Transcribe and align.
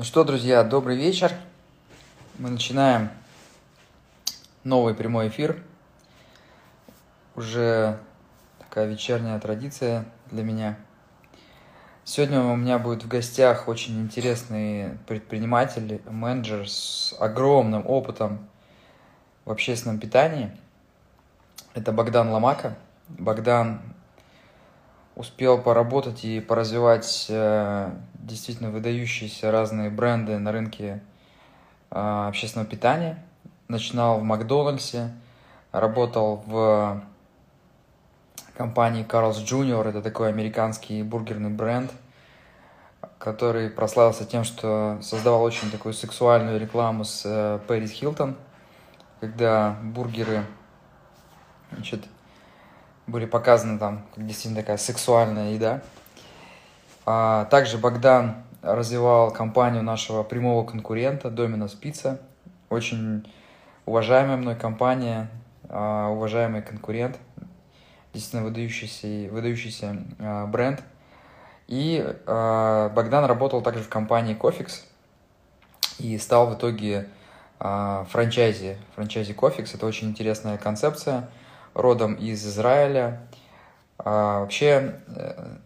Ну 0.00 0.04
что, 0.04 0.24
друзья, 0.24 0.64
добрый 0.64 0.96
вечер. 0.96 1.30
Мы 2.38 2.48
начинаем 2.48 3.10
новый 4.64 4.94
прямой 4.94 5.28
эфир. 5.28 5.62
Уже 7.36 7.98
такая 8.60 8.86
вечерняя 8.86 9.38
традиция 9.38 10.06
для 10.30 10.42
меня. 10.42 10.78
Сегодня 12.02 12.40
у 12.40 12.56
меня 12.56 12.78
будет 12.78 13.04
в 13.04 13.08
гостях 13.08 13.68
очень 13.68 14.00
интересный 14.00 14.96
предприниматель, 15.06 16.00
менеджер 16.08 16.66
с 16.66 17.14
огромным 17.20 17.86
опытом 17.86 18.48
в 19.44 19.50
общественном 19.50 19.98
питании. 19.98 20.50
Это 21.74 21.92
Богдан 21.92 22.30
Ломака. 22.30 22.74
Богдан 23.06 23.82
успел 25.14 25.60
поработать 25.60 26.24
и 26.24 26.40
поразвивать 26.40 27.26
э, 27.28 27.90
действительно 28.22 28.70
выдающиеся 28.70 29.50
разные 29.50 29.90
бренды 29.90 30.38
на 30.38 30.52
рынке 30.52 31.02
э, 31.90 32.26
общественного 32.28 32.68
питания. 32.68 33.22
Начинал 33.68 34.18
в 34.18 34.22
Макдональдсе, 34.22 35.12
работал 35.72 36.42
в 36.46 37.02
компании 38.56 39.06
Carl's 39.06 39.44
Jr. 39.44 39.88
Это 39.88 40.02
такой 40.02 40.28
американский 40.28 41.02
бургерный 41.02 41.50
бренд, 41.50 41.90
который 43.18 43.70
прославился 43.70 44.24
тем, 44.24 44.44
что 44.44 44.98
создавал 45.02 45.42
очень 45.42 45.70
такую 45.70 45.94
сексуальную 45.94 46.60
рекламу 46.60 47.04
с 47.04 47.22
э, 47.24 47.58
Пэрис 47.66 47.90
Хилтон, 47.90 48.36
когда 49.20 49.76
бургеры 49.82 50.44
значит, 51.72 52.04
были 53.06 53.26
показаны 53.26 53.78
там, 53.78 54.06
как 54.14 54.26
действительно 54.26 54.60
такая 54.60 54.76
сексуальная 54.76 55.52
еда. 55.52 55.82
А 57.06 57.46
также 57.46 57.78
Богдан 57.78 58.44
развивал 58.62 59.30
компанию 59.30 59.82
нашего 59.82 60.22
прямого 60.22 60.66
конкурента 60.66 61.28
Domino's 61.28 61.78
Pizza. 61.80 62.18
Очень 62.68 63.26
уважаемая 63.86 64.36
мной 64.36 64.54
компания, 64.54 65.30
а, 65.68 66.08
уважаемый 66.10 66.62
конкурент, 66.62 67.18
действительно 68.12 68.44
выдающийся, 68.44 69.32
выдающийся 69.32 69.96
а, 70.18 70.46
бренд. 70.46 70.82
И 71.66 72.04
а, 72.26 72.90
Богдан 72.90 73.24
работал 73.24 73.62
также 73.62 73.82
в 73.82 73.88
компании 73.88 74.36
Cofix 74.36 74.82
и 75.98 76.16
стал 76.18 76.48
в 76.48 76.54
итоге 76.54 77.08
франчайзи, 77.58 78.78
франчайзи 78.94 79.34
Cofix. 79.34 79.74
Это 79.74 79.84
очень 79.84 80.08
интересная 80.08 80.56
концепция, 80.56 81.28
родом 81.74 82.14
из 82.14 82.46
Израиля. 82.46 83.20
Вообще 83.98 84.94
э, 85.08 85.56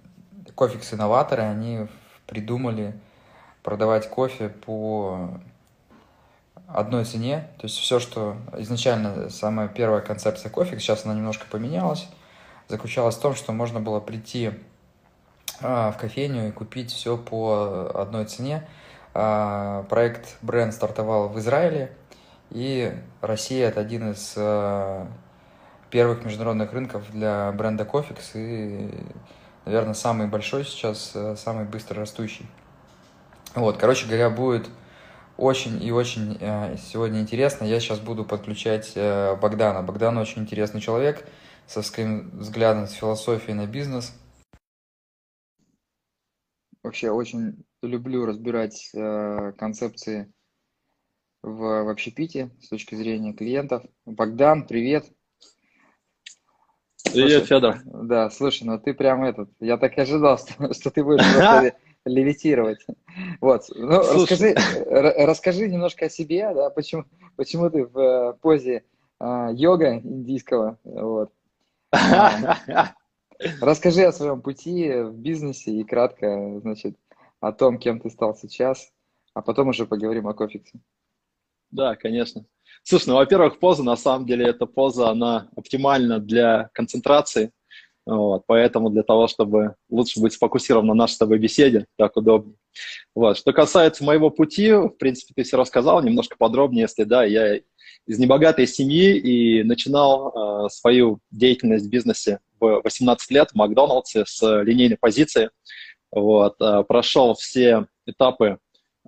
кофекс-инноваторы, 0.54 1.42
они 1.42 1.86
придумали 2.26 2.98
продавать 3.62 4.08
кофе 4.08 4.48
по 4.48 5.30
одной 6.68 7.04
цене. 7.04 7.48
То 7.58 7.66
есть 7.66 7.78
все, 7.78 7.98
что 7.98 8.36
изначально 8.58 9.30
самая 9.30 9.68
первая 9.68 10.00
концепция 10.00 10.50
кофе, 10.50 10.78
сейчас 10.78 11.04
она 11.04 11.14
немножко 11.14 11.46
поменялась, 11.50 12.08
заключалась 12.68 13.16
в 13.16 13.20
том, 13.20 13.34
что 13.34 13.52
можно 13.52 13.80
было 13.80 14.00
прийти 14.00 14.52
а, 15.60 15.92
в 15.92 15.98
кофейню 15.98 16.48
и 16.48 16.52
купить 16.52 16.92
все 16.92 17.16
по 17.16 17.90
одной 17.94 18.26
цене. 18.26 18.66
А, 19.12 19.84
проект 19.84 20.36
бренд 20.42 20.74
стартовал 20.74 21.28
в 21.28 21.38
Израиле, 21.38 21.96
и 22.50 22.92
Россия 23.20 23.68
это 23.68 23.80
один 23.80 24.12
из 24.12 24.34
а, 24.36 25.06
первых 25.90 26.24
международных 26.24 26.72
рынков 26.72 27.10
для 27.12 27.52
бренда 27.52 27.84
Кофекс, 27.84 28.32
и 28.34 28.90
наверное, 29.64 29.94
самый 29.94 30.28
большой 30.28 30.64
сейчас, 30.64 31.12
э, 31.14 31.36
самый 31.36 31.64
быстро 31.64 32.00
растущий. 32.00 32.46
Вот, 33.54 33.76
короче 33.76 34.06
говоря, 34.06 34.30
будет 34.30 34.68
очень 35.36 35.82
и 35.82 35.90
очень 35.90 36.36
э, 36.40 36.76
сегодня 36.76 37.20
интересно. 37.20 37.64
Я 37.64 37.80
сейчас 37.80 38.00
буду 38.00 38.24
подключать 38.24 38.92
э, 38.94 39.36
Богдана. 39.36 39.82
Богдан 39.82 40.18
очень 40.18 40.42
интересный 40.42 40.80
человек 40.80 41.26
со 41.66 41.82
своим 41.82 42.30
взглядом, 42.38 42.86
с 42.86 42.92
философией 42.92 43.54
на 43.54 43.66
бизнес. 43.66 44.12
Вообще 46.82 47.10
очень 47.10 47.64
люблю 47.82 48.26
разбирать 48.26 48.90
концепции 49.56 50.30
в, 51.42 51.84
в 51.84 51.88
общепите 51.88 52.50
с 52.60 52.68
точки 52.68 52.94
зрения 52.94 53.32
клиентов. 53.32 53.84
Богдан, 54.04 54.66
привет. 54.66 55.13
Привет, 57.04 57.46
Федор. 57.46 57.80
Да, 57.84 58.30
слушай, 58.30 58.64
ну 58.64 58.78
ты 58.78 58.94
прям 58.94 59.24
этот, 59.24 59.50
я 59.60 59.76
так 59.76 59.96
и 59.96 60.00
ожидал, 60.00 60.38
что, 60.38 60.72
что 60.74 60.90
ты 60.90 61.04
будешь 61.04 61.24
просто 61.34 61.76
левитировать. 62.04 62.84
Вот, 63.40 63.64
ну 63.74 63.98
расскажи, 63.98 64.54
расскажи 64.86 65.68
немножко 65.68 66.06
о 66.06 66.10
себе, 66.10 66.52
да, 66.54 66.70
почему, 66.70 67.04
почему 67.36 67.70
ты 67.70 67.86
в 67.86 67.98
э, 67.98 68.32
позе 68.34 68.84
а, 69.18 69.50
йога 69.52 69.98
индийского, 69.98 70.78
вот. 70.84 71.32
Расскажи 73.60 74.04
о 74.04 74.12
своем 74.12 74.42
пути 74.42 74.90
в 74.90 75.14
бизнесе 75.14 75.72
и 75.72 75.84
кратко, 75.84 76.60
значит, 76.60 76.96
о 77.40 77.52
том, 77.52 77.78
кем 77.78 78.00
ты 78.00 78.10
стал 78.10 78.34
сейчас, 78.34 78.90
а 79.34 79.42
потом 79.42 79.68
уже 79.68 79.86
поговорим 79.86 80.28
о 80.28 80.34
кофексе. 80.34 80.78
Да, 81.70 81.96
конечно. 81.96 82.44
Слушай, 82.86 83.08
ну, 83.08 83.14
во-первых, 83.14 83.58
поза, 83.58 83.82
на 83.82 83.96
самом 83.96 84.26
деле, 84.26 84.46
эта 84.46 84.66
поза, 84.66 85.08
она 85.08 85.48
оптимальна 85.56 86.18
для 86.18 86.68
концентрации, 86.74 87.50
вот, 88.04 88.42
поэтому 88.46 88.90
для 88.90 89.02
того, 89.02 89.26
чтобы 89.26 89.76
лучше 89.88 90.20
быть 90.20 90.34
сфокусирован 90.34 90.86
на 90.86 90.92
нашей 90.92 91.14
с 91.14 91.18
тобой 91.18 91.38
беседе, 91.38 91.86
так 91.96 92.14
удобнее. 92.18 92.56
Вот. 93.14 93.38
Что 93.38 93.54
касается 93.54 94.04
моего 94.04 94.28
пути, 94.28 94.70
в 94.70 94.90
принципе, 94.90 95.32
ты 95.34 95.44
все 95.44 95.56
рассказал 95.56 96.02
немножко 96.02 96.36
подробнее, 96.36 96.82
если 96.82 97.04
да, 97.04 97.24
я 97.24 97.56
из 97.56 98.18
небогатой 98.18 98.66
семьи 98.66 99.16
и 99.16 99.62
начинал 99.62 100.66
э, 100.66 100.68
свою 100.68 101.20
деятельность 101.30 101.86
в 101.86 101.88
бизнесе 101.88 102.40
в 102.60 102.82
18 102.84 103.30
лет 103.30 103.50
в 103.52 103.54
Макдоналдсе 103.54 104.24
с 104.26 104.42
линейной 104.62 104.98
позиции. 104.98 105.48
Вот, 106.12 106.56
э, 106.60 106.84
прошел 106.86 107.32
все 107.32 107.86
этапы 108.04 108.58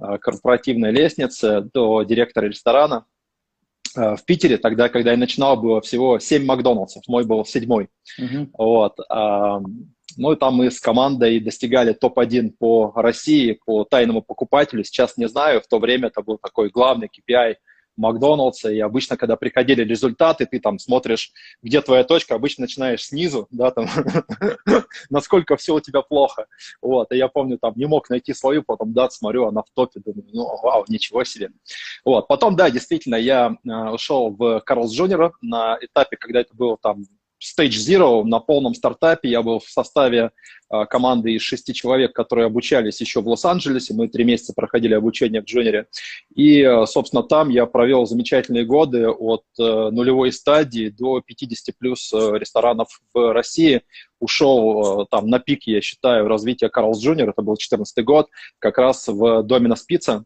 э, 0.00 0.18
корпоративной 0.18 0.92
лестницы 0.92 1.60
до 1.74 2.02
директора 2.04 2.46
ресторана, 2.46 3.04
в 3.96 4.18
Питере, 4.24 4.58
тогда, 4.58 4.88
когда 4.88 5.10
я 5.12 5.16
начинал, 5.16 5.56
было 5.56 5.80
всего 5.80 6.18
7 6.18 6.44
Макдональдсов, 6.44 7.02
мой 7.08 7.24
был 7.24 7.44
седьмой. 7.44 7.88
Uh-huh. 8.20 8.48
Вот. 8.56 8.98
Ну 10.16 10.32
и 10.32 10.36
там 10.36 10.54
мы 10.54 10.70
с 10.70 10.80
командой 10.80 11.40
достигали 11.40 11.92
топ-1 11.92 12.52
по 12.58 12.92
России, 12.94 13.58
по 13.64 13.84
тайному 13.84 14.22
покупателю. 14.22 14.84
Сейчас 14.84 15.16
не 15.16 15.28
знаю, 15.28 15.60
в 15.60 15.66
то 15.66 15.78
время 15.78 16.08
это 16.08 16.22
был 16.22 16.38
такой 16.38 16.70
главный 16.70 17.08
KPI 17.08 17.56
Макдоналдса, 17.96 18.70
и 18.70 18.80
обычно, 18.80 19.16
когда 19.16 19.36
приходили 19.36 19.82
результаты, 19.82 20.46
ты 20.46 20.60
там 20.60 20.78
смотришь, 20.78 21.32
где 21.62 21.80
твоя 21.80 22.04
точка, 22.04 22.34
обычно 22.34 22.62
начинаешь 22.62 23.04
снизу, 23.04 23.48
да, 23.50 23.70
там, 23.70 23.86
насколько 25.10 25.56
все 25.56 25.74
у 25.74 25.80
тебя 25.80 26.02
плохо, 26.02 26.46
вот, 26.82 27.12
и 27.12 27.16
я 27.16 27.28
помню, 27.28 27.58
там, 27.58 27.72
не 27.76 27.86
мог 27.86 28.10
найти 28.10 28.34
свою, 28.34 28.62
потом, 28.62 28.92
да, 28.92 29.10
смотрю, 29.10 29.46
она 29.46 29.62
в 29.62 29.70
топе, 29.74 30.00
думаю, 30.00 30.26
ну, 30.32 30.44
вау, 30.62 30.84
ничего 30.88 31.24
себе, 31.24 31.50
вот, 32.04 32.28
потом, 32.28 32.56
да, 32.56 32.70
действительно, 32.70 33.16
я 33.16 33.56
э, 33.64 33.70
ушел 33.90 34.30
в 34.30 34.60
Карлс 34.60 34.92
Джуниора 34.92 35.32
на 35.40 35.78
этапе, 35.80 36.16
когда 36.16 36.40
это 36.40 36.54
было 36.54 36.76
там 36.76 37.04
Stage 37.42 37.76
Zero 37.76 38.24
на 38.24 38.40
полном 38.40 38.74
стартапе. 38.74 39.28
Я 39.28 39.42
был 39.42 39.58
в 39.58 39.68
составе 39.68 40.30
э, 40.70 40.84
команды 40.86 41.32
из 41.32 41.42
шести 41.42 41.74
человек, 41.74 42.12
которые 42.12 42.46
обучались 42.46 43.00
еще 43.00 43.20
в 43.20 43.28
Лос-Анджелесе. 43.28 43.94
Мы 43.94 44.08
три 44.08 44.24
месяца 44.24 44.52
проходили 44.54 44.94
обучение 44.94 45.42
в 45.42 45.44
Джуниоре. 45.44 45.86
И, 46.34 46.60
э, 46.60 46.86
собственно, 46.86 47.22
там 47.22 47.50
я 47.50 47.66
провел 47.66 48.06
замечательные 48.06 48.64
годы 48.64 49.08
от 49.08 49.44
э, 49.58 49.62
нулевой 49.62 50.32
стадии 50.32 50.88
до 50.88 51.20
50 51.20 51.76
плюс 51.78 52.12
ресторанов 52.12 53.00
в 53.12 53.32
России. 53.32 53.82
Ушел 54.18 55.06
там 55.10 55.28
на 55.28 55.38
пик, 55.38 55.64
я 55.64 55.80
считаю, 55.80 56.26
развития 56.26 56.70
Carl's 56.70 57.00
Junior. 57.00 57.30
Это 57.30 57.42
был 57.42 57.54
2014 57.54 58.04
год, 58.04 58.28
как 58.58 58.78
раз 58.78 59.08
в 59.08 59.42
Domino's 59.42 59.82
Pizza 59.82 60.24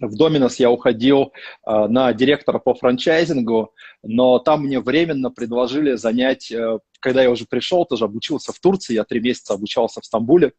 в 0.00 0.16
Domino's 0.16 0.56
я 0.56 0.70
уходил 0.70 1.32
э, 1.66 1.86
на 1.88 2.12
директора 2.12 2.58
по 2.58 2.74
франчайзингу, 2.74 3.72
но 4.02 4.38
там 4.38 4.64
мне 4.64 4.80
временно 4.80 5.30
предложили 5.30 5.94
занять, 5.94 6.50
э, 6.50 6.78
когда 7.00 7.22
я 7.22 7.30
уже 7.30 7.46
пришел, 7.46 7.84
тоже 7.84 8.04
обучился 8.04 8.52
в 8.52 8.58
Турции, 8.58 8.94
я 8.94 9.04
три 9.04 9.20
месяца 9.20 9.54
обучался 9.54 10.00
в 10.00 10.04
Стамбуле, 10.04 10.52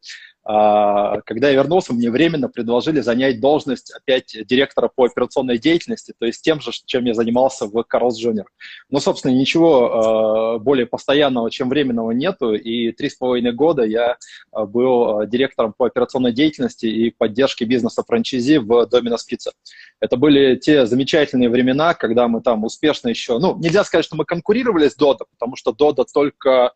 когда 0.46 1.50
я 1.50 1.56
вернулся, 1.56 1.92
мне 1.92 2.12
временно 2.12 2.50
предложили 2.50 3.00
занять 3.00 3.40
должность 3.40 3.92
опять 3.92 4.36
директора 4.46 4.92
по 4.94 5.06
операционной 5.06 5.58
деятельности, 5.58 6.14
то 6.18 6.26
есть 6.28 6.44
тем 6.44 6.62
же, 6.62 6.72
чем 6.86 7.06
я 7.06 7.16
занимался 7.16 7.66
в 7.66 7.84
Carl's 7.84 8.20
Junior. 8.20 8.48
Но, 8.90 9.00
собственно, 9.00 9.32
ничего 9.32 10.56
а, 10.56 10.60
более 10.60 10.86
постоянного, 10.86 11.50
чем 11.50 11.70
временного 11.70 12.12
нету, 12.12 12.54
и 12.54 12.92
три 12.92 13.10
с 13.10 13.16
половиной 13.16 13.54
года 13.54 13.84
я 13.84 14.18
а, 14.52 14.66
был 14.66 15.26
директором 15.26 15.74
по 15.76 15.88
операционной 15.88 16.32
деятельности 16.32 16.86
и 16.86 17.10
поддержке 17.10 17.66
бизнеса 17.66 18.04
франчайзи 18.08 18.58
в 18.58 18.88
Domino's 18.92 19.26
Pizza. 19.30 19.52
Это 20.00 20.16
были 20.16 20.58
те 20.58 20.86
замечательные 20.86 21.50
времена, 21.50 21.96
когда 21.96 22.28
мы 22.28 22.42
там 22.42 22.66
успешно 22.66 23.10
еще, 23.10 23.40
ну, 23.40 23.58
нельзя 23.58 23.84
сказать, 23.84 24.06
что 24.06 24.16
мы 24.16 24.26
конкурировали 24.26 24.90
с 24.90 24.96
Дода, 24.96 25.26
потому 25.32 25.56
что 25.56 25.72
Дода 25.72 26.06
только 26.06 26.74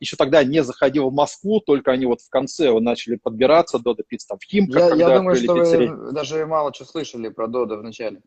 еще 0.00 0.16
тогда 0.16 0.44
не 0.44 0.62
заходил 0.62 1.08
в 1.08 1.12
Москву, 1.12 1.60
только 1.60 1.90
они 1.90 2.06
вот 2.06 2.20
в 2.20 2.28
конце 2.28 2.70
начали 2.84 3.16
подбираться, 3.16 3.78
Дода 3.78 4.02
Пицца 4.06 4.28
там 4.28 4.38
в 4.38 4.44
Химках. 4.44 4.96
Я, 4.96 5.08
я 5.08 5.18
думаю, 5.18 5.36
что 5.36 5.54
пиццерии. 5.54 5.88
вы 5.88 6.12
даже 6.12 6.46
мало 6.46 6.72
что 6.72 6.84
слышали 6.84 7.28
про 7.28 7.48
Дода 7.48 7.76
в 7.76 7.82
начале. 7.82 8.20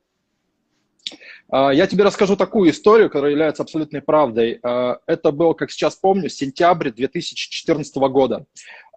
А, 1.49 1.71
я 1.71 1.87
тебе 1.87 2.03
расскажу 2.03 2.35
такую 2.35 2.71
историю, 2.71 3.09
которая 3.09 3.31
является 3.31 3.63
абсолютной 3.63 4.01
правдой. 4.01 4.59
А, 4.63 4.97
это 5.05 5.31
был, 5.31 5.53
как 5.53 5.71
сейчас 5.71 5.95
помню, 5.95 6.29
сентябрь 6.29 6.91
2014 6.91 7.95
года. 7.95 8.45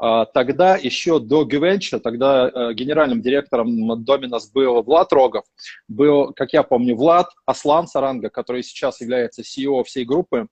А, 0.01 0.25
тогда 0.27 0.77
еще 0.77 1.21
до 1.21 1.45
Гвенча, 1.45 2.01
тогда 2.01 2.73
генеральным 2.73 3.23
директором 3.23 4.05
Доминос 4.05 4.51
был 4.51 4.83
Влад 4.83 5.13
Рогов, 5.13 5.45
был, 5.89 6.33
как 6.33 6.53
я 6.53 6.63
помню, 6.63 6.97
Влад 6.97 7.29
Аслан 7.47 7.87
Саранга, 7.87 8.31
который 8.31 8.63
сейчас 8.63 9.01
является 9.01 9.43
CEO 9.43 9.85
всей 9.85 10.05
группы, 10.05 10.49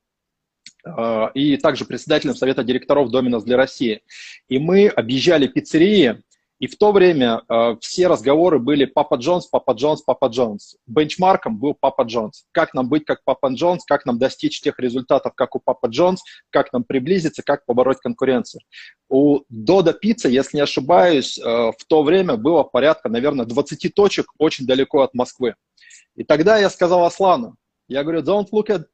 и 1.34 1.56
также 1.56 1.84
председателем 1.84 2.34
совета 2.34 2.64
директоров 2.64 3.10
Доминос 3.10 3.44
для 3.44 3.56
России. 3.56 4.02
И 4.48 4.58
мы 4.58 4.88
объезжали 4.88 5.46
пиццерии, 5.46 6.22
и 6.58 6.66
в 6.66 6.76
то 6.76 6.90
время 6.90 7.42
э, 7.48 7.76
все 7.80 8.08
разговоры 8.08 8.58
были 8.58 8.84
Папа 8.84 9.14
Джонс, 9.14 9.46
Папа 9.46 9.72
Джонс, 9.72 10.02
Папа 10.02 10.26
Джонс. 10.26 10.76
Бенчмарком 10.86 11.56
был 11.56 11.74
Папа 11.78 12.02
Джонс. 12.02 12.46
Как 12.50 12.74
нам 12.74 12.88
быть 12.88 13.04
как 13.04 13.22
Папа 13.24 13.48
Джонс, 13.52 13.84
как 13.84 14.04
нам 14.06 14.18
достичь 14.18 14.60
тех 14.60 14.78
результатов, 14.80 15.34
как 15.36 15.54
у 15.54 15.60
Папа 15.60 15.86
Джонс, 15.86 16.20
как 16.50 16.72
нам 16.72 16.82
приблизиться, 16.82 17.42
как 17.44 17.64
побороть 17.64 17.98
конкуренцию. 17.98 18.62
У 19.08 19.42
Дода 19.48 19.92
Пицца, 19.92 20.28
если 20.28 20.56
не 20.56 20.62
ошибаюсь, 20.62 21.38
э, 21.38 21.42
в 21.42 21.84
то 21.86 22.02
время 22.02 22.36
было 22.36 22.64
порядка, 22.64 23.08
наверное, 23.08 23.46
20 23.46 23.94
точек 23.94 24.26
очень 24.38 24.66
далеко 24.66 25.02
от 25.02 25.14
Москвы. 25.14 25.54
И 26.16 26.24
тогда 26.24 26.58
я 26.58 26.70
сказал 26.70 27.04
Аслану, 27.04 27.54
я 27.86 28.02
говорю, 28.02 28.22
don't 28.22 28.48
look 28.52 28.66
at 28.66 28.84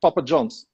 Papa 0.00 0.22
John's, 0.22 0.66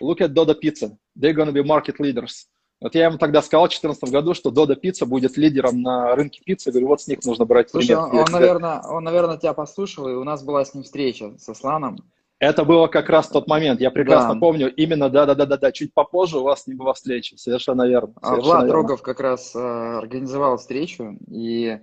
look 0.00 0.20
at 0.20 0.32
Doda 0.32 0.54
Pizza. 0.54 0.96
They're 1.18 1.34
gonna 1.34 1.52
be 1.52 1.62
market 1.62 1.98
leaders. 1.98 2.46
Вот 2.80 2.94
я 2.94 3.06
ему 3.06 3.16
тогда 3.16 3.40
сказал 3.40 3.66
в 3.66 3.70
2014 3.70 4.12
году, 4.12 4.34
что 4.34 4.50
Дода 4.50 4.76
Пицца 4.76 5.06
будет 5.06 5.36
лидером 5.38 5.80
на 5.80 6.14
рынке 6.14 6.42
пиццы. 6.44 6.70
говорю, 6.70 6.88
вот 6.88 7.00
с 7.00 7.08
них 7.08 7.24
нужно 7.24 7.46
брать 7.46 7.70
Слушай, 7.70 7.96
пример. 7.96 8.04
Он, 8.04 8.18
он, 8.18 8.32
наверное, 8.32 8.80
он, 8.82 9.04
наверное, 9.04 9.38
тебя 9.38 9.54
послушал, 9.54 10.08
и 10.08 10.12
у 10.12 10.24
нас 10.24 10.42
была 10.42 10.62
с 10.64 10.74
ним 10.74 10.82
встреча 10.82 11.32
со 11.38 11.54
Сланом. 11.54 11.96
Это 12.38 12.66
было 12.66 12.86
как 12.86 13.08
раз 13.08 13.28
тот 13.28 13.48
момент. 13.48 13.80
Я 13.80 13.90
прекрасно 13.90 14.34
да. 14.34 14.40
помню. 14.40 14.74
Именно, 14.74 15.08
да-да-да-да. 15.08 15.72
Чуть 15.72 15.94
попозже 15.94 16.38
у 16.38 16.42
вас 16.42 16.66
не 16.66 16.74
было 16.74 16.92
встречи. 16.92 17.34
Совершенно 17.36 17.86
верно. 17.86 18.12
А 18.20 18.28
Совершенно 18.28 18.52
Влад 18.52 18.64
верно. 18.66 18.74
Рогов 18.74 19.02
как 19.02 19.20
раз 19.20 19.56
э, 19.56 19.58
организовал 19.58 20.58
встречу. 20.58 21.16
И 21.30 21.80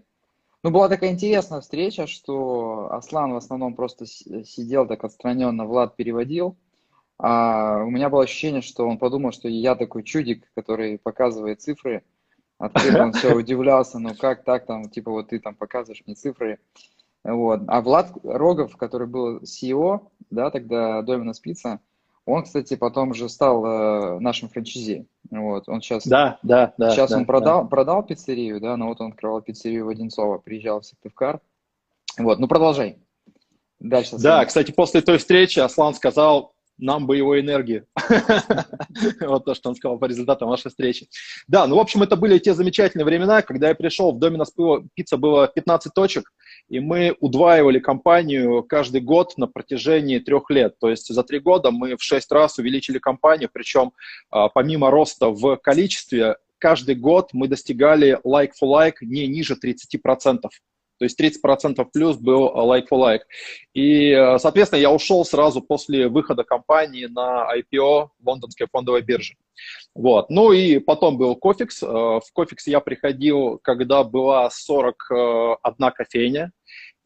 ну, 0.62 0.70
была 0.70 0.90
такая 0.90 1.10
интересная 1.10 1.62
встреча, 1.62 2.06
что 2.06 2.88
Аслан 2.92 3.34
в 3.34 3.38
основном 3.38 3.74
просто 3.76 4.06
сидел 4.06 4.88
так 4.88 5.04
отстраненно, 5.04 5.66
Влад 5.66 5.96
переводил. 5.96 6.56
А 7.20 7.84
у 7.84 7.90
меня 7.90 8.10
было 8.10 8.24
ощущение, 8.24 8.62
что 8.62 8.88
он 8.88 8.98
подумал, 8.98 9.32
что 9.32 9.48
я 9.48 9.76
такой 9.76 10.04
чудик, 10.04 10.50
который 10.56 10.98
показывает 10.98 11.62
цифры. 11.62 12.04
Открыто 12.58 13.04
он 13.04 13.14
все 13.14 13.34
удивлялся, 13.36 14.00
ну 14.00 14.16
как 14.16 14.44
так 14.44 14.66
там, 14.66 14.90
типа 14.90 15.12
вот 15.12 15.30
ты 15.30 15.40
там 15.40 15.56
показываешь 15.56 16.04
мне 16.06 16.16
цифры. 16.16 16.60
Вот. 17.24 17.62
А 17.68 17.82
Влад 17.82 18.12
Рогов, 18.24 18.76
который 18.78 19.08
был 19.08 19.40
CEO, 19.40 20.08
да, 20.30 20.50
тогда 20.50 21.02
Домина 21.02 21.34
Спица, 21.34 21.80
он, 22.26 22.44
кстати, 22.44 22.76
потом 22.76 23.14
же 23.14 23.28
стал 23.28 23.66
э, 23.66 24.20
нашим 24.20 24.48
франчизи. 24.50 25.06
Вот, 25.30 25.68
он 25.68 25.82
сейчас, 25.82 26.08
да, 26.08 26.40
да, 26.42 26.74
да, 26.78 26.92
сейчас 26.92 27.10
да, 27.12 27.18
он 27.18 27.26
продал, 27.26 27.64
да. 27.64 27.68
продал 27.68 28.04
пиццерию, 28.04 28.62
да, 28.62 28.78
но 28.78 28.88
вот 28.88 29.02
он 29.02 29.12
открывал 29.12 29.42
пиццерию 29.42 29.86
в 29.86 29.90
Одинцово, 29.90 30.38
приезжал 30.38 30.82
в 30.82 30.86
Сыктывкар. 30.86 31.42
Вот, 32.18 32.40
ну 32.40 32.48
продолжай. 32.48 32.98
Дальше. 33.80 34.18
Да, 34.18 34.46
кстати, 34.46 34.72
после 34.72 35.02
той 35.02 35.18
встречи 35.18 35.60
Аслан 35.60 35.94
сказал, 35.94 36.53
нам 36.78 37.08
бы 37.08 37.18
его 37.18 37.40
энергии. 37.40 37.86
Вот 39.22 39.46
то, 39.46 39.54
что 39.54 39.70
он 39.70 39.76
сказал 39.76 39.98
по 39.98 40.06
результатам 40.06 40.50
вашей 40.50 40.70
встречи. 40.70 41.08
Да, 41.48 41.66
ну, 41.68 41.78
в 41.78 41.80
общем, 41.80 42.04
это 42.04 42.16
были 42.16 42.38
те 42.38 42.54
замечательные 42.54 43.06
времена, 43.06 43.42
когда 43.42 43.70
я 43.70 43.76
пришел, 43.76 44.12
в 44.12 44.20
Доминос 44.20 44.54
Пицца 44.94 45.18
было 45.18 45.48
15 45.48 45.94
точек, 45.94 46.32
и 46.70 46.80
мы 46.80 47.16
удваивали 47.20 47.80
компанию 47.80 48.64
каждый 48.64 49.02
год 49.02 49.38
на 49.38 49.48
протяжении 49.48 50.20
трех 50.20 50.50
лет. 50.50 50.78
То 50.80 50.90
есть 50.90 51.08
за 51.08 51.24
три 51.24 51.40
года 51.40 51.72
мы 51.72 51.98
в 51.98 52.04
шесть 52.04 52.32
раз 52.32 52.58
увеличили 52.60 53.00
компанию, 53.00 53.50
причем 53.52 53.94
а, 54.30 54.50
помимо 54.50 54.92
роста 54.92 55.30
в 55.30 55.58
количестве, 55.58 56.38
каждый 56.60 56.96
год 56.96 57.30
мы 57.34 57.48
достигали 57.48 58.20
like-for-like 58.26 58.96
не 59.02 59.28
ниже 59.28 59.56
30%. 59.56 60.40
То 61.04 61.06
есть 61.06 61.20
30% 61.20 61.86
плюс 61.92 62.16
был 62.16 62.48
э, 62.48 62.52
like 62.60 62.86
for 62.90 62.98
like. 62.98 63.22
И, 63.74 64.12
э, 64.12 64.40
соответственно, 64.40 64.80
я 64.80 64.90
ушел 64.90 65.26
сразу 65.26 65.62
после 65.62 66.08
выхода 66.08 66.46
компании 66.46 67.08
на 67.08 67.46
IPO 67.58 68.08
лондонской 68.24 68.68
фондовой 68.72 69.02
биржи. 69.02 69.36
Вот. 69.94 70.30
Ну 70.30 70.54
и 70.54 70.80
потом 70.80 71.18
был 71.18 71.36
Cofix. 71.36 71.84
Э, 71.84 71.88
в 71.88 72.24
Cofix 72.32 72.68
я 72.68 72.80
приходил, 72.80 73.60
когда 73.62 74.06
была 74.06 74.50
41 74.50 75.92
кофейня. 75.92 76.54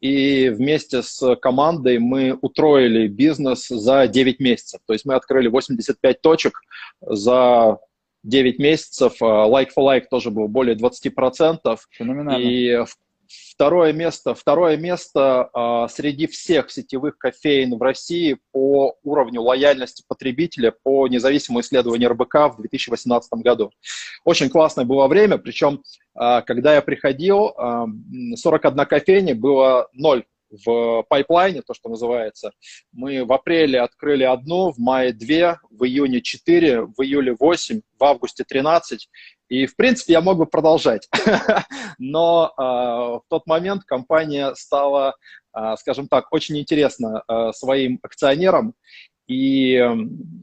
И 0.00 0.48
вместе 0.50 1.02
с 1.02 1.34
командой 1.36 1.98
мы 1.98 2.38
утроили 2.40 3.08
бизнес 3.08 3.66
за 3.66 4.06
9 4.06 4.38
месяцев. 4.38 4.80
То 4.86 4.92
есть 4.92 5.04
мы 5.04 5.14
открыли 5.14 5.48
85 5.48 6.22
точек 6.22 6.60
за 7.00 7.78
9 8.22 8.60
месяцев. 8.60 9.20
Like 9.20 9.70
for 9.76 9.82
like 9.82 10.04
тоже 10.08 10.30
был 10.30 10.46
более 10.46 10.76
20%. 10.76 11.78
Феноменально. 11.90 12.40
И 12.40 12.76
в 12.84 12.96
Второе 13.28 13.92
место, 13.92 14.34
второе 14.34 14.76
место 14.76 15.50
э, 15.52 15.86
среди 15.92 16.26
всех 16.26 16.70
сетевых 16.70 17.18
кофеин 17.18 17.76
в 17.76 17.82
России 17.82 18.38
по 18.52 18.96
уровню 19.02 19.42
лояльности 19.42 20.02
потребителя 20.08 20.72
по 20.82 21.06
независимому 21.08 21.60
исследованию 21.60 22.10
РБК 22.10 22.34
в 22.34 22.56
2018 22.58 23.30
году. 23.42 23.70
Очень 24.24 24.48
классное 24.48 24.86
было 24.86 25.06
время, 25.08 25.36
причем, 25.36 25.82
э, 26.18 26.42
когда 26.42 26.74
я 26.74 26.82
приходил, 26.82 27.48
э, 27.50 27.86
41 28.36 28.86
кофейня 28.86 29.34
было 29.34 29.88
ноль 29.92 30.24
в 30.50 31.02
пайплайне, 31.08 31.62
то, 31.62 31.74
что 31.74 31.88
называется. 31.88 32.52
Мы 32.92 33.24
в 33.24 33.32
апреле 33.32 33.80
открыли 33.80 34.24
одну, 34.24 34.72
в 34.72 34.78
мае 34.78 35.12
две, 35.12 35.58
в 35.70 35.84
июне 35.84 36.20
четыре, 36.20 36.82
в 36.82 37.02
июле 37.02 37.36
восемь, 37.38 37.82
в 37.98 38.04
августе 38.04 38.44
тринадцать. 38.44 39.08
И, 39.48 39.66
в 39.66 39.76
принципе, 39.76 40.12
я 40.12 40.20
мог 40.20 40.38
бы 40.38 40.46
продолжать. 40.46 41.08
Но 41.98 42.52
э, 42.56 42.62
в 42.62 43.22
тот 43.28 43.46
момент 43.46 43.84
компания 43.84 44.54
стала, 44.54 45.14
э, 45.56 45.74
скажем 45.78 46.08
так, 46.08 46.32
очень 46.32 46.58
интересна 46.58 47.22
э, 47.26 47.52
своим 47.52 47.98
акционерам 48.02 48.74
и, 49.28 49.78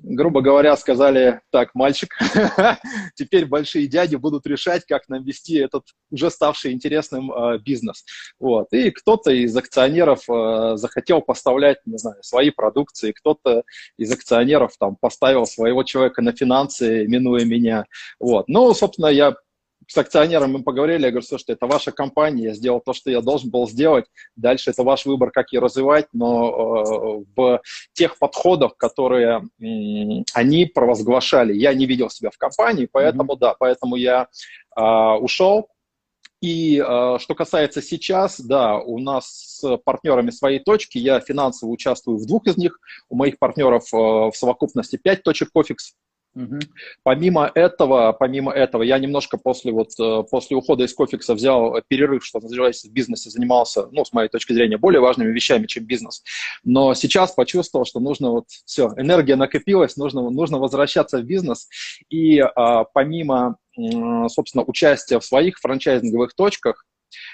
грубо 0.04 0.42
говоря, 0.42 0.78
сказали, 0.78 1.42
так, 1.52 1.74
мальчик, 1.74 2.16
теперь 3.16 3.48
большие 3.48 3.88
дяди 3.88 4.16
будут 4.16 4.46
решать, 4.46 4.86
как 4.86 5.10
нам 5.10 5.24
вести 5.24 5.58
этот 5.58 5.86
уже 6.12 6.30
ставший 6.30 6.72
интересным 6.72 7.32
э, 7.32 7.58
бизнес. 7.58 8.06
Вот. 8.40 8.68
И 8.72 8.92
кто-то 8.92 9.32
из 9.32 9.58
акционеров 9.58 10.30
э, 10.30 10.78
захотел 10.78 11.22
поставлять, 11.22 11.80
не 11.86 11.98
знаю, 11.98 12.22
свои 12.22 12.52
продукции, 12.52 13.12
кто-то 13.12 13.64
из 13.98 14.12
акционеров 14.12 14.74
там 14.80 14.96
поставил 14.96 15.48
своего 15.48 15.82
человека 15.84 16.22
на 16.22 16.32
финансы, 16.32 17.08
минуя 17.08 17.44
меня. 17.44 17.86
Вот. 18.20 18.48
Ну, 18.48 18.72
собственно, 18.76 19.08
я 19.08 19.34
с 19.88 19.98
акционером 19.98 20.54
мы 20.54 20.64
поговорили, 20.64 21.04
я 21.04 21.12
говорю, 21.12 21.26
слушайте, 21.26 21.54
это 21.54 21.68
ваша 21.68 21.92
компания, 21.92 22.46
я 22.46 22.54
сделал 22.54 22.80
то, 22.80 22.94
что 22.94 23.12
я 23.12 23.22
должен 23.22 23.50
был 23.50 23.68
сделать, 23.68 24.06
дальше 24.36 24.72
это 24.72 24.84
ваш 24.84 25.06
выбор, 25.06 25.32
как 25.32 25.52
ее 25.52 25.60
развивать, 25.60 26.08
но 26.14 26.84
э, 26.84 27.24
в 27.36 27.62
тех 27.94 28.18
подходах, 28.18 28.78
которые 28.78 29.44
э, 29.62 30.24
они 30.34 30.66
провозглашали, 30.66 31.54
я 31.54 31.74
не 31.74 31.86
видел 31.86 32.10
себя 32.10 32.30
в 32.32 32.38
компании, 32.38 32.88
поэтому, 32.92 33.34
mm-hmm. 33.34 33.40
да, 33.40 33.56
поэтому 33.58 33.96
я 33.96 34.28
э, 34.76 34.82
ушел, 34.82 35.70
и 36.42 36.78
э, 36.78 37.18
что 37.20 37.34
касается 37.34 37.82
сейчас, 37.82 38.40
да, 38.40 38.78
у 38.78 39.00
нас 39.00 39.58
с 39.60 39.78
партнерами 39.78 40.30
своей 40.30 40.60
точки, 40.60 40.98
я 40.98 41.20
финансово 41.20 41.72
участвую 41.72 42.18
в 42.18 42.28
двух 42.28 42.46
из 42.46 42.56
них, 42.58 42.80
у 43.10 43.16
моих 43.16 43.40
партнеров 43.40 43.86
э, 43.94 43.98
в 43.98 44.34
совокупности 44.34 44.98
5 44.98 45.24
точек 45.24 45.50
Кофикс, 45.52 45.96
Помимо 47.04 47.50
этого, 47.56 48.12
помимо 48.12 48.52
этого, 48.52 48.84
я 48.84 48.98
немножко 49.00 49.38
после 49.38 49.72
вот 49.72 49.90
э, 50.00 50.24
после 50.30 50.58
ухода 50.58 50.84
из 50.84 50.94
Кофикса 50.94 51.34
взял 51.34 51.82
перерыв, 51.88 52.26
что 52.26 52.40
называется, 52.40 52.88
в 52.88 52.92
бизнесе 52.92 53.30
занимался, 53.30 53.88
ну, 53.92 54.04
с 54.04 54.12
моей 54.12 54.28
точки 54.28 54.54
зрения, 54.54 54.78
более 54.78 55.00
важными 55.00 55.32
вещами, 55.32 55.66
чем 55.66 55.86
бизнес. 55.86 56.24
Но 56.64 56.94
сейчас 56.94 57.32
почувствовал, 57.32 57.86
что 57.86 58.00
нужно 58.00 58.32
вот 58.32 58.46
все, 58.66 58.90
энергия 58.98 59.36
накопилась, 59.38 59.96
нужно, 59.96 60.30
нужно 60.30 60.60
возвращаться 60.60 61.20
в 61.20 61.24
бизнес. 61.24 61.70
И 62.10 62.40
а, 62.40 62.84
помимо, 62.84 63.58
собственно, 64.28 64.64
участия 64.66 65.20
в 65.20 65.26
своих 65.26 65.60
франчайзинговых 65.60 66.34
точках, 66.34 66.86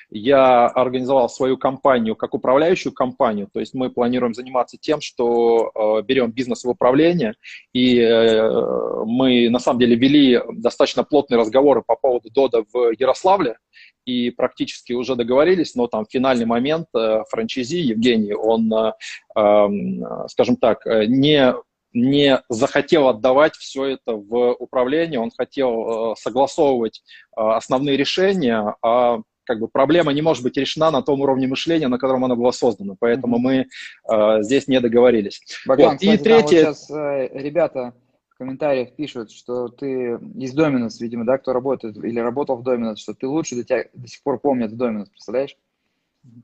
я 0.10 0.68
организовал 0.68 1.30
свою 1.30 1.58
компанию 1.58 2.16
как 2.16 2.34
управляющую 2.34 2.94
компанию, 2.94 3.48
то 3.52 3.60
есть 3.60 3.74
мы 3.74 3.90
планируем 3.90 4.34
заниматься 4.34 4.78
тем, 4.80 5.02
что 5.02 5.72
э, 5.74 6.04
берем 6.04 6.32
бизнес 6.32 6.64
в 6.64 6.70
управление, 6.70 7.36
и 7.74 8.00
э, 8.00 9.04
мы 9.06 9.50
на 9.50 9.60
самом 9.60 9.80
деле 9.80 9.96
вели 9.96 10.42
достаточно 10.54 11.04
плотные 11.04 11.38
разговоры 11.38 11.84
по 11.86 11.96
поводу 11.96 12.30
ДОДа 12.30 12.64
в 12.72 12.92
Ярославле, 12.98 13.58
и 14.06 14.32
практически 14.32 14.94
уже 14.94 15.16
договорились, 15.16 15.76
но 15.76 15.88
там 15.88 16.06
финальный 16.10 16.46
момент 16.46 16.88
э, 16.96 17.24
франчайзи 17.30 17.78
Евгений, 17.78 18.34
он, 18.34 18.74
э, 18.74 18.94
э, 19.36 20.28
скажем 20.28 20.56
так, 20.56 20.86
не 20.86 21.54
не 21.94 22.42
захотел 22.48 23.10
отдавать 23.10 23.54
все 23.58 23.84
это 23.84 24.14
в 24.14 24.54
управление, 24.54 25.20
он 25.20 25.30
хотел 25.30 26.16
согласовывать 26.18 27.04
основные 27.36 27.98
решения, 27.98 28.78
а 28.82 29.20
как 29.52 29.60
бы 29.60 29.68
проблема 29.68 30.14
не 30.14 30.22
может 30.22 30.44
быть 30.44 30.56
решена 30.56 30.92
на 30.92 31.02
том 31.02 31.20
уровне 31.20 31.46
мышления, 31.46 31.90
на 31.90 31.98
котором 31.98 32.24
она 32.24 32.36
была 32.36 32.54
создана. 32.54 32.96
Поэтому 32.98 33.38
мы 33.38 33.68
э, 34.10 34.38
здесь 34.44 34.70
не 34.70 34.80
договорились. 34.80 35.42
Богдан, 35.68 35.90
вот. 35.90 35.96
кстати, 36.00 36.22
И 36.22 36.24
третье... 36.24 36.68
Вот 36.68 36.78
сейчас 36.78 36.90
э, 36.90 37.30
ребята 37.34 37.94
в 38.30 38.38
комментариях 38.38 38.96
пишут, 38.96 39.30
что 39.30 39.68
ты 39.68 40.18
из 40.36 40.58
Dominus, 40.58 41.02
видимо, 41.02 41.26
да, 41.26 41.38
кто 41.38 41.52
работает 41.52 41.98
или 41.98 42.20
работал 42.20 42.56
в 42.56 42.66
Dominus, 42.66 42.96
что 42.96 43.14
ты 43.14 43.28
лучше, 43.28 43.58
до 43.58 43.66
тебя 43.66 43.84
до 43.94 44.08
сих 44.08 44.24
пор 44.24 44.40
помнят 44.40 44.72
Dominus, 44.72 45.10
представляешь? 45.12 45.58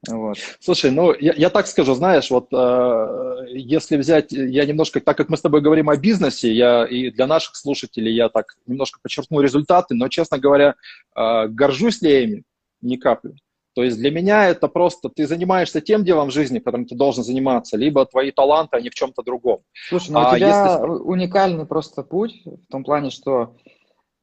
Вот. 0.09 0.37
Слушай, 0.59 0.91
ну 0.91 1.13
я, 1.17 1.33
я 1.37 1.49
так 1.49 1.67
скажу, 1.67 1.93
знаешь, 1.93 2.29
вот 2.29 2.47
э, 2.51 3.45
если 3.51 3.95
взять, 3.95 4.33
я 4.33 4.65
немножко, 4.65 4.99
так 4.99 5.15
как 5.15 5.29
мы 5.29 5.37
с 5.37 5.41
тобой 5.41 5.61
говорим 5.61 5.89
о 5.89 5.95
бизнесе, 5.95 6.51
я 6.51 6.85
и 6.85 7.09
для 7.11 7.25
наших 7.25 7.55
слушателей 7.55 8.13
я 8.13 8.27
так 8.27 8.57
немножко 8.65 8.99
подчеркну 9.01 9.39
результаты, 9.39 9.95
но, 9.95 10.09
честно 10.09 10.39
говоря, 10.39 10.75
э, 11.15 11.47
горжусь 11.47 12.01
ли 12.01 12.11
я 12.11 12.23
ими? 12.23 12.43
Ни 12.81 12.95
капли. 12.95 13.35
То 13.73 13.83
есть 13.83 13.97
для 13.97 14.09
меня 14.09 14.47
это 14.47 14.67
просто 14.67 15.07
ты 15.07 15.27
занимаешься 15.27 15.81
тем 15.81 16.03
делом 16.03 16.29
в 16.29 16.33
жизни, 16.33 16.57
которым 16.57 16.85
ты 16.85 16.95
должен 16.95 17.23
заниматься, 17.23 17.77
либо 17.77 18.05
твои 18.07 18.31
таланты, 18.31 18.81
не 18.81 18.89
в 18.89 18.95
чем-то 18.95 19.21
другом. 19.21 19.61
Слушай, 19.87 20.11
ну 20.11 20.19
а 20.19 20.31
у 20.31 20.35
тебя 20.35 20.73
если... 20.73 20.87
уникальный 20.87 21.67
просто 21.67 22.01
путь 22.01 22.41
в 22.43 22.71
том 22.71 22.83
плане, 22.83 23.11
что 23.11 23.55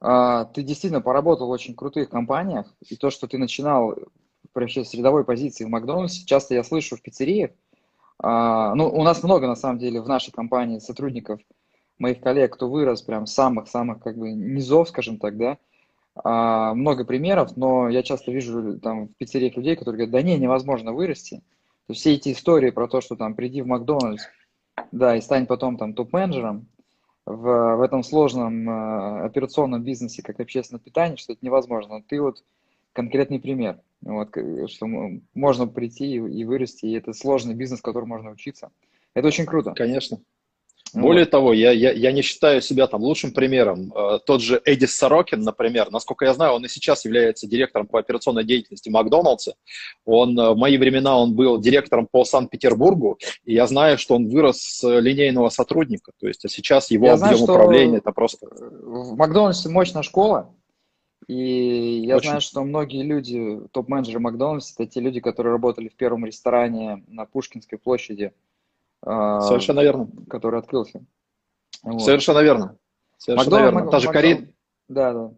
а, 0.01 0.43
ты 0.45 0.61
действительно 0.61 1.01
поработал 1.01 1.47
в 1.47 1.51
очень 1.51 1.73
крутых 1.73 2.09
компаниях, 2.09 2.67
и 2.89 2.97
то, 2.97 3.09
что 3.09 3.27
ты 3.27 3.37
начинал 3.37 3.95
вообще 4.53 4.83
с 4.83 4.93
рядовой 4.93 5.23
позиции 5.23 5.63
в 5.63 5.69
Макдональдсе, 5.69 6.25
часто 6.25 6.53
я 6.53 6.63
слышу 6.63 6.97
в 6.97 7.01
пиццериях, 7.01 7.51
а, 8.19 8.75
ну, 8.75 8.89
у 8.89 9.03
нас 9.03 9.23
много, 9.23 9.47
на 9.47 9.55
самом 9.55 9.79
деле, 9.79 10.01
в 10.01 10.07
нашей 10.07 10.31
компании 10.31 10.79
сотрудников, 10.79 11.39
моих 11.97 12.19
коллег, 12.19 12.53
кто 12.53 12.69
вырос 12.69 13.01
прям 13.01 13.25
с 13.25 13.33
самых-самых, 13.33 14.01
как 14.01 14.17
бы, 14.17 14.31
низов, 14.31 14.89
скажем 14.89 15.17
так, 15.17 15.37
да, 15.37 15.57
много 16.23 17.03
примеров, 17.03 17.57
но 17.57 17.89
я 17.89 18.01
часто 18.01 18.31
вижу 18.31 18.79
там 18.79 19.09
в 19.09 19.15
пиццериях 19.17 19.57
людей, 19.57 19.75
которые 19.75 20.07
говорят, 20.07 20.11
да 20.11 20.21
не, 20.21 20.37
невозможно 20.37 20.93
вырасти. 20.93 21.43
То 21.87 21.91
есть 21.91 22.01
все 22.01 22.13
эти 22.13 22.31
истории 22.31 22.71
про 22.71 22.87
то, 22.87 23.01
что 23.01 23.15
там 23.15 23.35
приди 23.35 23.61
в 23.61 23.67
Макдональдс, 23.67 24.23
да, 24.91 25.15
и 25.15 25.21
стань 25.21 25.45
потом 25.45 25.77
там 25.77 25.93
топ-менеджером 25.93 26.67
в, 27.25 27.75
в 27.75 27.81
этом 27.81 28.03
сложном 28.03 28.69
э, 28.69 29.25
операционном 29.25 29.83
бизнесе, 29.83 30.21
как 30.21 30.39
общественное 30.39 30.79
питание, 30.79 31.17
что 31.17 31.33
это 31.33 31.45
невозможно. 31.45 32.01
Ты 32.01 32.21
вот 32.21 32.43
конкретный 32.93 33.39
пример, 33.39 33.79
вот, 34.01 34.35
что 34.69 34.87
можно 35.33 35.67
прийти 35.67 36.15
и, 36.15 36.17
и 36.17 36.45
вырасти, 36.45 36.85
и 36.85 36.93
это 36.93 37.13
сложный 37.13 37.55
бизнес, 37.55 37.81
который 37.81 38.05
можно 38.05 38.31
учиться. 38.31 38.71
Это 39.13 39.27
очень 39.27 39.45
круто. 39.45 39.73
Конечно. 39.73 40.19
Более 40.95 41.25
вот. 41.25 41.31
того, 41.31 41.53
я, 41.53 41.71
я, 41.71 41.91
я 41.91 42.11
не 42.11 42.21
считаю 42.21 42.61
себя 42.61 42.87
там 42.87 43.01
лучшим 43.01 43.31
примером. 43.31 43.91
Э, 43.93 44.19
тот 44.25 44.41
же 44.41 44.61
Эдис 44.63 44.95
Сорокин, 44.95 45.41
например, 45.41 45.91
насколько 45.91 46.25
я 46.25 46.33
знаю, 46.33 46.53
он 46.53 46.65
и 46.65 46.69
сейчас 46.69 47.05
является 47.05 47.47
директором 47.47 47.87
по 47.87 47.99
операционной 47.99 48.43
деятельности 48.43 48.89
Макдоналдса. 48.89 49.55
Он, 50.05 50.39
э, 50.39 50.51
в 50.51 50.57
мои 50.57 50.77
времена 50.77 51.17
он 51.17 51.35
был 51.35 51.59
директором 51.59 52.07
по 52.09 52.23
Санкт-Петербургу, 52.23 53.19
и 53.43 53.53
я 53.53 53.67
знаю, 53.67 53.97
что 53.97 54.15
он 54.15 54.29
вырос 54.29 54.61
с 54.61 54.99
линейного 54.99 55.49
сотрудника. 55.49 56.11
То 56.19 56.27
есть 56.27 56.45
а 56.45 56.49
сейчас 56.49 56.91
его 56.91 57.07
я 57.07 57.13
объем 57.13 57.37
знаю, 57.37 57.43
управления 57.43 57.97
это 57.97 58.11
просто... 58.11 58.47
В 58.47 59.15
Макдональдсе 59.15 59.69
мощная 59.69 60.03
школа, 60.03 60.53
и 61.27 62.03
я 62.05 62.17
Очень. 62.17 62.27
знаю, 62.27 62.41
что 62.41 62.63
многие 62.63 63.03
люди, 63.03 63.59
топ-менеджеры 63.71 64.19
Макдональдса, 64.19 64.73
это 64.77 64.91
те 64.91 64.99
люди, 64.99 65.19
которые 65.19 65.53
работали 65.53 65.87
в 65.87 65.95
первом 65.95 66.25
ресторане 66.25 67.03
на 67.07 67.25
Пушкинской 67.25 67.77
площади– 67.77 68.31
Совершенно 69.05 69.81
верно. 69.81 70.09
Который 70.29 70.59
открылся. 70.59 71.05
Вот. 71.83 72.01
Совершенно 72.01 72.39
верно. 72.39 72.77
Совершенно 73.17 73.51
Макдональд, 73.51 73.75
верно. 73.75 73.91
Та 73.91 73.99
же 73.99 74.11
Карина. 74.11 74.47
Да, 74.87 75.13
да. 75.13 75.31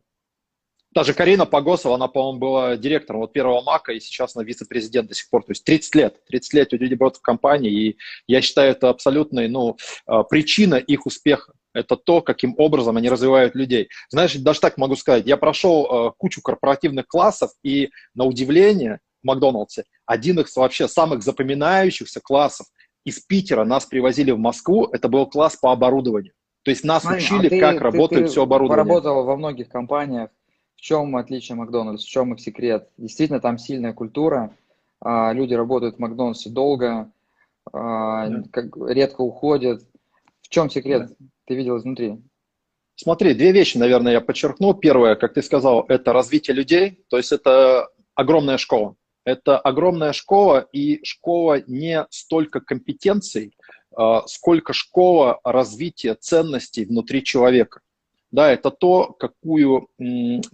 Та 0.94 1.04
же 1.04 1.14
Карина 1.14 1.46
Погосова, 1.46 1.96
она, 1.96 2.08
по-моему, 2.08 2.40
была 2.40 2.78
директором 2.78 3.22
вот 3.22 3.34
первого 3.34 3.62
Мака, 3.62 3.92
и 3.92 4.00
сейчас 4.00 4.36
она 4.36 4.44
вице-президент 4.46 5.10
до 5.10 5.14
сих 5.14 5.30
пор. 5.30 5.44
То 5.44 5.52
есть 5.52 5.64
30 5.64 5.96
лет. 5.96 6.26
30 6.26 6.54
лет 6.54 6.72
людей 6.74 6.90
работают 6.90 7.20
в 7.20 7.22
компании, 7.22 7.72
и 7.72 7.98
я 8.26 8.42
считаю, 8.42 8.72
это 8.72 8.90
абсолютная 8.90 9.48
ну, 9.48 9.78
а, 10.06 10.24
причина 10.24 10.76
их 10.76 11.06
успеха. 11.06 11.54
Это 11.74 11.98
то, 11.98 12.22
каким 12.22 12.56
образом 12.58 12.98
они 12.98 13.10
развивают 13.10 13.54
людей. 13.54 13.90
Знаешь, 14.10 14.34
даже 14.36 14.60
так 14.60 14.78
могу 14.78 14.96
сказать, 14.96 15.28
я 15.28 15.38
прошел 15.38 15.86
э, 15.86 16.12
кучу 16.18 16.42
корпоративных 16.42 17.06
классов, 17.06 17.52
и 17.62 17.92
на 18.16 18.24
удивление 18.24 19.00
в 19.22 19.28
Макдональдсе 19.28 19.84
один 20.08 20.40
из 20.40 20.56
вообще 20.56 20.88
самых 20.88 21.22
запоминающихся 21.22 22.20
классов 22.22 22.66
из 23.08 23.20
Питера 23.22 23.64
нас 23.64 23.86
привозили 23.86 24.32
в 24.32 24.38
Москву, 24.38 24.90
это 24.92 25.08
был 25.08 25.26
класс 25.28 25.56
по 25.56 25.72
оборудованию. 25.72 26.34
То 26.64 26.72
есть 26.72 26.84
нас 26.84 27.04
Смотри, 27.04 27.24
учили, 27.24 27.48
а 27.48 27.50
ты, 27.50 27.60
как 27.62 27.78
ты, 27.78 27.80
работает 27.80 28.26
ты 28.26 28.32
все 28.32 28.44
оборудование. 28.44 28.84
Поработал 28.84 29.24
во 29.24 29.38
многих 29.38 29.70
компаниях. 29.70 30.30
В 30.76 30.82
чем 30.82 31.16
отличие 31.16 31.56
Макдональдс, 31.56 32.04
в 32.04 32.10
чем 32.10 32.34
их 32.34 32.42
секрет? 32.42 32.90
Действительно, 32.98 33.40
там 33.40 33.58
сильная 33.58 33.94
культура, 33.94 34.54
а, 35.00 35.32
люди 35.32 35.54
работают 35.54 35.96
в 35.96 36.00
Макдональдсе 36.00 36.50
долго, 36.50 37.10
а, 37.72 38.28
да. 38.28 38.44
как, 38.52 38.76
редко 38.76 39.22
уходят. 39.22 39.84
В 40.42 40.50
чем 40.50 40.70
секрет? 40.70 41.08
Да. 41.08 41.26
Ты 41.46 41.56
видел 41.56 41.78
изнутри? 41.78 42.22
Смотри, 42.98 43.36
две 43.36 43.54
вещи, 43.54 43.78
наверное, 43.78 44.12
я 44.12 44.20
подчеркну. 44.20 44.74
Первое, 44.74 45.16
как 45.16 45.34
ты 45.34 45.42
сказал, 45.42 45.86
это 45.88 46.12
развитие 46.12 46.56
людей, 46.56 47.06
то 47.10 47.16
есть 47.16 47.32
это 47.32 47.88
огромная 48.16 48.58
школа. 48.58 48.98
Это 49.28 49.60
огромная 49.60 50.14
школа, 50.14 50.70
и 50.72 51.04
школа 51.04 51.62
не 51.68 52.08
столько 52.12 52.62
компетенций, 52.62 53.58
а, 53.94 54.26
сколько 54.26 54.72
школа 54.72 55.42
развития 55.44 56.16
ценностей 56.16 56.86
внутри 56.86 57.26
человека. 57.26 57.82
Да, 58.32 58.50
это 58.50 58.72
то, 58.72 59.08
какую, 59.20 59.90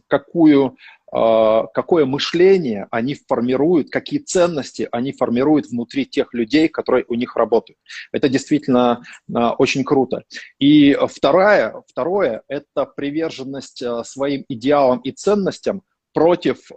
какую, 0.07 0.75
а, 1.11 1.67
какое 1.67 2.07
мышление 2.07 2.87
они 2.89 3.13
формируют, 3.13 3.91
какие 3.91 4.17
ценности 4.17 4.87
они 4.91 5.11
формируют 5.11 5.67
внутри 5.67 6.07
тех 6.07 6.33
людей, 6.33 6.67
которые 6.67 7.05
у 7.09 7.13
них 7.13 7.35
работают. 7.35 7.77
Это 8.11 8.27
действительно 8.27 9.03
а, 9.31 9.53
очень 9.53 9.83
круто. 9.83 10.23
И 10.57 10.97
второе, 11.11 11.83
второе– 11.87 12.41
это 12.47 12.87
приверженность 12.87 13.83
своим 14.03 14.45
идеалам 14.49 14.97
и 15.01 15.11
ценностям 15.11 15.83
против 16.11 16.71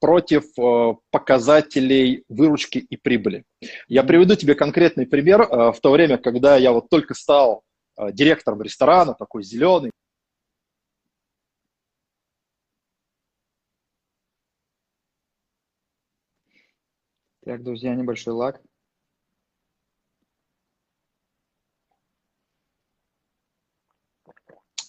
против 0.00 0.44
э, 0.58 0.94
показателей 1.10 2.24
выручки 2.28 2.78
и 2.78 2.96
прибыли. 2.96 3.44
Я 3.88 4.04
приведу 4.04 4.36
тебе 4.36 4.54
конкретный 4.54 5.06
пример. 5.06 5.42
Э, 5.42 5.72
в 5.72 5.80
то 5.80 5.90
время, 5.90 6.18
когда 6.18 6.56
я 6.56 6.72
вот 6.72 6.88
только 6.88 7.14
стал 7.14 7.62
э, 7.98 8.12
директором 8.12 8.62
ресторана, 8.62 9.14
такой 9.14 9.42
зеленый, 9.42 9.90
Так, 17.46 17.62
друзья, 17.62 17.94
небольшой 17.94 18.34
лаг. 18.34 18.60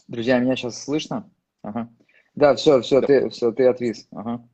Друзья, 0.08 0.40
меня 0.40 0.56
сейчас 0.56 0.84
слышно? 0.84 1.30
Ага. 1.62 1.94
Да, 2.34 2.56
все, 2.56 2.82
все, 2.82 3.02
ты, 3.02 3.30
все, 3.30 3.52
ты 3.52 3.68
отвис. 3.68 4.08
Ага. 4.10 4.50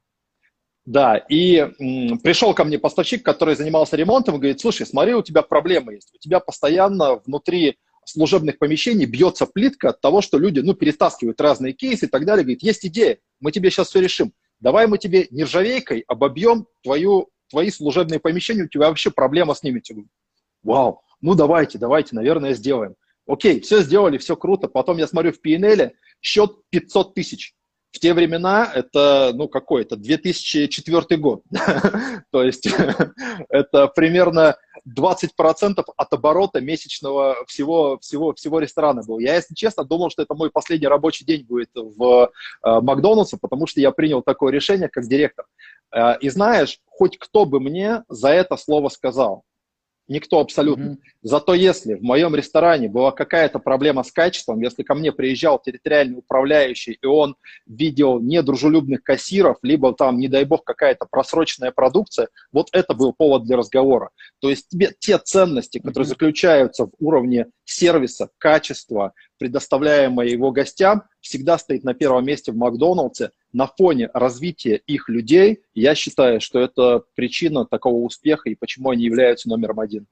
Да, 0.85 1.17
и 1.17 1.57
м, 1.79 2.19
пришел 2.19 2.53
ко 2.53 2.65
мне 2.65 2.77
поставщик, 2.77 3.23
который 3.23 3.55
занимался 3.55 3.95
ремонтом, 3.95 4.35
и 4.35 4.37
говорит, 4.39 4.59
слушай, 4.59 4.85
смотри, 4.85 5.13
у 5.13 5.23
тебя 5.23 5.41
проблемы 5.41 5.93
есть. 5.93 6.11
У 6.13 6.17
тебя 6.17 6.39
постоянно 6.41 7.21
внутри 7.25 7.77
служебных 8.05 8.59
помещений 8.59 9.05
бьется 9.05 9.45
плитка 9.45 9.89
от 9.89 10.01
того, 10.01 10.21
что 10.21 10.37
люди, 10.37 10.59
ну, 10.59 10.73
перетаскивают 10.73 11.39
разные 11.39 11.71
кейсы 11.71 12.05
и 12.05 12.09
так 12.09 12.25
далее. 12.25 12.43
Говорит, 12.43 12.63
есть 12.63 12.85
идея, 12.85 13.19
мы 13.39 13.53
тебе 13.53 13.71
сейчас 13.71 13.89
все 13.89 14.01
решим. 14.01 14.33
Давай 14.59 14.87
мы 14.87 14.97
тебе 14.97 15.27
нержавейкой 15.31 16.03
обобьем 16.07 16.67
твою, 16.83 17.29
твои 17.49 17.69
служебные 17.69 18.19
помещения, 18.19 18.63
у 18.63 18.67
тебя 18.67 18.89
вообще 18.89 19.09
проблема 19.09 19.53
с 19.53 19.63
ними. 19.63 19.81
Вау, 20.63 21.01
ну 21.21 21.33
давайте, 21.33 21.77
давайте, 21.77 22.15
наверное, 22.15 22.53
сделаем. 22.53 22.95
Окей, 23.25 23.61
все 23.61 23.81
сделали, 23.81 24.17
все 24.17 24.35
круто. 24.35 24.67
Потом 24.67 24.97
я 24.97 25.07
смотрю 25.07 25.31
в 25.31 25.39
PNL, 25.45 25.91
счет 26.21 26.57
500 26.71 27.13
тысяч 27.13 27.53
в 27.93 27.99
те 27.99 28.13
времена 28.13 28.69
это, 28.73 29.31
ну, 29.35 29.47
какой? 29.47 29.83
Это 29.83 29.95
2004 29.95 31.17
год. 31.17 31.43
То 32.31 32.43
есть 32.43 32.67
это 33.49 33.87
примерно 33.87 34.57
20% 34.87 35.83
от 35.95 36.13
оборота 36.13 36.59
месячного 36.59 37.37
всего, 37.47 37.99
всего, 37.99 38.33
всего 38.33 38.59
ресторана 38.59 39.03
был. 39.03 39.19
Я, 39.19 39.35
если 39.35 39.53
честно, 39.53 39.85
думал, 39.85 40.09
что 40.09 40.23
это 40.23 40.33
мой 40.33 40.49
последний 40.49 40.87
рабочий 40.87 41.23
день 41.23 41.45
будет 41.45 41.69
в 41.75 42.31
э, 42.65 42.81
Макдональдсе, 42.81 43.37
потому 43.39 43.67
что 43.67 43.79
я 43.79 43.91
принял 43.91 44.23
такое 44.23 44.51
решение 44.51 44.89
как 44.89 45.07
директор. 45.07 45.45
Э, 45.95 46.17
и 46.19 46.29
знаешь, 46.29 46.79
хоть 46.87 47.19
кто 47.19 47.45
бы 47.45 47.59
мне 47.59 48.03
за 48.09 48.29
это 48.29 48.57
слово 48.57 48.89
сказал, 48.89 49.43
Никто 50.07 50.39
абсолютно. 50.39 50.83
Mm-hmm. 50.83 50.97
Зато 51.21 51.53
если 51.53 51.93
в 51.93 52.01
моем 52.01 52.35
ресторане 52.35 52.89
была 52.89 53.11
какая-то 53.11 53.59
проблема 53.59 54.03
с 54.03 54.11
качеством, 54.11 54.61
если 54.61 54.83
ко 54.83 54.95
мне 54.95 55.13
приезжал 55.13 55.59
территориальный 55.59 56.17
управляющий, 56.17 56.97
и 57.01 57.05
он 57.05 57.35
видел 57.65 58.19
недружелюбных 58.19 59.01
кассиров, 59.01 59.57
либо 59.61 59.93
там, 59.93 60.17
не 60.17 60.27
дай 60.27 60.43
бог, 60.43 60.65
какая-то 60.65 61.07
просроченная 61.09 61.71
продукция, 61.71 62.27
вот 62.51 62.67
это 62.73 62.93
был 62.93 63.13
повод 63.13 63.45
для 63.45 63.55
разговора. 63.55 64.09
То 64.39 64.49
есть 64.49 64.67
тебе 64.67 64.93
те 64.99 65.17
ценности, 65.17 65.77
которые 65.77 66.03
mm-hmm. 66.03 66.09
заключаются 66.09 66.85
в 66.85 66.91
уровне 66.99 67.47
сервиса, 67.63 68.29
качества, 68.37 69.13
предоставляемое 69.37 70.27
его 70.27 70.51
гостям, 70.51 71.03
всегда 71.21 71.57
стоит 71.57 71.83
на 71.83 71.93
первом 71.93 72.25
месте 72.25 72.51
в 72.51 72.55
Макдоналдсе. 72.55 73.31
На 73.51 73.67
фоне 73.67 74.09
развития 74.13 74.81
их 74.87 75.09
людей, 75.09 75.63
я 75.73 75.95
считаю, 75.95 76.41
что 76.41 76.59
это 76.59 77.03
причина 77.15 77.65
такого 77.65 78.03
успеха 78.03 78.49
и 78.49 78.55
почему 78.55 78.89
они 78.89 79.03
являются 79.03 79.49
номером 79.49 79.79
один. 79.79 80.07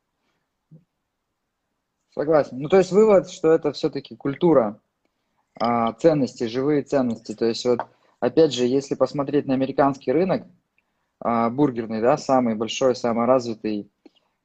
Согласен. 2.14 2.60
Ну, 2.60 2.68
то 2.68 2.78
есть 2.78 2.92
вывод, 2.92 3.30
что 3.30 3.52
это 3.52 3.72
все-таки 3.72 4.16
культура 4.16 4.80
а, 5.60 5.94
ценностей, 5.94 6.48
живые 6.48 6.84
ценности. 6.84 7.34
То 7.34 7.46
есть 7.46 7.66
вот, 7.66 7.82
опять 8.20 8.54
же, 8.54 8.66
если 8.66 8.96
посмотреть 8.96 9.46
на 9.46 9.54
американский 9.54 10.12
рынок, 10.12 10.46
а, 11.20 11.50
бургерный, 11.50 12.02
да, 12.02 12.18
самый 12.18 12.56
большой, 12.56 12.96
самый 12.96 13.28
развитый, 13.28 13.90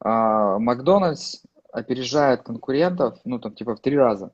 а, 0.00 0.58
Макдональдс 0.58 1.42
опережает 1.72 2.42
конкурентов, 2.42 3.18
ну, 3.24 3.38
там, 3.38 3.54
типа 3.54 3.76
в 3.76 3.80
три 3.80 3.96
раза. 3.96 4.32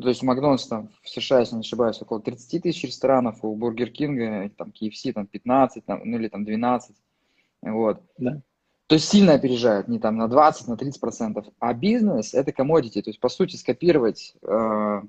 То 0.00 0.08
есть 0.08 0.22
у 0.22 0.26
Макдональдс 0.26 0.66
там 0.66 0.88
в 1.02 1.08
США, 1.08 1.40
если 1.40 1.54
не 1.54 1.60
ошибаюсь, 1.60 2.00
около 2.00 2.20
30 2.20 2.62
тысяч 2.62 2.84
ресторанов, 2.84 3.38
у 3.42 3.54
Бургер 3.54 3.90
Кинга, 3.90 4.50
там, 4.56 4.70
KFC, 4.70 5.12
там, 5.12 5.26
15, 5.26 5.84
там, 5.84 6.00
ну, 6.04 6.18
или 6.18 6.28
там 6.28 6.44
12. 6.44 6.96
Вот. 7.62 8.00
Да. 8.16 8.40
То 8.86 8.94
есть 8.94 9.08
сильно 9.08 9.34
опережают, 9.34 9.88
не 9.88 9.98
там 9.98 10.16
на 10.16 10.28
20, 10.28 10.68
на 10.68 10.76
30 10.76 11.00
процентов. 11.00 11.46
А 11.58 11.74
бизнес– 11.74 12.32
это 12.34 12.52
commodity, 12.52 13.02
то 13.02 13.10
есть, 13.10 13.20
по 13.20 13.28
сути, 13.28 13.56
скопировать 13.56 14.34
э, 14.42 15.02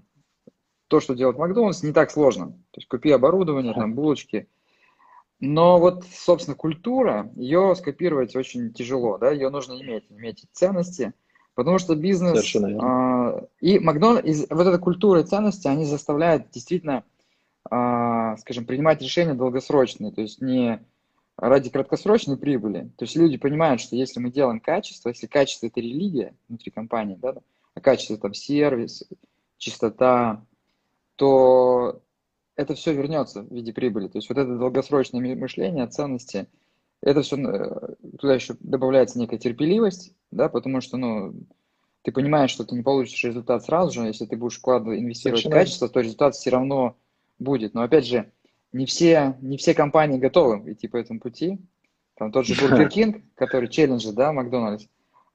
то, 0.88 1.00
что 1.00 1.16
делает 1.16 1.38
Макдональдс, 1.38 1.84
не 1.84 1.94
так 1.94 2.12
сложно. 2.12 2.48
То 2.72 2.80
есть 2.80 2.88
купи 2.90 3.12
оборудование, 3.12 3.74
там, 3.74 3.96
булочки. 3.96 4.50
Но 5.40 5.80
вот, 5.80 6.06
собственно, 6.06 6.56
культура, 6.56 7.32
ее 7.36 7.74
скопировать 7.76 8.36
очень 8.36 8.74
тяжело, 8.74 9.18
да, 9.18 9.32
ее 9.32 9.50
нужно 9.50 9.82
иметь, 9.82 10.06
иметь 10.10 10.46
ценности– 10.52 11.14
Потому 11.56 11.78
что 11.78 11.96
бизнес 11.96 12.56
э, 12.56 13.46
и 13.62 13.80
Макдональдс, 13.80 14.46
вот 14.50 14.68
эта 14.68 14.80
культура 14.80 15.22
ценности, 15.24 15.68
они 15.68 15.86
заставляют 15.86 16.50
действительно, 16.52 17.04
э, 17.70 18.36
скажем, 18.40 18.66
принимать 18.66 19.02
решения 19.02 19.36
долгосрочные, 19.36 20.12
то 20.12 20.22
есть 20.22 20.42
не 20.42 20.84
ради 21.38 21.70
краткосрочной 21.70 22.38
прибыли. 22.38 22.90
То 22.98 23.06
есть 23.06 23.16
люди 23.16 23.38
понимают, 23.38 23.82
что 23.82 23.96
если 23.96 24.20
мы 24.20 24.32
делаем 24.32 24.60
качество, 24.60 25.10
если 25.10 25.28
качество 25.28 25.68
это 25.68 25.80
религия 25.80 26.34
внутри 26.48 26.72
компании, 26.72 27.18
да, 27.22 27.36
а 27.76 27.82
качество 27.82 28.18
там 28.18 28.34
сервис, 28.34 29.04
чистота, 29.58 30.44
то 31.16 32.02
это 32.56 32.74
все 32.74 32.94
вернется 32.94 33.44
в 33.44 33.52
виде 33.52 33.74
прибыли. 33.74 34.08
То 34.08 34.18
есть 34.18 34.30
вот 34.30 34.38
это 34.40 34.58
долгосрочное 34.58 35.36
мышление, 35.36 35.86
ценности– 35.86 36.48
это 37.04 37.22
все, 37.22 37.38
э, 37.38 37.96
туда 38.18 38.34
еще 38.34 38.56
добавляется 38.60 39.20
некая 39.20 39.38
терпеливость, 39.38 40.14
да, 40.32 40.48
потому 40.48 40.80
что, 40.82 40.98
ну, 40.98 41.34
ты 42.02 42.12
понимаешь, 42.12 42.52
что 42.52 42.64
ты 42.64 42.76
не 42.76 42.82
получишь 42.82 43.24
результат 43.24 43.64
сразу 43.66 43.92
же, 43.92 44.08
если 44.08 44.26
ты 44.26 44.38
будешь 44.38 44.58
вкладывать, 44.58 45.00
инвестировать 45.00 45.42
Совершенно. 45.42 45.62
в 45.62 45.66
качество, 45.66 45.90
то 45.90 46.00
результат 46.00 46.36
все 46.36 46.50
равно 46.50 46.96
будет. 47.40 47.74
Но 47.74 47.82
опять 47.84 48.08
же, 48.08 48.32
не 48.72 48.86
все, 48.86 49.38
не 49.42 49.58
все 49.58 49.74
компании 49.74 50.18
готовы 50.18 50.72
идти 50.72 50.88
по 50.88 50.98
этому 50.98 51.20
пути. 51.20 51.60
Там 52.16 52.32
тот 52.32 52.46
же 52.46 52.54
Burger 52.54 52.90
King, 52.94 53.22
который 53.36 53.70
челленджи, 53.70 54.12
да, 54.12 54.32
Макдональдс, 54.34 54.86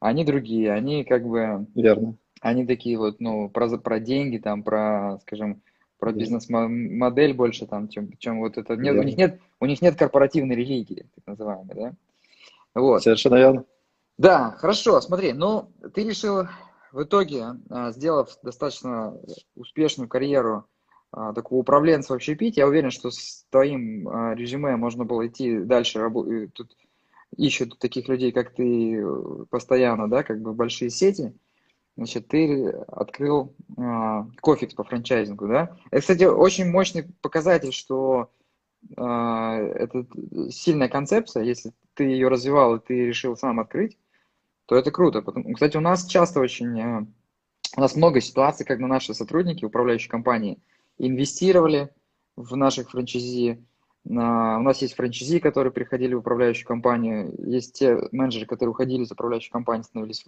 они 0.01 0.25
другие, 0.25 0.73
они 0.73 1.05
как 1.05 1.27
бы... 1.27 1.67
Верно. 1.75 2.17
Они 2.41 2.65
такие 2.65 2.97
вот, 2.97 3.21
ну, 3.21 3.49
про, 3.49 3.69
про 3.79 3.99
деньги, 3.99 4.39
там, 4.39 4.63
про, 4.63 5.19
скажем, 5.23 5.61
про 5.99 6.13
бизнес-модель 6.13 7.35
больше 7.35 7.67
там, 7.67 7.89
чем, 7.89 8.17
чем 8.19 8.41
вот 8.41 8.57
это. 8.57 8.77
Нет, 8.77 8.97
у, 8.97 9.03
них 9.03 9.17
нет, 9.17 9.41
у 9.61 9.67
них 9.67 9.83
нет 9.83 9.97
корпоративной 9.97 10.55
религии, 10.55 11.07
так 11.17 11.27
называемой, 11.27 11.75
да? 11.75 11.93
Вот. 12.75 13.03
Совершенно 13.03 13.37
верно. 13.37 13.65
Да, 14.17 14.57
хорошо, 14.59 15.01
смотри, 15.01 15.33
ну, 15.33 15.71
ты 15.95 16.05
решил 16.05 16.49
в 16.93 17.03
итоге, 17.03 17.45
а, 17.71 17.93
сделав 17.93 18.37
достаточно 18.43 19.17
успешную 19.55 20.09
карьеру 20.09 20.65
а, 21.13 21.33
такого 21.33 21.61
управленца 21.61 22.13
в 22.13 22.17
общепите, 22.17 22.61
я 22.61 22.67
уверен, 22.67 22.91
что 22.91 23.11
с 23.11 23.47
твоим 23.51 24.09
а, 24.09 24.35
резюме 24.35 24.77
можно 24.77 25.05
было 25.05 25.27
идти 25.27 25.59
дальше, 25.61 26.01
тут 26.53 26.77
ищут 27.37 27.79
таких 27.79 28.09
людей, 28.09 28.33
как 28.33 28.55
ты, 28.55 29.05
постоянно, 29.51 30.09
да, 30.09 30.23
как 30.23 30.41
бы 30.41 30.53
большие 30.53 30.91
сети, 30.91 31.33
значит, 31.99 32.29
ты 32.29 32.69
открыл 32.87 33.57
э, 33.77 34.25
кофекс 34.41 34.73
по 34.73 34.85
франчайзингу, 34.85 35.49
да? 35.49 35.77
Это, 35.91 36.01
кстати, 36.01 36.25
очень 36.25 36.71
мощный 36.71 37.03
показатель, 37.21 37.73
что 37.73 38.31
э, 38.97 39.03
это 39.03 40.07
сильная 40.49 40.89
концепция, 40.89 41.43
если 41.43 41.73
ты 41.95 42.05
ее 42.05 42.29
развивал 42.29 42.77
и 42.77 42.81
ты 42.81 43.07
решил 43.07 43.37
сам 43.37 43.59
открыть, 43.59 43.99
то 44.67 44.77
это 44.77 44.93
круто. 44.93 45.23
Потому, 45.23 45.53
кстати, 45.53 45.77
у 45.77 45.81
нас 45.81 46.07
часто 46.07 46.39
очень, 46.39 46.81
э, 46.81 47.07
у 47.77 47.81
нас 47.81 47.97
много 47.97 48.21
ситуаций, 48.21 48.65
когда 48.65 48.87
наши 48.87 49.13
сотрудники, 49.13 49.65
управляющие 49.65 50.09
компании, 50.09 50.63
инвестировали 50.99 51.93
в 52.37 52.55
наших 52.55 52.91
франчайзи, 52.91 53.67
у 54.05 54.13
нас 54.15 54.81
есть 54.83 54.95
франчайзи, 54.95 55.41
которые 55.41 55.73
приходили 55.73 56.15
в 56.15 56.21
управляющую 56.21 56.67
компанию, 56.67 57.35
есть 57.45 57.77
те 57.77 57.99
менеджеры, 58.13 58.47
которые 58.47 58.71
уходили 58.71 59.03
из 59.03 59.11
управляющей 59.11 59.51
компании, 59.51 59.83
становились 59.83 60.25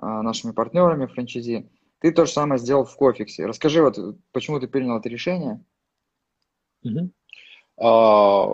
нашими 0.00 0.52
партнерами 0.52 1.06
франчайзи. 1.06 1.70
Ты 2.00 2.12
то 2.12 2.26
же 2.26 2.32
самое 2.32 2.58
сделал 2.58 2.84
в 2.84 2.94
Кофиксе. 2.96 3.46
Расскажи, 3.46 3.82
вот, 3.82 3.98
почему 4.32 4.60
ты 4.60 4.68
принял 4.68 4.98
это 4.98 5.08
решение? 5.08 5.64
А, 7.80 8.46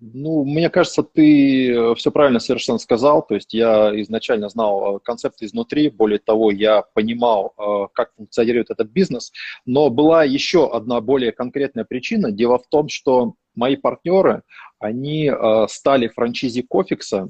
ну, 0.00 0.44
мне 0.44 0.70
кажется, 0.70 1.02
ты 1.02 1.94
все 1.96 2.10
правильно 2.12 2.38
совершенно 2.38 2.78
сказал. 2.78 3.26
То 3.26 3.34
есть 3.34 3.52
я 3.52 3.90
изначально 4.02 4.48
знал 4.48 5.00
концепт 5.00 5.42
изнутри, 5.42 5.90
более 5.90 6.20
того, 6.20 6.52
я 6.52 6.82
понимал, 6.82 7.52
а, 7.56 7.88
как 7.88 8.14
функционирует 8.14 8.70
этот 8.70 8.90
бизнес. 8.90 9.32
Но 9.66 9.90
была 9.90 10.22
еще 10.22 10.70
одна 10.70 11.00
более 11.00 11.32
конкретная 11.32 11.84
причина. 11.84 12.30
Дело 12.30 12.58
в 12.58 12.68
том, 12.68 12.88
что 12.88 13.34
мои 13.56 13.76
партнеры, 13.76 14.42
они 14.78 15.32
стали 15.68 16.08
франчизи 16.08 16.62
Кофикса 16.62 17.28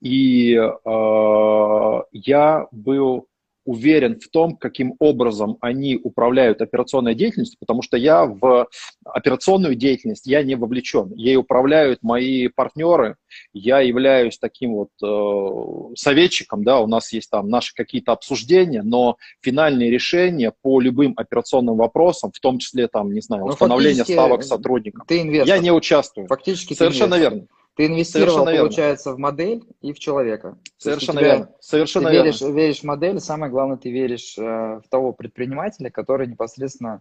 и 0.00 0.54
э, 0.54 2.00
я 2.12 2.66
был 2.72 3.26
уверен 3.64 4.18
в 4.18 4.28
том, 4.28 4.56
каким 4.56 4.94
образом 4.98 5.56
они 5.60 5.96
управляют 6.02 6.62
операционной 6.62 7.14
деятельностью, 7.14 7.58
потому 7.60 7.82
что 7.82 7.96
я 7.96 8.24
в 8.24 8.68
операционную 9.04 9.74
деятельность 9.74 10.26
я 10.26 10.42
не 10.42 10.56
вовлечен. 10.56 11.12
Ей 11.14 11.36
управляют 11.36 12.02
мои 12.02 12.48
партнеры, 12.48 13.16
я 13.52 13.80
являюсь 13.80 14.38
таким 14.38 14.74
вот 14.74 14.90
э, 15.02 15.94
советчиком, 15.94 16.64
да, 16.64 16.80
у 16.80 16.86
нас 16.86 17.12
есть 17.12 17.30
там 17.30 17.48
наши 17.48 17.74
какие-то 17.74 18.12
обсуждения, 18.12 18.82
но 18.82 19.16
финальные 19.40 19.90
решения 19.90 20.52
по 20.62 20.80
любым 20.80 21.12
операционным 21.16 21.76
вопросам, 21.76 22.32
в 22.32 22.40
том 22.40 22.58
числе 22.58 22.88
там, 22.88 23.12
не 23.12 23.20
знаю, 23.20 23.44
ну, 23.44 23.52
установление 23.52 24.04
ставок 24.04 24.42
сотрудникам, 24.42 25.04
ты 25.06 25.20
инвестор. 25.20 25.48
я 25.48 25.58
не 25.58 25.70
участвую. 25.70 26.26
Фактически 26.28 26.74
Совершенно 26.74 27.18
верно. 27.18 27.46
Ты 27.80 27.86
инвестировал, 27.86 28.44
получается, 28.44 29.14
в 29.14 29.18
модель 29.18 29.64
и 29.80 29.94
в 29.94 29.98
человека. 29.98 30.58
Совершенно 30.76 31.20
верно. 31.20 31.50
Совершенно 31.60 32.08
ты 32.08 32.12
верно. 32.16 32.26
Веришь, 32.26 32.40
веришь 32.42 32.80
в 32.80 32.84
модель, 32.84 33.16
и 33.16 33.20
самое 33.20 33.50
главное, 33.50 33.78
ты 33.78 33.90
веришь 33.90 34.36
э, 34.36 34.42
в 34.42 34.84
того 34.90 35.14
предпринимателя, 35.14 35.88
который 35.88 36.26
непосредственно 36.26 37.00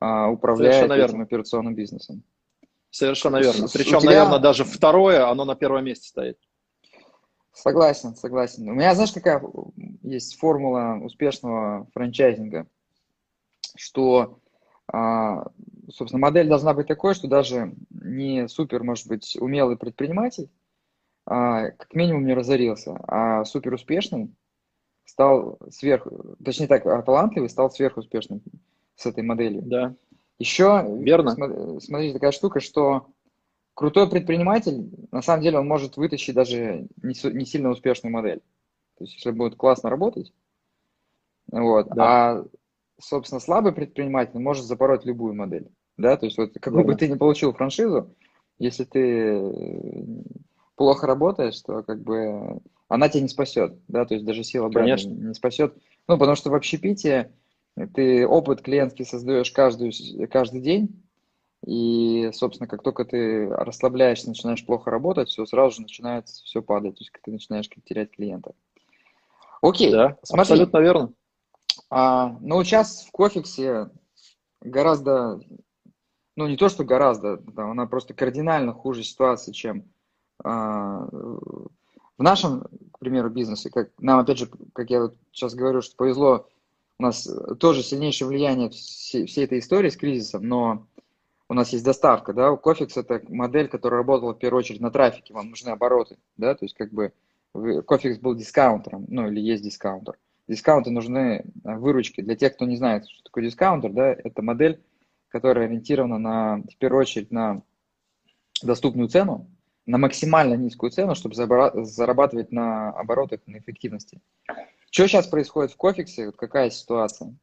э, 0.00 0.26
управляет 0.26 0.74
Совершенно 0.74 0.92
этим 0.94 1.12
верно. 1.12 1.22
операционным 1.22 1.74
бизнесом. 1.76 2.24
Совершенно 2.90 3.36
верно. 3.36 3.68
Причем, 3.72 4.00
тебя... 4.00 4.10
наверное, 4.10 4.40
даже 4.40 4.64
второе, 4.64 5.30
оно 5.30 5.44
на 5.44 5.54
первом 5.54 5.84
месте 5.84 6.08
стоит. 6.08 6.36
Согласен, 7.52 8.16
согласен. 8.16 8.68
У 8.68 8.74
меня, 8.74 8.96
знаешь, 8.96 9.12
какая 9.12 9.40
есть 10.02 10.36
формула 10.36 10.98
успешного 11.00 11.86
франчайзинга, 11.94 12.66
что 13.76 14.40
а, 14.92 15.44
собственно, 15.90 16.20
модель 16.20 16.48
должна 16.48 16.74
быть 16.74 16.86
такой, 16.86 17.14
что 17.14 17.28
даже 17.28 17.74
не 17.90 18.48
супер, 18.48 18.82
может 18.82 19.08
быть, 19.08 19.36
умелый 19.40 19.76
предприниматель, 19.76 20.50
а, 21.26 21.70
как 21.70 21.94
минимум 21.94 22.26
не 22.26 22.34
разорился, 22.34 22.98
а 23.06 23.44
супер 23.44 23.74
успешный 23.74 24.34
стал 25.04 25.58
сверх, 25.70 26.06
точнее 26.44 26.66
так, 26.66 26.86
а 26.86 27.02
талантливый 27.02 27.48
стал 27.48 27.70
сверхуспешным 27.70 28.42
с 28.96 29.06
этой 29.06 29.22
моделью. 29.22 29.62
Да. 29.62 29.94
Еще, 30.38 30.86
верно. 31.00 31.80
Смотрите, 31.80 32.14
такая 32.14 32.30
штука, 32.30 32.60
что 32.60 33.06
крутой 33.74 34.08
предприниматель, 34.08 34.90
на 35.10 35.22
самом 35.22 35.42
деле, 35.42 35.58
он 35.58 35.66
может 35.66 35.96
вытащить 35.96 36.34
даже 36.34 36.86
не, 37.02 37.32
не 37.32 37.44
сильно 37.44 37.70
успешную 37.70 38.12
модель. 38.12 38.40
То 38.98 39.04
есть, 39.04 39.14
если 39.14 39.30
будет 39.30 39.56
классно 39.56 39.90
работать, 39.90 40.32
вот, 41.50 41.88
да. 41.88 42.30
а 42.30 42.44
собственно, 43.00 43.40
слабый 43.40 43.72
предприниматель 43.72 44.38
может 44.38 44.64
запороть 44.64 45.04
любую 45.04 45.34
модель. 45.34 45.68
Да, 45.98 46.16
то 46.16 46.26
есть 46.26 46.38
вот 46.38 46.52
какую 46.60 46.84
бы 46.84 46.94
ты 46.94 47.08
ни 47.08 47.16
получил 47.16 47.52
франшизу, 47.52 48.14
если 48.58 48.84
ты 48.84 50.04
плохо 50.76 51.06
работает, 51.06 51.54
что 51.54 51.82
как 51.82 52.00
бы 52.02 52.60
она 52.88 53.08
тебя 53.08 53.22
не 53.22 53.28
спасет, 53.28 53.74
да, 53.88 54.06
то 54.06 54.14
есть 54.14 54.24
даже 54.24 54.44
сила 54.44 54.68
бренда 54.68 55.02
не 55.02 55.34
спасет. 55.34 55.74
Ну, 56.06 56.16
потому 56.16 56.36
что 56.36 56.50
в 56.50 56.54
общепите 56.54 57.32
ты 57.94 58.26
опыт 58.26 58.62
клиентский 58.62 59.04
создаешь 59.04 59.50
каждую, 59.50 59.92
каждый 60.30 60.60
день, 60.60 61.02
и, 61.66 62.30
собственно, 62.32 62.68
как 62.68 62.82
только 62.82 63.04
ты 63.04 63.48
расслабляешься, 63.48 64.28
начинаешь 64.28 64.64
плохо 64.64 64.90
работать, 64.90 65.28
все 65.28 65.44
сразу 65.46 65.76
же 65.76 65.82
начинает 65.82 66.28
все 66.28 66.62
падать, 66.62 66.96
то 66.96 67.02
есть 67.02 67.12
ты 67.22 67.30
начинаешь 67.32 67.68
терять 67.84 68.12
клиентов. 68.12 68.54
Окей, 69.60 69.90
да, 69.90 70.16
смотри. 70.22 70.42
абсолютно 70.42 70.78
верно. 70.78 71.12
А, 71.90 72.36
ну, 72.40 72.62
сейчас 72.62 73.04
в 73.04 73.10
Кофиксе 73.10 73.90
гораздо, 74.60 75.40
ну, 76.38 76.46
не 76.46 76.56
то, 76.56 76.68
что 76.68 76.84
гораздо, 76.84 77.38
да, 77.38 77.68
она 77.68 77.86
просто 77.86 78.14
кардинально 78.14 78.72
хуже 78.72 79.02
ситуации, 79.02 79.50
чем 79.50 79.82
а, 80.44 81.08
в 81.10 82.22
нашем, 82.22 82.68
к 82.92 83.00
примеру, 83.00 83.28
бизнесе. 83.28 83.70
Как, 83.70 83.90
нам, 83.98 84.20
опять 84.20 84.38
же, 84.38 84.48
как 84.72 84.88
я 84.88 85.00
вот 85.00 85.16
сейчас 85.32 85.56
говорю, 85.56 85.82
что 85.82 85.96
повезло, 85.96 86.46
у 87.00 87.02
нас 87.02 87.28
тоже 87.58 87.82
сильнейшее 87.82 88.28
влияние 88.28 88.70
всей, 88.70 89.26
всей 89.26 89.46
этой 89.46 89.58
истории 89.58 89.88
с 89.88 89.96
кризисом, 89.96 90.46
но 90.46 90.86
у 91.48 91.54
нас 91.54 91.70
есть 91.70 91.84
доставка, 91.84 92.32
да, 92.32 92.52
у 92.52 92.56
Cofix 92.56 92.96
это 92.96 93.20
модель, 93.28 93.66
которая 93.66 93.98
работала 93.98 94.32
в 94.32 94.38
первую 94.38 94.60
очередь 94.60 94.80
на 94.80 94.92
трафике, 94.92 95.34
вам 95.34 95.50
нужны 95.50 95.70
обороты, 95.70 96.18
да, 96.36 96.54
то 96.54 96.64
есть 96.64 96.76
как 96.76 96.92
бы 96.92 97.12
Cofix 97.52 98.20
был 98.20 98.36
дискаунтером, 98.36 99.06
ну 99.08 99.26
или 99.26 99.40
есть 99.40 99.64
дискаунтер. 99.64 100.16
Дискаунты 100.46 100.90
нужны 100.90 101.44
э, 101.64 101.76
выручки. 101.76 102.20
Для 102.20 102.36
тех, 102.36 102.54
кто 102.54 102.64
не 102.64 102.76
знает, 102.76 103.08
что 103.08 103.24
такое 103.24 103.44
дискаунтер, 103.44 103.92
да, 103.92 104.12
это 104.12 104.40
модель, 104.40 104.80
которая 105.28 105.66
ориентирована 105.66 106.18
на, 106.18 106.56
в 106.56 106.76
первую 106.78 107.00
очередь 107.02 107.30
на 107.30 107.62
доступную 108.62 109.08
цену, 109.08 109.50
на 109.86 109.98
максимально 109.98 110.54
низкую 110.54 110.90
цену, 110.90 111.14
чтобы 111.14 111.34
зарабатывать 111.34 112.52
на 112.52 112.90
оборотах, 112.90 113.40
на 113.46 113.58
эффективности. 113.58 114.20
Что 114.90 115.06
сейчас 115.06 115.26
происходит 115.26 115.72
в 115.72 115.76
Кофиксе? 115.76 116.26
Вот 116.26 116.36
какая 116.36 116.70
ситуация? 116.70 117.34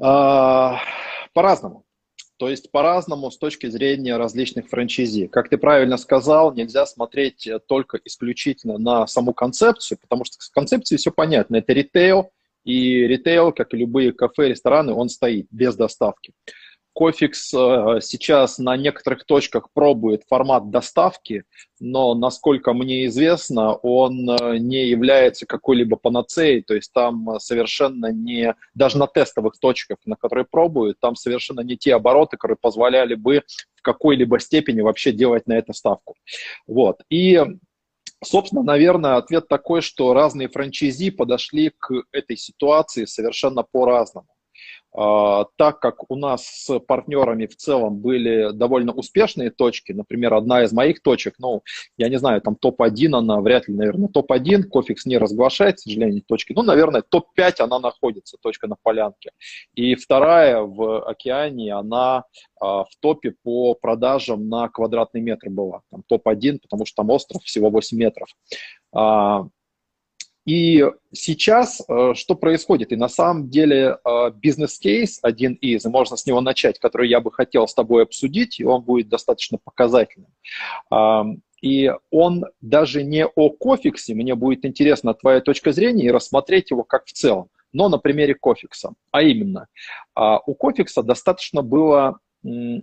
А, 0.00 0.80
по-разному. 1.32 1.84
То 2.38 2.48
есть 2.48 2.70
по-разному 2.70 3.30
с 3.32 3.38
точки 3.38 3.68
зрения 3.68 4.16
различных 4.16 4.68
франчайзи. 4.68 5.26
Как 5.26 5.48
ты 5.48 5.58
правильно 5.58 5.96
сказал, 5.96 6.54
нельзя 6.54 6.86
смотреть 6.86 7.48
только 7.66 7.98
исключительно 8.04 8.78
на 8.78 9.06
саму 9.08 9.34
концепцию, 9.34 9.98
потому 9.98 10.24
что 10.24 10.36
с 10.40 10.48
концепцией 10.48 10.98
все 10.98 11.10
понятно. 11.10 11.56
Это 11.56 11.72
ритейл, 11.72 12.30
и 12.68 13.06
ритейл, 13.06 13.50
как 13.50 13.72
и 13.72 13.78
любые 13.78 14.12
кафе, 14.12 14.50
рестораны, 14.50 14.92
он 14.92 15.08
стоит 15.08 15.46
без 15.50 15.74
доставки. 15.74 16.34
Кофикс 16.92 17.54
э, 17.54 18.00
сейчас 18.02 18.58
на 18.58 18.76
некоторых 18.76 19.24
точках 19.24 19.68
пробует 19.72 20.24
формат 20.28 20.68
доставки, 20.68 21.44
но, 21.80 22.14
насколько 22.14 22.74
мне 22.74 23.06
известно, 23.06 23.72
он 23.72 24.28
э, 24.28 24.58
не 24.58 24.86
является 24.88 25.46
какой-либо 25.46 25.96
панацеей, 25.96 26.62
то 26.62 26.74
есть 26.74 26.92
там 26.92 27.38
совершенно 27.38 28.12
не, 28.12 28.54
даже 28.74 28.98
на 28.98 29.06
тестовых 29.06 29.58
точках, 29.58 29.98
на 30.04 30.16
которые 30.16 30.44
пробуют, 30.44 30.98
там 31.00 31.14
совершенно 31.16 31.60
не 31.60 31.78
те 31.78 31.94
обороты, 31.94 32.36
которые 32.36 32.58
позволяли 32.60 33.14
бы 33.14 33.44
в 33.76 33.82
какой-либо 33.82 34.40
степени 34.40 34.82
вообще 34.82 35.12
делать 35.12 35.46
на 35.46 35.54
это 35.54 35.72
ставку. 35.72 36.16
Вот. 36.66 37.00
И 37.08 37.40
Собственно, 38.22 38.62
наверное, 38.62 39.16
ответ 39.16 39.48
такой, 39.48 39.80
что 39.80 40.12
разные 40.12 40.48
франчайзи 40.48 41.10
подошли 41.10 41.70
к 41.78 42.02
этой 42.12 42.36
ситуации 42.36 43.04
совершенно 43.04 43.62
по-разному. 43.62 44.28
А, 45.00 45.44
так 45.54 45.78
как 45.78 46.10
у 46.10 46.16
нас 46.16 46.44
с 46.44 46.80
партнерами 46.80 47.46
в 47.46 47.54
целом 47.54 47.98
были 47.98 48.50
довольно 48.52 48.92
успешные 48.92 49.50
точки, 49.50 49.92
например, 49.92 50.34
одна 50.34 50.64
из 50.64 50.72
моих 50.72 51.02
точек, 51.02 51.34
ну, 51.38 51.62
я 51.96 52.08
не 52.08 52.18
знаю, 52.18 52.40
там 52.40 52.56
топ-1 52.56 53.16
она 53.16 53.40
вряд 53.40 53.68
ли, 53.68 53.74
наверное, 53.74 54.08
топ-1, 54.08 54.64
Кофикс 54.64 55.06
не 55.06 55.16
разглашает, 55.16 55.76
к 55.76 55.78
сожалению, 55.78 56.22
точки, 56.26 56.52
ну, 56.52 56.62
наверное, 56.62 57.02
топ-5 57.08 57.60
она 57.60 57.78
находится, 57.78 58.38
точка 58.42 58.66
на 58.66 58.74
полянке. 58.82 59.30
И 59.72 59.94
вторая 59.94 60.62
в 60.62 61.08
океане, 61.08 61.74
она 61.74 62.24
а, 62.60 62.82
в 62.82 62.90
топе 62.98 63.36
по 63.44 63.74
продажам 63.74 64.48
на 64.48 64.68
квадратный 64.68 65.20
метр 65.20 65.48
была, 65.48 65.82
там 65.92 66.02
топ-1, 66.08 66.58
потому 66.62 66.86
что 66.86 66.96
там 66.96 67.10
остров 67.10 67.44
всего 67.44 67.70
8 67.70 67.96
метров. 67.96 68.30
И 70.48 70.82
сейчас 71.12 71.82
э, 71.86 72.14
что 72.14 72.34
происходит? 72.34 72.90
И 72.92 72.96
на 72.96 73.08
самом 73.10 73.50
деле 73.50 73.98
э, 74.02 74.30
бизнес-кейс 74.34 75.18
один 75.20 75.52
из, 75.52 75.84
и 75.84 75.88
можно 75.90 76.16
с 76.16 76.24
него 76.24 76.40
начать, 76.40 76.78
который 76.78 77.10
я 77.10 77.20
бы 77.20 77.30
хотел 77.30 77.68
с 77.68 77.74
тобой 77.74 78.04
обсудить, 78.04 78.58
и 78.58 78.64
он 78.64 78.82
будет 78.82 79.10
достаточно 79.10 79.58
показательным. 79.62 80.30
И 81.60 81.92
он 82.10 82.46
даже 82.62 83.02
не 83.02 83.26
о 83.26 83.50
кофиксе, 83.50 84.14
мне 84.14 84.34
будет 84.34 84.64
интересна 84.64 85.12
твоя 85.12 85.42
точка 85.42 85.72
зрения 85.72 86.06
и 86.06 86.10
рассмотреть 86.10 86.70
его 86.70 86.82
как 86.82 87.04
в 87.04 87.12
целом, 87.12 87.50
но 87.74 87.90
на 87.90 87.98
примере 87.98 88.34
кофикса. 88.34 88.94
А 89.10 89.22
именно, 89.22 89.66
а, 90.14 90.38
у 90.46 90.54
кофикса 90.54 91.02
достаточно 91.02 91.62
было 91.62 92.20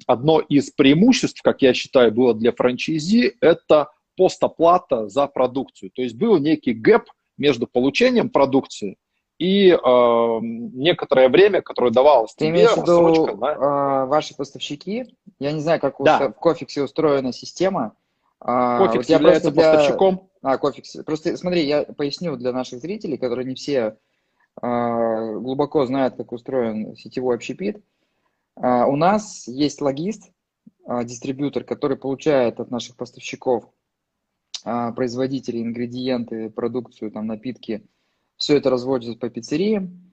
одно 0.06 0.40
из 0.40 0.70
преимуществ, 0.70 1.42
как 1.42 1.64
я 1.64 1.74
считаю, 1.74 2.12
было 2.12 2.36
для 2.36 2.52
франчайзи, 2.52 3.38
это 3.40 3.88
постоплата 4.18 5.08
за 5.08 5.28
продукцию. 5.28 5.92
То 5.92 6.02
есть 6.02 6.16
был 6.16 6.38
некий 6.38 6.74
gap 6.74 7.10
между 7.38 7.68
получением 7.68 8.30
продукции 8.30 8.98
и 9.38 9.70
э, 9.70 10.40
некоторое 10.42 11.28
время, 11.28 11.62
которое 11.62 11.92
давалось 11.92 12.34
Ты 12.36 12.46
тебе, 12.46 12.50
имеешь 12.52 12.72
в 12.72 12.78
виду 12.78 13.38
да? 13.38 13.54
э, 13.54 14.06
ваши 14.06 14.36
поставщики? 14.36 15.14
Я 15.40 15.52
не 15.52 15.60
знаю, 15.60 15.82
как 15.82 15.96
да. 16.00 16.30
в 16.30 16.34
Кофиксе 16.34 16.84
устроена 16.84 17.34
система. 17.34 17.96
Э, 18.42 18.78
Кофикс 18.78 19.10
вот 19.10 19.10
является 19.10 19.52
для... 19.52 19.74
поставщиком. 19.74 20.30
А, 20.42 20.58
Cofix. 20.58 20.96
Просто 21.06 21.36
смотри, 21.36 21.66
я 21.66 21.84
поясню 21.84 22.38
для 22.38 22.54
наших 22.54 22.80
зрителей, 22.80 23.18
которые 23.18 23.46
не 23.46 23.56
все 23.56 23.98
э, 24.62 25.34
глубоко 25.40 25.86
знают, 25.86 26.16
как 26.16 26.32
устроен 26.32 26.96
сетевой 26.96 27.36
общепит. 27.36 27.84
Э, 28.56 28.86
у 28.86 28.96
нас 28.96 29.48
есть 29.48 29.82
логист, 29.82 30.32
э, 30.88 31.04
дистрибьютор, 31.04 31.66
который 31.66 31.98
получает 31.98 32.62
от 32.62 32.72
наших 32.72 32.96
поставщиков 32.96 33.66
а, 33.66 33.70
производители, 34.96 35.62
ингредиенты, 35.62 36.50
продукцию, 36.50 37.12
там, 37.12 37.28
напитки, 37.28 37.88
все 38.38 38.58
это 38.58 38.70
разводится 38.70 39.18
по 39.18 39.30
пиццериям, 39.30 40.06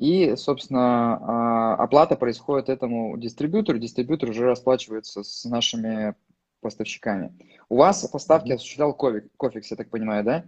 и, 0.00 0.34
собственно, 0.36 1.16
а, 1.16 1.74
оплата 1.74 2.16
происходит 2.16 2.70
этому 2.70 3.16
дистрибьютору, 3.18 3.78
дистрибьютор 3.78 4.30
уже 4.30 4.46
расплачивается 4.46 5.22
с 5.22 5.44
нашими 5.44 6.14
поставщиками. 6.62 7.34
У 7.68 7.76
вас 7.76 8.08
поставки 8.08 8.50
осуществлял 8.50 8.94
Кофикс, 8.94 9.70
я 9.70 9.76
так 9.76 9.90
понимаю, 9.90 10.24
да? 10.24 10.44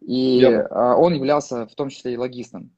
И 0.00 0.38
Верно. 0.38 0.68
А, 0.70 0.96
он 0.96 1.14
являлся 1.14 1.66
в 1.66 1.74
том 1.74 1.88
числе 1.88 2.14
и 2.14 2.16
логистом. 2.16 2.70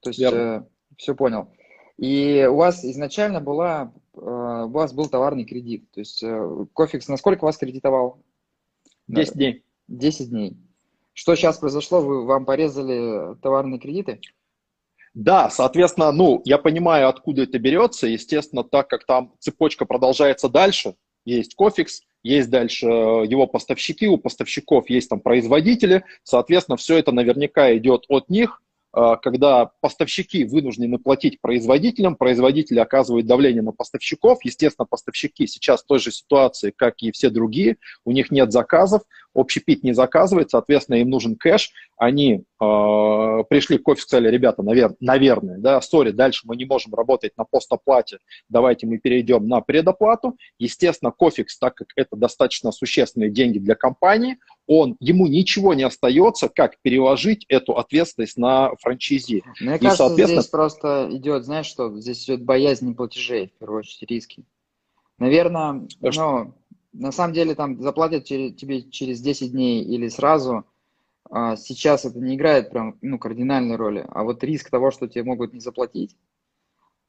То 0.00 0.08
есть, 0.08 0.20
Верно. 0.20 0.38
Э, 0.38 0.62
все 0.96 1.14
понял. 1.14 1.52
И 1.98 2.46
у 2.50 2.56
вас 2.56 2.82
изначально 2.82 3.42
была, 3.42 3.92
э, 4.14 4.18
у 4.18 4.68
вас 4.68 4.94
был 4.94 5.06
товарный 5.08 5.44
кредит. 5.44 5.90
То 5.90 6.00
есть 6.00 6.22
э, 6.22 6.66
Cofix 6.72 7.08
насколько 7.08 7.44
вас 7.44 7.58
кредитовал? 7.58 8.21
10 9.12 9.34
дней. 9.34 9.64
10 9.88 10.30
дней. 10.30 10.56
Что 11.12 11.34
сейчас 11.34 11.58
произошло? 11.58 12.00
Вы, 12.00 12.24
вам 12.24 12.44
порезали 12.44 13.36
товарные 13.42 13.78
кредиты? 13.78 14.20
Да, 15.14 15.50
соответственно, 15.50 16.10
ну, 16.10 16.40
я 16.44 16.56
понимаю, 16.56 17.08
откуда 17.08 17.42
это 17.42 17.58
берется. 17.58 18.06
Естественно, 18.06 18.64
так 18.64 18.88
как 18.88 19.04
там 19.04 19.34
цепочка 19.38 19.84
продолжается 19.84 20.48
дальше, 20.48 20.94
есть 21.26 21.54
Cofix, 21.54 22.02
есть 22.22 22.50
дальше 22.50 22.86
э, 22.86 23.26
его 23.26 23.46
поставщики, 23.46 24.08
у 24.08 24.16
поставщиков 24.16 24.88
есть 24.88 25.10
там 25.10 25.20
производители, 25.20 26.04
соответственно, 26.22 26.76
все 26.76 26.96
это 26.96 27.12
наверняка 27.12 27.76
идет 27.76 28.06
от 28.08 28.30
них, 28.30 28.62
когда 28.92 29.70
поставщики 29.80 30.44
вынуждены 30.44 30.98
платить 30.98 31.40
производителям, 31.40 32.16
производители 32.16 32.78
оказывают 32.78 33.26
давление 33.26 33.62
на 33.62 33.72
поставщиков. 33.72 34.44
Естественно, 34.44 34.86
поставщики 34.86 35.46
сейчас 35.46 35.82
в 35.82 35.86
той 35.86 35.98
же 35.98 36.10
ситуации, 36.10 36.72
как 36.74 37.02
и 37.02 37.10
все 37.10 37.30
другие. 37.30 37.76
У 38.04 38.12
них 38.12 38.30
нет 38.30 38.52
заказов, 38.52 39.02
общепит 39.34 39.82
не 39.82 39.92
заказывает, 39.92 40.50
соответственно, 40.50 40.96
им 40.96 41.10
нужен 41.10 41.36
кэш. 41.36 41.72
Они 41.96 42.34
э, 42.34 42.40
пришли 43.48 43.78
к 43.78 43.88
офису, 43.88 44.06
сказали, 44.06 44.28
ребята, 44.28 44.62
навер- 44.62 44.96
наверное, 45.00 45.58
да, 45.58 45.80
сори, 45.80 46.10
дальше 46.10 46.42
мы 46.44 46.56
не 46.56 46.64
можем 46.64 46.94
работать 46.94 47.32
на 47.36 47.44
постоплате, 47.44 48.18
давайте 48.48 48.86
мы 48.86 48.98
перейдем 48.98 49.46
на 49.46 49.60
предоплату. 49.60 50.36
Естественно, 50.58 51.12
Кофикс, 51.12 51.58
так 51.58 51.74
как 51.74 51.88
это 51.96 52.16
достаточно 52.16 52.72
существенные 52.72 53.30
деньги 53.30 53.58
для 53.58 53.74
компании, 53.74 54.38
он, 54.66 54.96
ему 55.00 55.26
ничего 55.26 55.74
не 55.74 55.82
остается, 55.82 56.48
как 56.48 56.78
переложить 56.82 57.44
эту 57.48 57.76
ответственность 57.76 58.36
на 58.36 58.72
франчайзи. 58.80 59.42
Мне 59.60 59.76
и, 59.76 59.78
кажется, 59.78 60.08
соответственно... 60.08 60.40
здесь 60.40 60.50
просто 60.50 61.08
идет, 61.10 61.44
знаешь 61.44 61.66
что, 61.66 61.98
здесь 62.00 62.24
идет 62.24 62.42
боязнь 62.42 62.94
платежей, 62.94 63.48
в 63.48 63.58
первую 63.58 63.80
очередь, 63.80 64.10
риски. 64.10 64.44
Наверное, 65.18 65.86
ну, 66.00 66.54
на 66.92 67.12
самом 67.12 67.34
деле 67.34 67.54
там 67.54 67.80
заплатят 67.82 68.24
тебе 68.24 68.82
через 68.90 69.20
10 69.20 69.52
дней 69.52 69.82
или 69.84 70.08
сразу, 70.08 70.64
а 71.30 71.56
сейчас 71.56 72.04
это 72.04 72.18
не 72.18 72.36
играет 72.36 72.70
прям, 72.70 72.98
ну, 73.00 73.18
кардинальной 73.18 73.76
роли. 73.76 74.04
А 74.08 74.22
вот 74.22 74.44
риск 74.44 74.70
того, 74.70 74.90
что 74.90 75.08
тебе 75.08 75.24
могут 75.24 75.52
не 75.52 75.60
заплатить, 75.60 76.16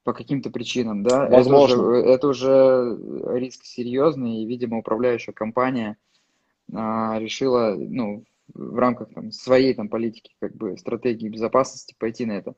по 0.04 0.14
каким-то 0.14 0.50
причинам, 0.50 1.02
да, 1.04 1.28
Возможно. 1.30 1.76
это 1.76 1.82
уже, 1.82 2.10
это 2.10 2.28
уже 2.28 3.40
риск 3.40 3.64
серьезный, 3.64 4.42
и, 4.42 4.46
видимо, 4.46 4.80
управляющая 4.80 5.34
компания 5.34 5.98
решила, 6.70 7.76
ну, 7.78 8.24
в 8.54 8.78
рамках 8.78 9.10
там, 9.14 9.32
своей 9.32 9.74
там 9.74 9.90
политики, 9.90 10.36
как 10.40 10.56
бы 10.56 10.78
стратегии 10.78 11.30
безопасности 11.30 11.96
пойти 11.98 12.26
на 12.26 12.34
это. 12.34 12.54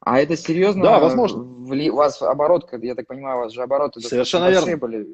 А 0.00 0.18
это 0.18 0.36
серьезно? 0.36 0.82
Да, 0.82 0.98
возможно. 0.98 1.42
Вли... 1.42 1.90
У 1.90 1.96
вас 1.96 2.22
оборот, 2.22 2.68
я 2.80 2.94
так 2.94 3.06
понимаю, 3.06 3.38
у 3.38 3.40
вас 3.42 3.52
же 3.52 3.62
обороты 3.62 4.00
Совершенно 4.00 4.50
верно. 4.50 4.76
были, 4.78 5.06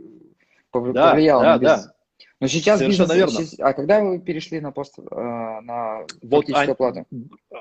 повлияло 0.71 1.43
да, 1.43 1.53
на 1.55 1.59
бизнес. 1.59 1.87
Да. 1.87 1.96
Но 2.39 2.49
сейчас 2.49 2.81
Совершенно 2.81 3.15
бизнес... 3.15 3.53
верно. 3.53 3.71
А 3.71 3.73
когда 3.73 4.03
вы 4.03 4.19
перешли 4.19 4.61
на 4.61 4.71
пост, 4.71 4.99
э, 4.99 5.03
на 5.11 6.01
вот 6.23 6.47
фактическую 6.47 6.73
оплату? 6.73 7.07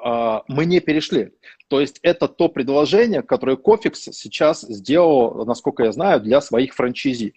А, 0.04 0.44
мы 0.50 0.66
не 0.66 0.82
перешли. 0.82 1.32
То 1.70 1.80
есть 1.80 2.00
это 2.02 2.28
то 2.28 2.50
предложение, 2.50 3.22
которое 3.22 3.56
Кофикс 3.56 4.02
сейчас 4.12 4.62
сделал, 4.62 5.46
насколько 5.46 5.84
я 5.84 5.94
знаю, 5.94 6.20
для 6.20 6.42
своих 6.42 6.74
франчайзи. 6.74 7.36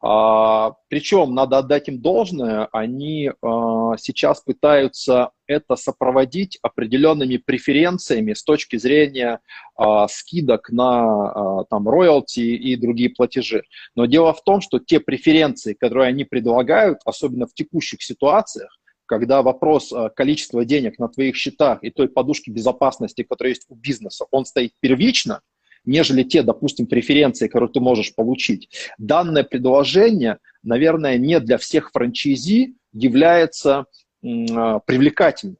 А, 0.00 0.72
причем 0.88 1.32
надо 1.32 1.58
отдать 1.58 1.88
им 1.88 2.00
должное, 2.00 2.68
они 2.72 3.30
а, 3.40 3.96
сейчас 3.96 4.40
пытаются 4.40 5.30
это 5.50 5.74
сопроводить 5.74 6.58
определенными 6.62 7.36
преференциями 7.36 8.34
с 8.34 8.44
точки 8.44 8.76
зрения 8.76 9.40
а, 9.74 10.06
скидок 10.06 10.70
на 10.70 11.02
а, 11.02 11.64
там 11.64 11.88
роялти 11.88 12.40
и 12.40 12.76
другие 12.76 13.10
платежи. 13.10 13.64
Но 13.96 14.06
дело 14.06 14.32
в 14.32 14.44
том, 14.44 14.60
что 14.60 14.78
те 14.78 15.00
преференции, 15.00 15.74
которые 15.74 16.06
они 16.06 16.24
предлагают, 16.24 17.00
особенно 17.04 17.48
в 17.48 17.54
текущих 17.54 18.00
ситуациях, 18.02 18.70
когда 19.06 19.42
вопрос 19.42 19.92
количества 20.14 20.64
денег 20.64 21.00
на 21.00 21.08
твоих 21.08 21.34
счетах 21.34 21.82
и 21.82 21.90
той 21.90 22.08
подушки 22.08 22.48
безопасности, 22.48 23.24
которая 23.24 23.54
есть 23.54 23.66
у 23.68 23.74
бизнеса, 23.74 24.26
он 24.30 24.44
стоит 24.44 24.70
первично, 24.78 25.40
нежели 25.84 26.22
те, 26.22 26.44
допустим, 26.44 26.86
преференции, 26.86 27.48
которые 27.48 27.70
ты 27.70 27.80
можешь 27.80 28.14
получить. 28.14 28.68
Данное 28.98 29.42
предложение, 29.42 30.38
наверное, 30.62 31.18
не 31.18 31.40
для 31.40 31.58
всех 31.58 31.90
франчайзи 31.90 32.76
является 32.92 33.78
а, 33.80 33.84
привлекательным. 34.22 35.56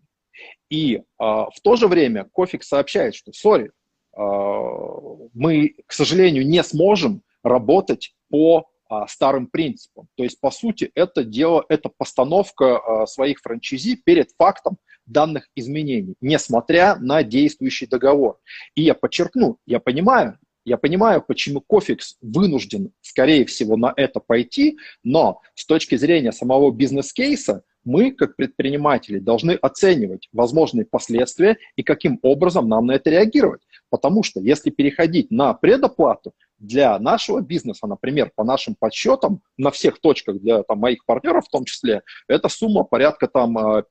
И 0.71 1.03
а, 1.19 1.51
в 1.51 1.61
то 1.63 1.77
же 1.77 1.89
время 1.89 2.29
Кофик 2.33 2.63
сообщает, 2.63 3.15
что, 3.15 3.33
сори, 3.33 3.73
а, 4.17 4.23
мы, 5.35 5.75
к 5.87 5.93
сожалению, 5.93 6.47
не 6.47 6.63
сможем 6.63 7.23
работать 7.43 8.15
по 8.29 8.71
а, 8.89 9.07
старым 9.07 9.47
принципам. 9.47 10.09
То 10.17 10.25
есть, 10.25 10.41
по 10.41 10.51
сути, 10.51 10.91
это 10.97 11.25
дело, 11.25 11.65
это 11.69 11.91
постановка 11.97 12.79
а, 12.79 13.07
своих 13.07 13.41
франчайзи 13.41 14.03
перед 14.05 14.31
фактом 14.37 14.79
данных 15.07 15.49
изменений, 15.55 16.15
несмотря 16.21 16.97
на 16.97 17.23
действующий 17.23 17.87
договор. 17.87 18.39
И 18.75 18.83
я 18.83 18.95
подчеркну, 18.95 19.59
я 19.67 19.79
понимаю, 19.79 20.39
я 20.65 20.77
понимаю, 20.77 21.23
почему 21.23 21.61
Кофикс 21.61 22.17
вынужден, 22.21 22.93
скорее 23.01 23.45
всего, 23.47 23.77
на 23.77 23.93
это 23.97 24.21
пойти, 24.21 24.79
но 25.03 25.41
с 25.55 25.67
точки 25.67 25.97
зрения 25.97 26.33
самого 26.33 26.71
бизнес-кейса 26.71 27.63
мы, 27.85 28.11
как 28.13 28.37
предприниматели, 28.37 29.19
должны 29.19 29.53
оценивать 29.53 30.29
возможные 30.33 30.85
последствия 30.85 31.59
и 31.77 31.83
каким 31.83 32.19
образом 32.23 32.69
нам 32.69 32.87
на 32.87 32.93
это 32.93 33.11
реагировать. 33.11 33.63
Потому 33.89 34.23
что 34.23 34.41
если 34.41 34.71
переходить 34.71 35.31
на 35.31 35.55
предоплату, 35.55 36.33
для 36.61 36.99
нашего 36.99 37.41
бизнеса, 37.41 37.87
например, 37.87 38.31
по 38.37 38.45
нашим 38.45 38.77
подсчетам, 38.79 39.41
на 39.57 39.71
всех 39.71 39.99
точках 39.99 40.41
для 40.41 40.63
там, 40.63 40.79
моих 40.79 41.05
партнеров 41.07 41.47
в 41.47 41.51
том 41.51 41.65
числе, 41.65 42.03
это 42.29 42.49
сумма 42.49 42.85
порядка 42.85 43.27
там 43.29 43.57
5-6 43.59 43.83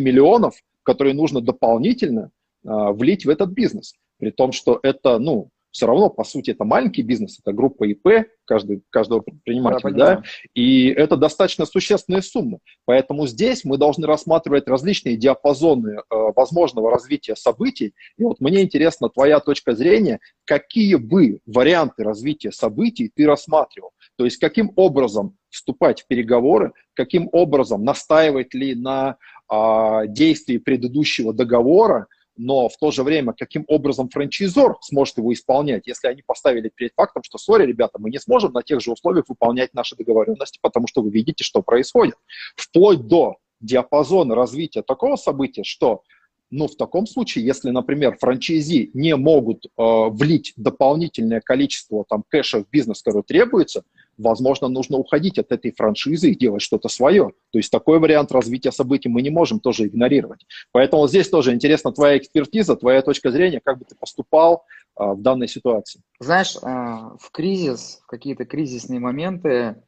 миллионов, 0.00 0.54
которые 0.82 1.14
нужно 1.14 1.42
дополнительно 1.42 2.30
uh, 2.66 2.92
влить 2.94 3.26
в 3.26 3.28
этот 3.28 3.50
бизнес. 3.50 3.92
При 4.18 4.30
том, 4.30 4.52
что 4.52 4.80
это, 4.82 5.18
ну, 5.18 5.50
все 5.70 5.86
равно, 5.86 6.10
по 6.10 6.24
сути, 6.24 6.50
это 6.50 6.64
маленький 6.64 7.02
бизнес, 7.02 7.38
это 7.40 7.52
группа 7.52 7.84
ИП 7.84 8.28
каждый, 8.44 8.82
каждого 8.90 9.20
предпринимателя, 9.20 9.92
да, 9.92 10.14
да, 10.16 10.22
и 10.54 10.88
это 10.88 11.16
достаточно 11.16 11.66
существенные 11.66 12.22
суммы. 12.22 12.58
Поэтому 12.86 13.26
здесь 13.26 13.64
мы 13.64 13.76
должны 13.76 14.06
рассматривать 14.06 14.66
различные 14.66 15.16
диапазоны 15.16 15.98
э, 15.98 16.00
возможного 16.34 16.90
развития 16.90 17.36
событий. 17.36 17.94
И 18.16 18.24
вот 18.24 18.40
мне 18.40 18.62
интересна 18.62 19.10
твоя 19.10 19.40
точка 19.40 19.74
зрения, 19.74 20.20
какие 20.44 20.94
бы 20.94 21.40
варианты 21.46 22.04
развития 22.04 22.52
событий 22.52 23.10
ты 23.14 23.26
рассматривал? 23.26 23.90
То 24.16 24.24
есть 24.24 24.38
каким 24.38 24.72
образом 24.76 25.36
вступать 25.50 26.02
в 26.02 26.06
переговоры, 26.06 26.72
каким 26.94 27.28
образом 27.32 27.84
настаивать 27.84 28.54
ли 28.54 28.74
на 28.74 29.16
э, 29.50 30.06
действии 30.08 30.56
предыдущего 30.56 31.32
договора, 31.34 32.06
но 32.38 32.68
в 32.68 32.76
то 32.78 32.90
же 32.90 33.02
время, 33.02 33.34
каким 33.36 33.64
образом 33.66 34.08
франчайзор 34.08 34.78
сможет 34.80 35.18
его 35.18 35.32
исполнять, 35.32 35.86
если 35.86 36.08
они 36.08 36.22
поставили 36.24 36.70
перед 36.74 36.92
фактом, 36.94 37.22
что, 37.24 37.36
сори, 37.36 37.66
ребята, 37.66 37.98
мы 37.98 38.10
не 38.10 38.18
сможем 38.18 38.52
на 38.52 38.62
тех 38.62 38.80
же 38.80 38.92
условиях 38.92 39.24
выполнять 39.28 39.74
наши 39.74 39.96
договоренности, 39.96 40.58
потому 40.62 40.86
что 40.86 41.02
вы 41.02 41.10
видите, 41.10 41.44
что 41.44 41.62
происходит. 41.62 42.14
Вплоть 42.56 43.06
до 43.06 43.36
диапазона 43.60 44.36
развития 44.36 44.82
такого 44.82 45.16
события, 45.16 45.64
что 45.64 46.02
ну, 46.50 46.66
в 46.66 46.76
таком 46.76 47.06
случае, 47.06 47.44
если, 47.44 47.70
например, 47.70 48.16
франчайзи 48.18 48.92
не 48.94 49.16
могут 49.16 49.66
э, 49.66 49.70
влить 49.76 50.54
дополнительное 50.56 51.40
количество 51.40 52.04
там, 52.08 52.24
кэша 52.26 52.64
в 52.64 52.70
бизнес, 52.70 53.02
который 53.02 53.22
требуется, 53.22 53.82
возможно, 54.18 54.68
нужно 54.68 54.98
уходить 54.98 55.38
от 55.38 55.52
этой 55.52 55.72
франшизы 55.72 56.30
и 56.30 56.36
делать 56.36 56.62
что-то 56.62 56.88
свое. 56.88 57.32
То 57.50 57.58
есть 57.58 57.70
такой 57.70 57.98
вариант 57.98 58.32
развития 58.32 58.72
событий 58.72 59.08
мы 59.08 59.22
не 59.22 59.30
можем 59.30 59.60
тоже 59.60 59.86
игнорировать. 59.86 60.46
Поэтому 60.72 61.08
здесь 61.08 61.28
тоже 61.28 61.54
интересна 61.54 61.92
твоя 61.92 62.18
экспертиза, 62.18 62.76
твоя 62.76 63.02
точка 63.02 63.30
зрения, 63.30 63.60
как 63.64 63.78
бы 63.78 63.84
ты 63.84 63.94
поступал 63.94 64.64
э, 64.98 65.04
в 65.04 65.22
данной 65.22 65.48
ситуации. 65.48 66.02
Знаешь, 66.20 66.56
э, 66.56 66.60
в 66.60 67.30
кризис, 67.32 68.00
в 68.02 68.06
какие-то 68.06 68.44
кризисные 68.44 69.00
моменты, 69.00 69.82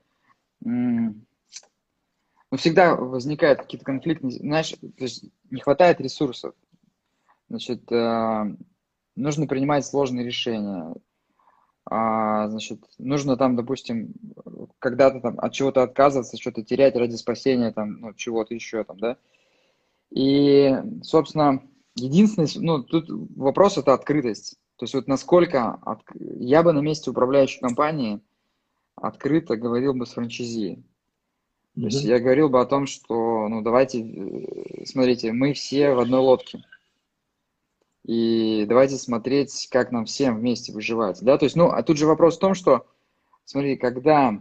ну, 0.62 1.14
всегда 2.57 2.97
возникают 2.97 3.61
какие-то 3.61 3.85
конфликты, 3.85 4.31
знаешь, 4.31 4.75
не 5.51 5.61
хватает 5.61 6.01
ресурсов. 6.01 6.55
Значит, 7.49 7.90
э, 7.90 8.57
нужно 9.16 9.47
принимать 9.47 9.87
сложные 9.87 10.27
решения. 10.27 10.95
А, 11.87 12.49
значит, 12.49 12.85
нужно 12.99 13.37
там, 13.37 13.57
допустим, 13.57 14.12
когда-то 14.79 15.21
там 15.21 15.38
от 15.38 15.53
чего-то 15.53 15.83
отказываться, 15.83 16.37
что-то 16.37 16.62
терять 16.62 16.97
ради 16.97 17.16
спасения 17.16 17.73
там, 17.73 18.01
ну, 18.01 18.14
чего-то 18.14 18.55
еще 18.55 18.85
там, 18.85 18.99
да. 18.99 19.16
И, 20.11 20.75
собственно, 21.03 21.62
единственный, 21.97 22.49
ну, 22.57 22.83
тут 22.83 23.07
вопрос 23.37 23.79
это 23.79 23.95
открытость. 23.95 24.57
То 24.77 24.85
есть 24.85 24.95
вот 24.95 25.09
насколько 25.09 25.75
от, 25.83 26.01
я 26.14 26.62
бы 26.62 26.73
на 26.73 26.81
месте 26.81 27.11
управляющей 27.11 27.61
компании 27.61 28.21
открыто 28.97 29.57
говорил 29.57 29.95
бы 29.95 30.07
с 30.07 30.12
франчайзи. 30.12 30.83
То 31.75 31.83
есть 31.83 32.03
я 32.03 32.19
говорил 32.19 32.49
бы 32.49 32.61
о 32.61 32.66
том, 32.66 32.87
что, 32.87 33.49
ну, 33.49 33.62
давайте, 33.62 34.03
э, 34.03 34.85
смотрите, 34.87 35.33
мы 35.33 35.53
все 35.53 35.95
в 35.95 36.01
одной 36.01 36.21
лодке. 36.21 36.62
И 38.04 38.64
давайте 38.66 38.96
смотреть, 38.96 39.68
как 39.70 39.92
нам 39.92 40.06
всем 40.06 40.38
вместе 40.38 40.72
выживать. 40.72 41.20
Да, 41.22 41.36
то 41.36 41.44
есть, 41.44 41.56
ну, 41.56 41.68
а 41.68 41.82
тут 41.82 41.98
же 41.98 42.06
вопрос 42.06 42.36
в 42.36 42.40
том, 42.40 42.54
что, 42.54 42.86
смотри, 43.44 43.76
когда 43.76 44.40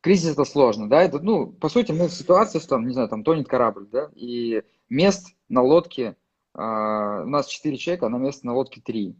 кризис 0.00 0.32
это 0.32 0.44
сложно, 0.44 0.88
да, 0.88 1.02
это, 1.02 1.20
ну, 1.20 1.46
по 1.46 1.68
сути, 1.68 1.92
мы 1.92 2.08
в 2.08 2.12
ситуации, 2.12 2.58
что, 2.58 2.78
не 2.78 2.92
знаю, 2.92 3.08
там 3.08 3.22
тонет 3.22 3.46
корабль, 3.46 3.86
да, 3.90 4.10
и 4.14 4.62
мест 4.88 5.28
на 5.48 5.62
лодке, 5.62 6.16
э, 6.54 6.60
у 6.60 7.28
нас 7.28 7.46
4 7.46 7.76
человека, 7.76 8.06
а 8.06 8.10
на 8.10 8.16
место 8.16 8.46
на 8.46 8.54
лодке 8.54 8.80
3. 8.80 9.16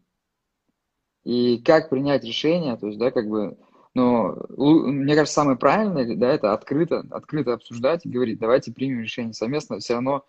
И 1.24 1.58
как 1.58 1.90
принять 1.90 2.24
решение, 2.24 2.76
то 2.76 2.86
есть, 2.86 2.98
да, 2.98 3.10
как 3.10 3.28
бы, 3.28 3.56
но 3.94 4.36
мне 4.56 5.14
кажется, 5.14 5.34
самое 5.34 5.58
правильное, 5.58 6.16
да, 6.16 6.32
это 6.32 6.54
открыто, 6.54 7.06
открыто 7.10 7.52
обсуждать 7.52 8.04
и 8.04 8.10
говорить, 8.10 8.40
давайте 8.40 8.72
примем 8.72 9.02
решение 9.02 9.34
совместно, 9.34 9.78
все 9.78 9.94
равно 9.94 10.24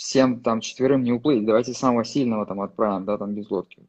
всем 0.00 0.40
там 0.40 0.60
четверым 0.60 1.02
не 1.02 1.12
уплыть, 1.12 1.44
давайте 1.44 1.74
самого 1.74 2.04
сильного 2.04 2.46
там 2.46 2.62
отправим, 2.62 3.04
да, 3.04 3.18
там 3.18 3.34
без 3.34 3.50
лодки. 3.50 3.86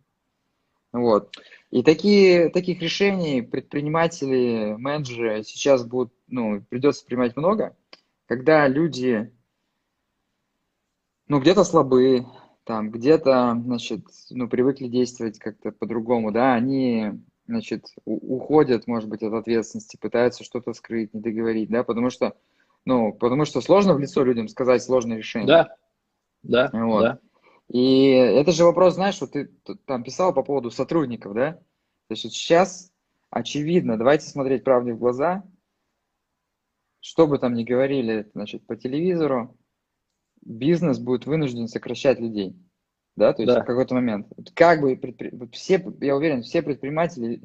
Вот. 0.91 1.33
И 1.69 1.83
такие, 1.83 2.49
таких 2.49 2.81
решений 2.81 3.41
предприниматели, 3.41 4.75
менеджеры 4.77 5.41
сейчас 5.43 5.85
будут, 5.85 6.13
ну, 6.27 6.61
придется 6.67 7.05
принимать 7.05 7.37
много, 7.37 7.77
когда 8.25 8.67
люди, 8.67 9.31
ну, 11.27 11.39
где-то 11.39 11.63
слабые, 11.63 12.27
там, 12.65 12.91
где-то, 12.91 13.57
значит, 13.63 14.01
ну, 14.31 14.49
привыкли 14.49 14.87
действовать 14.87 15.39
как-то 15.39 15.71
по-другому, 15.71 16.33
да, 16.33 16.53
они 16.53 17.21
значит, 17.47 17.85
уходят, 18.03 18.85
может 18.85 19.07
быть, 19.07 19.23
от 19.23 19.33
ответственности, 19.33 19.95
пытаются 19.95 20.43
что-то 20.43 20.73
скрыть, 20.73 21.13
не 21.13 21.21
договорить, 21.21 21.69
да, 21.69 21.85
потому 21.85 22.09
что, 22.09 22.35
ну, 22.83 23.13
потому 23.13 23.45
что 23.45 23.61
сложно 23.61 23.93
в 23.93 23.99
лицо 23.99 24.25
людям 24.25 24.49
сказать 24.49 24.83
сложное 24.83 25.17
решение. 25.17 25.47
Да, 25.47 25.77
да, 26.43 26.69
вот. 26.73 27.01
да. 27.01 27.19
И 27.69 28.09
это 28.09 28.51
же 28.51 28.65
вопрос, 28.65 28.95
знаешь, 28.95 29.19
вот 29.21 29.31
ты 29.31 29.49
там 29.85 30.03
писал 30.03 30.33
по 30.33 30.43
поводу 30.43 30.71
сотрудников, 30.71 31.33
да? 31.33 31.53
То 31.53 32.13
есть 32.13 32.25
вот 32.25 32.33
сейчас 32.33 32.91
очевидно, 33.29 33.97
давайте 33.97 34.27
смотреть 34.27 34.63
правде 34.63 34.93
в 34.93 34.99
глаза, 34.99 35.43
что 36.99 37.27
бы 37.27 37.39
там 37.39 37.53
ни 37.55 37.63
говорили, 37.63 38.29
значит, 38.33 38.65
по 38.67 38.75
телевизору, 38.75 39.57
бизнес 40.41 40.99
будет 40.99 41.25
вынужден 41.25 41.67
сокращать 41.67 42.19
людей. 42.19 42.55
да, 43.15 43.33
то 43.33 43.41
есть 43.41 43.53
да. 43.53 43.63
в 43.63 43.65
какой-то 43.65 43.95
момент. 43.95 44.27
Как 44.53 44.81
бы 44.81 44.95
предпри... 44.95 45.31
все, 45.51 45.83
я 46.01 46.15
уверен, 46.15 46.43
все 46.43 46.61
предприниматели, 46.61 47.41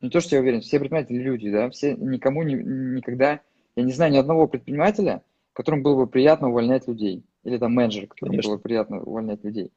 не 0.00 0.10
то, 0.10 0.20
что 0.20 0.36
я 0.36 0.42
уверен, 0.42 0.60
все 0.60 0.78
предприниматели 0.78 1.18
люди, 1.18 1.50
да, 1.50 1.70
все 1.70 1.96
никому 1.96 2.42
не, 2.42 2.54
никогда, 2.54 3.40
я 3.76 3.82
не 3.82 3.92
знаю 3.92 4.12
ни 4.12 4.18
одного 4.18 4.46
предпринимателя, 4.46 5.22
которому 5.52 5.82
было 5.82 6.04
бы 6.04 6.06
приятно 6.06 6.48
увольнять 6.48 6.86
людей, 6.86 7.24
или 7.44 7.58
там 7.58 7.74
менеджер, 7.74 8.06
которому 8.06 8.32
Конечно. 8.32 8.50
было 8.50 8.56
бы 8.56 8.62
приятно 8.62 9.00
увольнять 9.02 9.44
людей. 9.44 9.72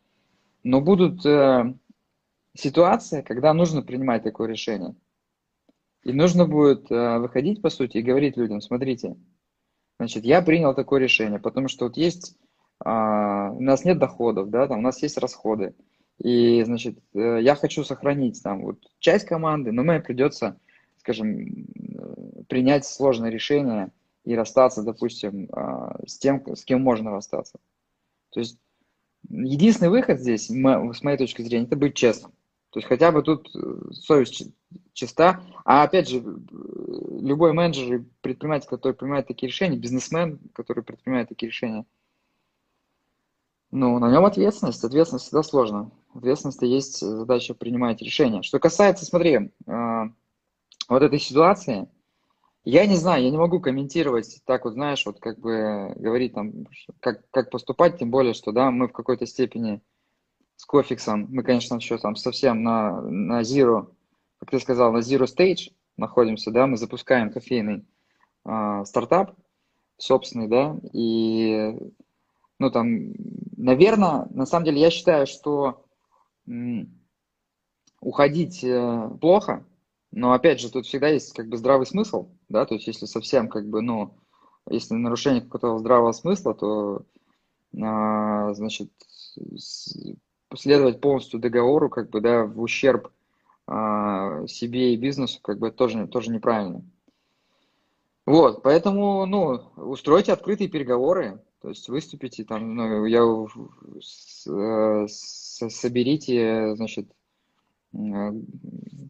Но 0.64 0.82
будут 0.82 1.26
э, 1.26 1.74
ситуации, 2.56 3.22
когда 3.22 3.54
нужно 3.54 3.82
принимать 3.82 4.24
такое 4.24 4.48
решение. 4.50 4.96
И 6.04 6.12
нужно 6.12 6.46
будет 6.46 6.92
э, 6.92 7.18
выходить, 7.20 7.62
по 7.62 7.70
сути, 7.70 7.98
и 7.98 8.02
говорить 8.02 8.38
людям, 8.38 8.62
смотрите, 8.62 9.16
значит, 10.00 10.26
я 10.26 10.42
принял 10.42 10.74
такое 10.74 11.00
решение, 11.00 11.40
потому 11.40 11.70
что 11.70 11.86
вот 11.86 11.98
есть, 11.98 12.36
э, 12.84 12.90
у 12.90 13.62
нас 13.62 13.86
нет 13.86 14.00
доходов, 14.00 14.50
да, 14.50 14.68
там 14.68 14.80
у 14.80 14.82
нас 14.82 15.02
есть 15.02 15.18
расходы. 15.18 15.76
И, 16.18 16.62
значит, 16.64 17.00
э, 17.14 17.40
я 17.42 17.56
хочу 17.56 17.84
сохранить 17.84 18.42
там 18.44 18.64
вот 18.64 18.80
часть 19.00 19.26
команды, 19.26 19.72
но 19.72 19.84
мне 19.84 20.02
придется, 20.02 20.60
скажем, 20.98 21.68
принять 22.50 22.86
сложное 22.86 23.30
решение 23.30 23.92
и 24.24 24.36
расстаться, 24.36 24.84
допустим, 24.84 25.50
э, 25.52 26.06
с 26.08 26.18
тем, 26.18 26.44
с 26.56 26.64
кем 26.64 26.82
можно 26.82 27.12
расстаться. 27.12 27.60
То 28.32 28.40
есть 28.40 28.60
единственный 29.30 29.90
выход 29.90 30.20
здесь, 30.20 30.48
с 30.48 30.50
моей 31.04 31.18
точки 31.18 31.42
зрения, 31.42 31.66
это 31.66 31.76
быть 31.76 31.96
честным. 31.96 32.32
То 32.72 32.80
есть 32.80 32.88
хотя 32.88 33.12
бы 33.12 33.22
тут 33.22 33.52
совесть 33.92 34.48
чиста. 34.94 35.44
А 35.64 35.84
опять 35.84 36.10
же, 36.10 36.20
любой 36.20 37.54
менеджер 37.54 37.96
и 37.96 38.04
предприниматель, 38.22 38.68
который 38.68 38.94
принимает 38.94 39.28
такие 39.28 39.48
решения, 39.48 39.78
бизнесмен, 39.78 40.40
который 40.54 40.84
предпринимает 40.84 41.30
такие 41.30 41.50
решения, 41.50 41.86
ну, 43.70 44.00
на 44.00 44.12
нем 44.12 44.26
ответственность. 44.26 44.84
Ответственность 44.84 45.26
всегда 45.26 45.44
сложно 45.44 45.92
ответственности 46.16 46.66
есть 46.66 47.00
задача 47.00 47.54
принимать 47.54 48.02
решения. 48.02 48.44
Что 48.44 48.60
касается, 48.60 49.06
смотри, 49.06 49.52
э, 49.66 50.02
вот 50.90 51.04
этой 51.04 51.20
ситуации, 51.20 51.88
я 52.66 52.86
не 52.86 52.96
знаю, 52.96 53.24
я 53.24 53.30
не 53.30 53.38
могу 53.38 53.60
комментировать 53.60 54.42
так 54.46 54.66
вот, 54.66 54.74
знаешь, 54.74 55.06
вот 55.06 55.20
как 55.20 55.40
бы 55.40 55.94
говорить 55.98 56.34
там, 56.34 56.66
как, 57.00 57.30
как 57.32 57.50
поступать, 57.50 58.00
тем 58.00 58.10
более, 58.10 58.34
что, 58.34 58.52
да, 58.52 58.72
мы 58.72 58.88
в 58.88 58.94
какой-то 58.94 59.26
степени 59.26 59.82
с 60.56 60.66
кофиксом, 60.66 61.28
мы, 61.30 61.44
конечно, 61.44 61.76
еще 61.76 61.98
там 61.98 62.16
совсем 62.16 62.64
на, 62.64 63.02
на 63.02 63.42
zero, 63.42 63.94
как 64.40 64.52
ты 64.52 64.60
сказал, 64.60 64.94
на 64.94 65.00
zero 65.00 65.26
stage 65.26 65.74
находимся, 65.98 66.52
да, 66.52 66.68
мы 66.68 66.78
запускаем 66.78 67.32
кофейный 67.32 67.86
э, 68.46 68.84
стартап 68.86 69.36
собственный, 69.98 70.48
да, 70.48 70.78
и, 70.94 71.78
ну, 72.60 72.72
там, 72.72 73.14
наверное, 73.58 74.28
на 74.30 74.46
самом 74.46 74.66
деле 74.66 74.80
я 74.80 74.90
считаю, 74.90 75.28
что 75.28 75.86
уходить 78.00 78.64
э, 78.64 79.10
плохо, 79.22 79.66
но 80.16 80.34
опять 80.34 80.60
же, 80.60 80.72
тут 80.72 80.86
всегда 80.86 81.08
есть 81.08 81.34
как 81.34 81.48
бы 81.48 81.58
здравый 81.58 81.88
смысл, 81.88 82.30
да, 82.48 82.66
то 82.66 82.76
есть 82.76 82.86
если 82.86 83.08
совсем 83.08 83.50
как 83.50 83.68
бы, 83.68 83.82
ну, 83.82 84.14
если 84.70 84.94
нарушение 84.94 85.42
какого-то 85.42 85.80
здравого 85.80 86.12
смысла, 86.12 86.54
то, 86.54 87.04
а, 87.82 88.54
значит, 88.54 88.92
следовать 90.56 91.02
полностью 91.02 91.40
договору, 91.40 91.90
как 91.90 92.12
бы, 92.12 92.22
да, 92.22 92.46
в 92.46 92.62
ущерб 92.62 93.12
а, 93.66 94.46
себе 94.46 94.94
и 94.94 94.98
бизнесу, 94.98 95.40
как 95.42 95.58
бы, 95.58 95.72
тоже, 95.72 96.08
тоже 96.08 96.30
неправильно. 96.30 96.84
Вот, 98.28 98.62
поэтому, 98.62 99.26
ну, 99.26 99.62
устройте 99.76 100.32
открытые 100.32 100.70
переговоры, 100.70 101.42
то 101.60 101.70
есть 101.70 101.90
выступите 101.90 102.44
там, 102.44 102.76
ну, 102.76 103.06
я 103.06 103.24
с, 104.00 104.48
э, 104.48 105.08
с 105.08 105.70
соберите, 105.70 106.76
значит, 106.76 107.10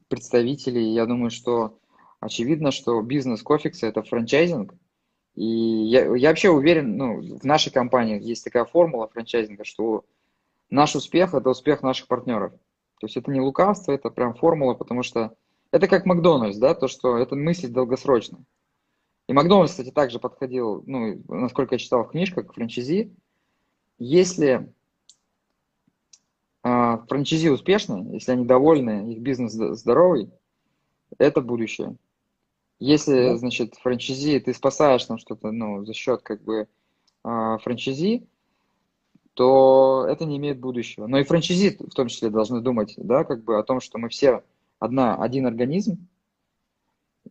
представителей. 0.08 0.94
Я 0.94 1.06
думаю, 1.06 1.30
что 1.32 1.80
очевидно, 2.20 2.72
что 2.72 3.02
бизнес 3.02 3.42
Кофикса– 3.42 3.88
это 3.88 4.04
франчайзинг. 4.04 4.74
И 5.36 5.46
я, 5.46 6.16
я 6.16 6.30
вообще 6.30 6.50
уверен, 6.50 6.96
ну, 6.96 7.20
в 7.40 7.44
нашей 7.44 7.72
компании 7.72 8.22
есть 8.22 8.44
такая 8.44 8.66
формула 8.66 9.08
франчайзинга, 9.08 9.64
что 9.64 10.06
наш 10.70 10.96
успех– 10.96 11.34
это 11.36 11.50
успех 11.50 11.82
наших 11.82 12.08
партнеров. 12.08 12.54
То 13.00 13.08
есть 13.08 13.18
это 13.18 13.32
не 13.32 13.42
лукавство, 13.42 13.92
это 13.92 14.10
прям 14.10 14.36
формула, 14.36 14.76
потому 14.76 15.04
что 15.04 15.36
это 15.72 15.88
как 15.88 16.06
Макдональдс, 16.06 16.58
да, 16.58 16.76
то, 16.76 16.88
что 16.88 17.18
это 17.18 17.36
мысль 17.36 17.68
долгосрочно. 17.68 18.44
И 19.28 19.34
Макдональдс, 19.34 19.72
кстати, 19.72 19.90
также 19.90 20.20
подходил, 20.20 20.84
ну, 20.86 21.22
насколько 21.28 21.76
я 21.76 21.80
читал 21.80 22.04
в 22.04 22.12
книжках, 22.12 22.48
к 22.48 22.54
франчайзи. 22.54 23.12
Если 23.98 24.72
франчайзи 26.64 27.50
успешны, 27.50 28.14
если 28.14 28.32
они 28.32 28.46
довольны, 28.46 29.12
их 29.12 29.20
бизнес 29.20 29.52
здоровый, 29.52 30.30
это 31.18 31.42
будущее. 31.42 31.96
Если, 32.80 33.36
значит, 33.36 33.76
франчайзи, 33.76 34.40
ты 34.40 34.54
спасаешь 34.54 35.06
там 35.06 35.18
что-то, 35.18 35.52
ну, 35.52 35.86
за 35.86 35.94
счет 35.94 36.22
как 36.22 36.42
бы 36.44 36.68
а, 37.24 37.58
франчайзи, 37.60 38.28
то 39.34 40.06
это 40.10 40.26
не 40.26 40.38
имеет 40.38 40.60
будущего. 40.60 41.08
Но 41.08 41.20
и 41.20 41.24
франчайзи 41.24 41.78
в 41.80 41.94
том 41.94 42.08
числе 42.08 42.30
должны 42.30 42.62
думать, 42.62 42.94
да, 42.98 43.24
как 43.24 43.44
бы 43.44 43.58
о 43.58 43.64
том, 43.64 43.80
что 43.80 43.98
мы 43.98 44.10
все 44.10 44.44
одна, 44.80 45.16
один 45.16 45.48
организм. 45.48 46.08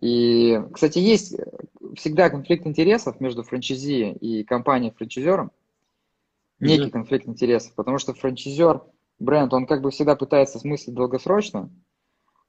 И, 0.00 0.60
кстати, 0.72 0.98
есть 0.98 1.36
всегда 1.96 2.30
конфликт 2.30 2.66
интересов 2.66 3.20
между 3.20 3.42
франчайзи 3.42 4.12
и 4.12 4.44
компанией-франчайзером. 4.44 5.52
Некий 6.60 6.84
mm-hmm. 6.84 6.90
конфликт 6.90 7.28
интересов, 7.28 7.74
потому 7.74 7.98
что 7.98 8.14
франчайзер 8.14 8.82
бренд, 9.22 9.52
он 9.54 9.66
как 9.66 9.80
бы 9.80 9.90
всегда 9.90 10.16
пытается 10.16 10.58
смыслить 10.58 10.94
долгосрочно, 10.94 11.70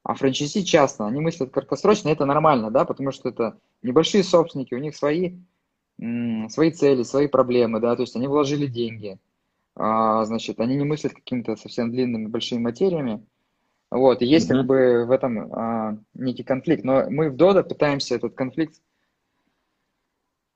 а 0.04 0.16
франчайзи 0.16 0.64
часто, 0.64 1.06
они 1.06 1.22
мыслят 1.22 1.52
краткосрочно, 1.52 2.10
это 2.10 2.26
нормально, 2.26 2.72
да, 2.72 2.86
потому 2.86 3.12
что 3.12 3.30
это 3.30 3.58
небольшие 3.82 4.24
собственники, 4.24 4.74
у 4.74 4.80
них 4.80 4.96
свои, 4.96 5.38
свои 5.98 6.72
цели, 6.72 7.04
свои 7.04 7.28
проблемы, 7.28 7.80
да, 7.80 7.96
то 7.96 8.02
есть 8.02 8.16
они 8.16 8.28
вложили 8.28 8.68
деньги, 8.68 9.18
а, 9.76 10.26
значит, 10.26 10.60
они 10.60 10.76
не 10.76 10.84
мыслят 10.84 11.14
какими-то 11.14 11.56
совсем 11.56 11.92
длинными 11.92 12.28
большими 12.28 12.60
материями, 12.60 13.26
вот, 13.90 14.22
и 14.22 14.26
есть 14.26 14.50
mm-hmm. 14.50 14.58
как 14.58 14.66
бы 14.66 15.06
в 15.06 15.12
этом 15.12 15.54
а, 15.54 15.98
некий 16.16 16.44
конфликт, 16.44 16.84
но 16.84 17.10
мы 17.10 17.30
в 17.30 17.36
Dodo 17.36 17.64
пытаемся 17.64 18.16
этот 18.16 18.34
конфликт, 18.34 18.76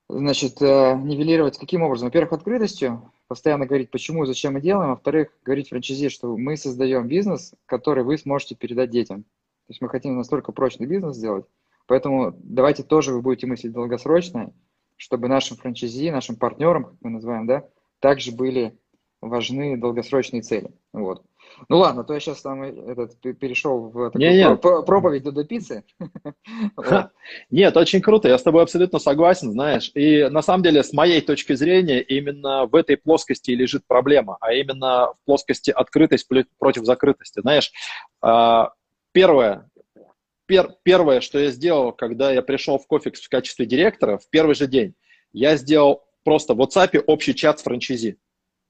значит, 0.08 0.60
а, 0.60 0.94
нивелировать 0.94 1.58
каким 1.58 1.82
образом? 1.82 2.08
Во-первых, 2.08 2.32
открытостью, 2.32 3.12
постоянно 3.28 3.66
говорить, 3.66 3.90
почему 3.90 4.24
и 4.24 4.26
зачем 4.26 4.54
мы 4.54 4.60
делаем, 4.60 4.90
во-вторых, 4.90 5.28
говорить 5.44 5.68
франчайзи, 5.68 6.08
что 6.08 6.36
мы 6.36 6.56
создаем 6.56 7.06
бизнес, 7.06 7.54
который 7.66 8.02
вы 8.02 8.18
сможете 8.18 8.56
передать 8.56 8.90
детям. 8.90 9.22
То 9.22 9.72
есть 9.72 9.80
мы 9.82 9.88
хотим 9.88 10.16
настолько 10.16 10.50
прочный 10.50 10.86
бизнес 10.86 11.16
сделать, 11.16 11.44
поэтому 11.86 12.34
давайте 12.38 12.82
тоже 12.82 13.12
вы 13.12 13.20
будете 13.20 13.46
мыслить 13.46 13.72
долгосрочно, 13.72 14.52
чтобы 14.96 15.28
нашим 15.28 15.56
франчайзи, 15.58 16.10
нашим 16.10 16.36
партнерам, 16.36 16.84
как 16.84 16.94
мы 17.02 17.10
называем, 17.10 17.46
да, 17.46 17.68
также 18.00 18.32
были 18.32 18.76
важны 19.20 19.76
долгосрочные 19.76 20.42
цели. 20.42 20.70
Вот. 20.92 21.22
Ну 21.68 21.78
ладно, 21.78 22.04
то 22.04 22.14
я 22.14 22.20
сейчас 22.20 22.42
там 22.42 22.62
этот, 22.62 23.20
перешел 23.38 23.90
в 23.90 24.10
такую 24.10 24.30
не, 24.30 24.56
про- 24.56 24.82
проповедь 24.82 25.24
до 25.24 25.44
пиццы. 25.44 25.84
Нет, 27.50 27.76
очень 27.76 28.00
круто, 28.00 28.28
я 28.28 28.38
с 28.38 28.42
тобой 28.42 28.62
абсолютно 28.62 28.98
согласен, 28.98 29.52
знаешь. 29.52 29.90
И 29.94 30.28
на 30.28 30.42
самом 30.42 30.62
деле, 30.62 30.82
с 30.82 30.92
моей 30.92 31.20
точки 31.20 31.54
зрения, 31.54 32.00
именно 32.00 32.66
в 32.66 32.74
этой 32.74 32.96
плоскости 32.96 33.50
лежит 33.50 33.82
проблема, 33.86 34.36
а 34.40 34.52
именно 34.52 35.12
в 35.12 35.16
плоскости 35.24 35.70
открытость 35.70 36.28
против 36.58 36.84
закрытости. 36.84 37.40
Знаешь, 37.40 37.72
а, 38.20 38.72
первое, 39.12 39.68
пер, 40.46 40.74
первое, 40.82 41.20
что 41.20 41.38
я 41.38 41.50
сделал, 41.50 41.92
когда 41.92 42.32
я 42.32 42.42
пришел 42.42 42.78
в 42.78 42.86
Кофикс 42.86 43.20
в 43.20 43.28
качестве 43.28 43.66
директора, 43.66 44.18
в 44.18 44.28
первый 44.30 44.54
же 44.54 44.66
день, 44.66 44.94
я 45.32 45.56
сделал 45.56 46.04
просто 46.24 46.54
в 46.54 46.60
WhatsApp 46.60 47.02
общий 47.06 47.34
чат 47.34 47.60
с 47.60 47.62
франчайзи. 47.62 48.18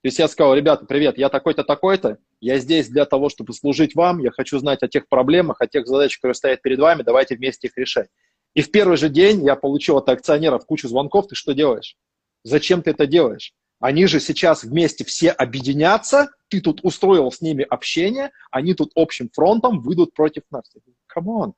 То 0.02 0.06
есть 0.06 0.18
я 0.20 0.28
сказал, 0.28 0.54
ребята, 0.54 0.86
привет, 0.86 1.18
я 1.18 1.28
такой-то, 1.28 1.64
такой-то, 1.64 2.18
я 2.40 2.58
здесь 2.58 2.88
для 2.88 3.04
того, 3.04 3.28
чтобы 3.28 3.52
служить 3.52 3.96
вам, 3.96 4.20
я 4.20 4.30
хочу 4.30 4.58
знать 4.60 4.82
о 4.82 4.88
тех 4.88 5.08
проблемах, 5.08 5.60
о 5.60 5.66
тех 5.66 5.88
задачах, 5.88 6.20
которые 6.20 6.36
стоят 6.36 6.62
перед 6.62 6.78
вами, 6.78 7.02
давайте 7.02 7.34
вместе 7.34 7.66
их 7.66 7.76
решать. 7.76 8.08
И 8.54 8.62
в 8.62 8.70
первый 8.70 8.96
же 8.96 9.08
день 9.08 9.44
я 9.44 9.56
получил 9.56 9.96
от 9.96 10.08
акционеров 10.08 10.66
кучу 10.66 10.88
звонков, 10.88 11.26
ты 11.26 11.34
что 11.34 11.52
делаешь? 11.52 11.96
Зачем 12.44 12.82
ты 12.82 12.90
это 12.90 13.06
делаешь? 13.06 13.52
Они 13.80 14.06
же 14.06 14.20
сейчас 14.20 14.62
вместе 14.62 15.04
все 15.04 15.30
объединятся, 15.30 16.28
ты 16.48 16.60
тут 16.60 16.80
устроил 16.84 17.30
с 17.30 17.40
ними 17.40 17.66
общение, 17.68 18.30
они 18.50 18.74
тут 18.74 18.92
общим 18.94 19.30
фронтом 19.32 19.80
выйдут 19.80 20.14
против 20.14 20.44
нас. 20.50 20.64
Come 21.06 21.34
on, 21.34 21.54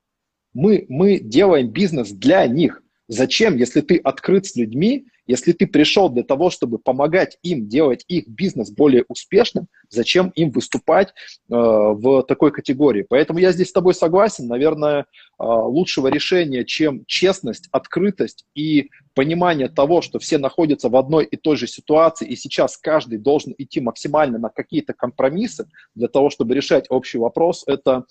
мы, 0.54 0.86
мы 0.88 1.18
делаем 1.18 1.70
бизнес 1.70 2.10
для 2.10 2.46
них. 2.46 2.82
Зачем, 3.10 3.56
если 3.56 3.80
ты 3.80 3.96
открыт 3.96 4.46
с 4.46 4.54
людьми, 4.54 5.06
если 5.26 5.50
ты 5.50 5.66
пришел 5.66 6.10
для 6.10 6.22
того, 6.22 6.48
чтобы 6.48 6.78
помогать 6.78 7.38
им 7.42 7.66
делать 7.66 8.04
их 8.06 8.28
бизнес 8.28 8.70
более 8.70 9.04
успешным, 9.08 9.66
зачем 9.88 10.28
им 10.36 10.52
выступать 10.52 11.08
э, 11.08 11.12
в 11.48 12.22
такой 12.22 12.52
категории? 12.52 13.04
Поэтому 13.08 13.40
я 13.40 13.50
здесь 13.50 13.70
с 13.70 13.72
тобой 13.72 13.94
согласен. 13.94 14.46
Наверное, 14.46 15.00
э, 15.00 15.04
лучшего 15.38 16.06
решения, 16.06 16.64
чем 16.64 17.04
честность, 17.06 17.68
открытость 17.72 18.44
и 18.54 18.90
понимание 19.14 19.68
того, 19.68 20.02
что 20.02 20.20
все 20.20 20.38
находятся 20.38 20.88
в 20.88 20.94
одной 20.94 21.24
и 21.24 21.36
той 21.36 21.56
же 21.56 21.66
ситуации, 21.66 22.28
и 22.28 22.36
сейчас 22.36 22.76
каждый 22.76 23.18
должен 23.18 23.56
идти 23.58 23.80
максимально 23.80 24.38
на 24.38 24.50
какие-то 24.50 24.92
компромиссы 24.92 25.68
для 25.96 26.06
того, 26.06 26.30
чтобы 26.30 26.54
решать 26.54 26.86
общий 26.90 27.18
вопрос, 27.18 27.64
это 27.66 28.04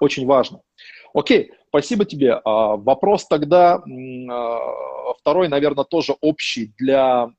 очень 0.00 0.26
важно. 0.26 0.60
Окей, 1.16 1.50
спасибо 1.68 2.04
тебе. 2.04 2.40
А, 2.44 2.76
вопрос 2.76 3.26
тогда 3.26 3.76
а, 3.76 4.58
второй, 5.18 5.48
наверное, 5.48 5.84
тоже 5.84 6.14
общий 6.20 6.74
для 6.78 7.24
а, 7.24 7.30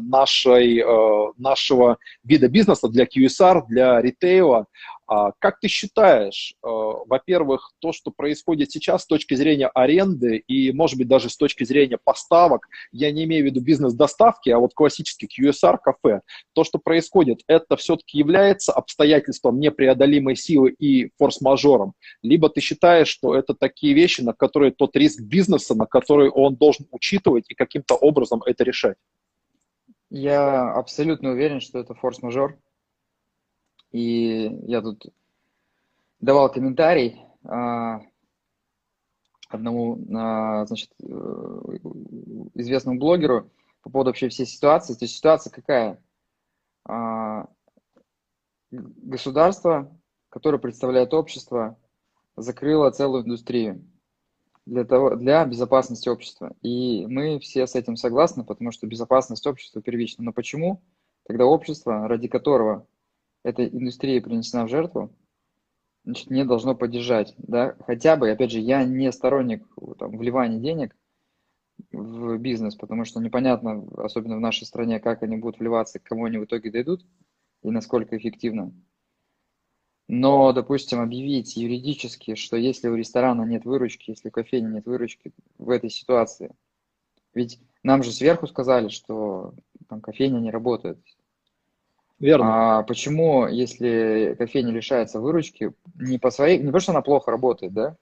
нашей, 0.00 0.82
нашего 1.36 1.98
вида 2.24 2.48
бизнеса, 2.48 2.88
для 2.88 3.04
QSR, 3.04 3.62
для 3.68 4.00
ритейла. 4.00 4.66
А 5.10 5.32
как 5.40 5.58
ты 5.58 5.66
считаешь, 5.66 6.54
э, 6.62 6.68
во-первых, 6.68 7.72
то, 7.80 7.90
что 7.90 8.12
происходит 8.12 8.70
сейчас 8.70 9.02
с 9.02 9.06
точки 9.06 9.34
зрения 9.34 9.66
аренды 9.66 10.36
и, 10.36 10.70
может 10.70 10.98
быть, 10.98 11.08
даже 11.08 11.28
с 11.30 11.36
точки 11.36 11.64
зрения 11.64 11.98
поставок, 11.98 12.68
я 12.92 13.10
не 13.10 13.24
имею 13.24 13.42
в 13.42 13.46
виду 13.46 13.60
бизнес-доставки, 13.60 14.50
а 14.50 14.60
вот 14.60 14.72
классический 14.72 15.26
QSR-кафе, 15.26 16.20
то, 16.52 16.62
что 16.62 16.78
происходит, 16.78 17.40
это 17.48 17.76
все-таки 17.76 18.18
является 18.18 18.72
обстоятельством 18.72 19.58
непреодолимой 19.58 20.36
силы 20.36 20.70
и 20.78 21.10
форс-мажором? 21.18 21.94
Либо 22.22 22.48
ты 22.48 22.60
считаешь, 22.60 23.08
что 23.08 23.34
это 23.34 23.54
такие 23.54 23.94
вещи, 23.94 24.20
на 24.20 24.32
которые 24.32 24.70
тот 24.70 24.94
риск 24.94 25.22
бизнеса, 25.22 25.74
на 25.74 25.86
который 25.86 26.30
он 26.30 26.54
должен 26.54 26.86
учитывать 26.92 27.46
и 27.48 27.54
каким-то 27.54 27.96
образом 27.96 28.44
это 28.46 28.62
решать? 28.62 28.96
Я 30.10 30.72
абсолютно 30.72 31.30
уверен, 31.30 31.60
что 31.60 31.78
это 31.78 31.94
форс-мажор. 31.94 32.58
И 33.92 34.50
я 34.66 34.82
тут 34.82 35.06
давал 36.20 36.50
комментарий 36.50 37.20
а, 37.44 38.00
одному, 39.48 39.98
а, 40.16 40.66
значит, 40.66 40.90
э, 41.00 41.06
известному 42.54 42.98
блогеру 42.98 43.50
по 43.82 43.90
поводу 43.90 44.10
вообще 44.10 44.28
всей 44.28 44.46
ситуации. 44.46 44.94
То 44.94 45.04
есть 45.04 45.16
ситуация 45.16 45.52
какая? 45.52 46.02
А, 46.84 47.46
государство, 48.70 49.96
которое 50.28 50.58
представляет 50.58 51.14
общество, 51.14 51.78
закрыло 52.36 52.90
целую 52.90 53.24
индустрию 53.24 53.84
для, 54.70 54.84
того, 54.84 55.16
для 55.16 55.44
безопасности 55.44 56.08
общества. 56.08 56.54
И 56.62 57.04
мы 57.06 57.40
все 57.40 57.66
с 57.66 57.74
этим 57.74 57.96
согласны, 57.96 58.44
потому 58.44 58.70
что 58.70 58.86
безопасность 58.86 59.46
общества 59.46 59.82
первична. 59.82 60.24
Но 60.24 60.32
почему 60.32 60.80
тогда 61.26 61.44
общество, 61.44 62.06
ради 62.06 62.28
которого 62.28 62.86
эта 63.42 63.66
индустрия 63.66 64.22
принесена 64.22 64.66
в 64.66 64.70
жертву, 64.70 65.10
значит, 66.04 66.30
не 66.30 66.44
должно 66.44 66.76
поддержать, 66.76 67.34
да, 67.38 67.74
хотя 67.84 68.16
бы, 68.16 68.30
опять 68.30 68.52
же, 68.52 68.60
я 68.60 68.84
не 68.84 69.10
сторонник 69.10 69.66
там, 69.98 70.16
вливания 70.16 70.60
денег 70.60 70.96
в 71.90 72.36
бизнес, 72.38 72.76
потому 72.76 73.04
что 73.04 73.20
непонятно, 73.20 73.86
особенно 73.96 74.36
в 74.36 74.40
нашей 74.40 74.66
стране, 74.66 75.00
как 75.00 75.22
они 75.22 75.36
будут 75.36 75.58
вливаться, 75.58 75.98
к 75.98 76.04
кому 76.04 76.26
они 76.26 76.38
в 76.38 76.44
итоге 76.44 76.70
дойдут 76.70 77.04
и 77.62 77.70
насколько 77.70 78.16
эффективно. 78.16 78.72
Но, 80.12 80.52
допустим, 80.52 81.00
объявить 81.00 81.56
юридически, 81.56 82.34
что 82.34 82.56
если 82.56 82.88
у 82.88 82.96
ресторана 82.96 83.42
нет 83.42 83.64
выручки, 83.64 84.10
если 84.10 84.26
у 84.26 84.32
кофейни 84.32 84.66
нет 84.66 84.84
выручки 84.84 85.32
в 85.56 85.70
этой 85.70 85.88
ситуации, 85.88 86.50
ведь 87.32 87.60
нам 87.84 88.02
же 88.02 88.10
сверху 88.10 88.48
сказали, 88.48 88.88
что 88.88 89.54
там 89.88 90.00
кофейня 90.00 90.40
не 90.40 90.50
работает, 90.50 90.98
Верно. 92.18 92.80
А 92.80 92.82
почему, 92.82 93.46
если 93.46 94.34
кофейня 94.36 94.72
лишается 94.72 95.20
выручки, 95.20 95.72
не 95.94 96.18
по 96.18 96.30
своей, 96.30 96.58
не 96.58 96.66
потому 96.66 96.80
что 96.80 96.92
она 96.92 97.02
плохо 97.02 97.30
работает, 97.30 97.72
да? 97.72 97.96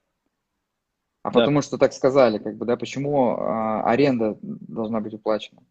А 1.21 1.31
да. 1.31 1.39
потому 1.39 1.61
что 1.61 1.77
так 1.77 1.93
сказали, 1.93 2.37
как 2.39 2.57
бы, 2.57 2.65
да, 2.65 2.75
почему 2.75 3.37
а, 3.37 3.83
аренда 3.83 4.37
должна 4.41 4.99
быть 4.99 5.13
уплачена? 5.13 5.61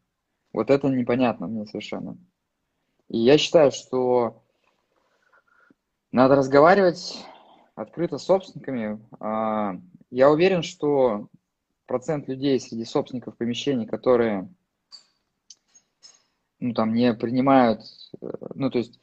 Вот 0.52 0.70
это 0.70 0.88
непонятно 0.88 1.46
мне 1.46 1.66
совершенно. 1.66 2.16
И 3.08 3.18
я 3.18 3.36
считаю, 3.36 3.70
что 3.70 4.42
надо 6.12 6.36
разговаривать 6.36 7.24
открыто 7.74 8.18
с 8.18 8.24
собственниками. 8.24 9.00
А, 9.20 9.74
я 10.10 10.30
уверен, 10.30 10.62
что 10.62 11.28
процент 11.86 12.28
людей 12.28 12.58
среди 12.60 12.84
собственников 12.84 13.36
помещений, 13.36 13.86
которые 13.86 14.48
ну, 16.60 16.74
там, 16.74 16.92
не 16.92 17.14
принимают, 17.14 17.82
э, 18.20 18.26
ну, 18.54 18.70
то 18.70 18.78
есть 18.78 19.00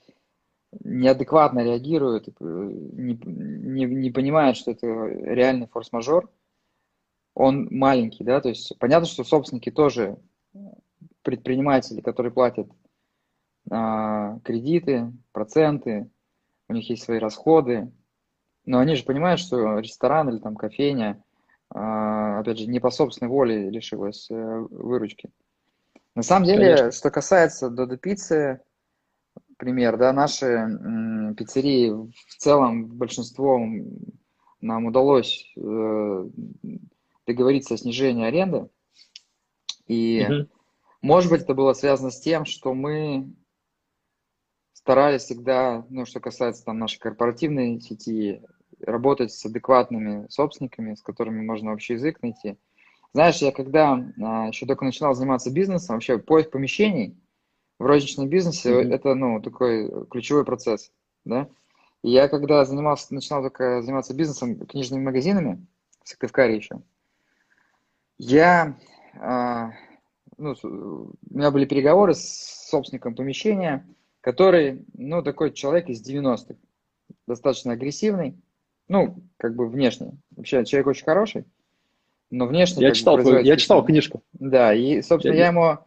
неадекватно 0.84 1.60
реагируют, 1.60 2.28
не, 2.39 3.18
не, 3.24 3.86
не 3.86 4.12
понимают, 4.12 4.58
что 4.58 4.72
это 4.72 4.88
реальный 4.88 5.68
форс-мажор, 5.68 6.30
он 7.34 7.68
маленький, 7.72 8.24
да, 8.24 8.41
то 8.41 8.49
есть 8.49 8.78
понятно, 8.80 9.08
что 9.08 9.24
собственники 9.24 9.72
тоже 9.72 10.18
предприниматели, 11.22 12.01
которые 12.01 12.32
платят 12.32 12.68
а, 13.72 14.39
кредиты, 14.39 15.12
проценты, 15.32 16.10
у 16.68 16.74
них 16.74 16.89
есть 16.89 17.03
свои 17.03 17.20
расходы, 17.20 17.91
но 18.66 18.80
они 18.80 18.95
же 18.95 19.03
понимают, 19.03 19.39
что 19.39 19.80
ресторан 19.80 20.30
или 20.30 20.39
там 20.39 20.55
кофейня, 20.55 21.24
а, 21.70 22.39
опять 22.39 22.59
же, 22.59 22.68
не 22.68 22.80
по 22.80 22.89
собственной 22.89 23.30
воле 23.30 23.70
лишилась 23.70 24.30
а, 24.32 24.59
выручки. 24.70 25.30
На 26.16 26.24
самом 26.24 26.45
деле, 26.45 26.76
Конечно. 26.76 26.91
что 26.91 27.11
касается 27.11 27.70
Додо 27.70 27.97
Пиццы, 27.97 28.61
пример, 29.57 29.97
да, 29.97 30.13
наши 30.13 30.45
м, 30.45 31.36
пиццерии 31.36 31.89
в 31.89 32.38
целом, 32.38 32.88
большинство 32.88 33.59
нам 34.61 34.86
удалось 34.86 35.51
э, 35.57 36.30
договориться 37.28 37.74
о 37.74 37.78
снижении 37.78 38.26
аренды. 38.26 38.70
И, 39.88 40.26
угу. 40.28 40.49
может 41.01 41.30
быть, 41.30 41.41
это 41.41 41.53
было 41.53 41.74
связано 41.74 42.11
с 42.11 42.20
тем, 42.20 42.45
что 42.45 42.74
мы 42.74 43.34
старались 44.86 45.23
всегда, 45.23 45.83
ну, 45.89 46.05
что 46.05 46.19
касается 46.19 46.63
там 46.63 46.77
нашей 46.77 46.99
корпоративной 46.99 47.81
сети, 47.81 48.43
работать 48.79 49.31
с 49.31 49.43
адекватными 49.43 50.27
собственниками, 50.29 50.93
с 50.93 51.01
которыми 51.01 51.41
можно 51.41 51.73
общий 51.73 51.93
язык 51.93 52.21
найти. 52.21 52.55
Знаешь, 53.11 53.38
я 53.38 53.51
когда 53.51 53.93
а, 54.21 54.47
еще 54.49 54.67
только 54.67 54.86
начинал 54.86 55.15
заниматься 55.15 55.51
бизнесом, 55.51 55.95
вообще 55.95 56.19
поиск 56.19 56.51
помещений 56.51 57.17
в 57.79 57.86
розничном 57.88 58.29
бизнесе 58.29 58.69
mm-hmm. 58.69 58.93
это 58.93 59.15
ну 59.15 59.41
такой 59.41 60.05
ключевой 60.05 60.45
процесс, 60.45 60.91
да. 61.23 61.49
И 62.03 62.11
я 62.11 62.27
когда 62.27 62.63
занимался, 62.63 63.11
начинал 63.11 63.41
только 63.41 63.81
заниматься 63.81 64.13
бизнесом, 64.13 64.67
книжными 64.67 65.03
магазинами 65.03 65.65
в 66.03 66.09
Сыктывкаре 66.09 66.57
еще, 66.57 66.79
я, 68.19 68.77
а, 69.19 69.71
ну, 70.38 70.53
у 70.61 71.09
меня 71.31 71.49
были 71.49 71.65
переговоры 71.65 72.13
с 72.13 72.67
собственником 72.69 73.15
помещения, 73.15 73.83
который, 74.26 74.84
ну, 74.95 75.21
такой 75.21 75.53
человек 75.53 75.88
из 75.88 76.01
90-х, 76.01 76.55
достаточно 77.28 77.73
агрессивный, 77.73 78.36
ну, 78.88 79.17
как 79.38 79.55
бы 79.55 79.69
внешне. 79.69 80.17
Вообще 80.36 80.65
человек 80.65 80.88
очень 80.88 81.05
хороший, 81.05 81.45
но 82.32 82.47
внешне... 82.47 82.82
Я, 82.82 82.91
читал, 82.91 83.19
твою, 83.19 83.43
я 83.43 83.55
читал 83.55 83.86
книжку. 83.86 84.23
Да, 84.34 84.73
и, 84.73 85.03
собственно, 85.03 85.36
я, 85.36 85.41
я 85.41 85.47
ему, 85.49 85.78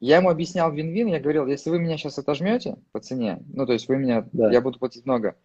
я 0.00 0.16
ему 0.16 0.30
объяснял 0.30 0.72
вин-вин, 0.72 1.08
я 1.08 1.20
говорил, 1.20 1.46
если 1.46 1.68
вы 1.68 1.80
меня 1.80 1.98
сейчас 1.98 2.18
отожмете 2.18 2.78
по 2.92 3.00
цене, 3.00 3.42
ну, 3.52 3.66
то 3.66 3.74
есть 3.74 3.86
вы 3.88 3.98
меня, 3.98 4.26
да. 4.32 4.50
я 4.50 4.62
буду 4.62 4.78
платить 4.78 5.04
много, 5.04 5.36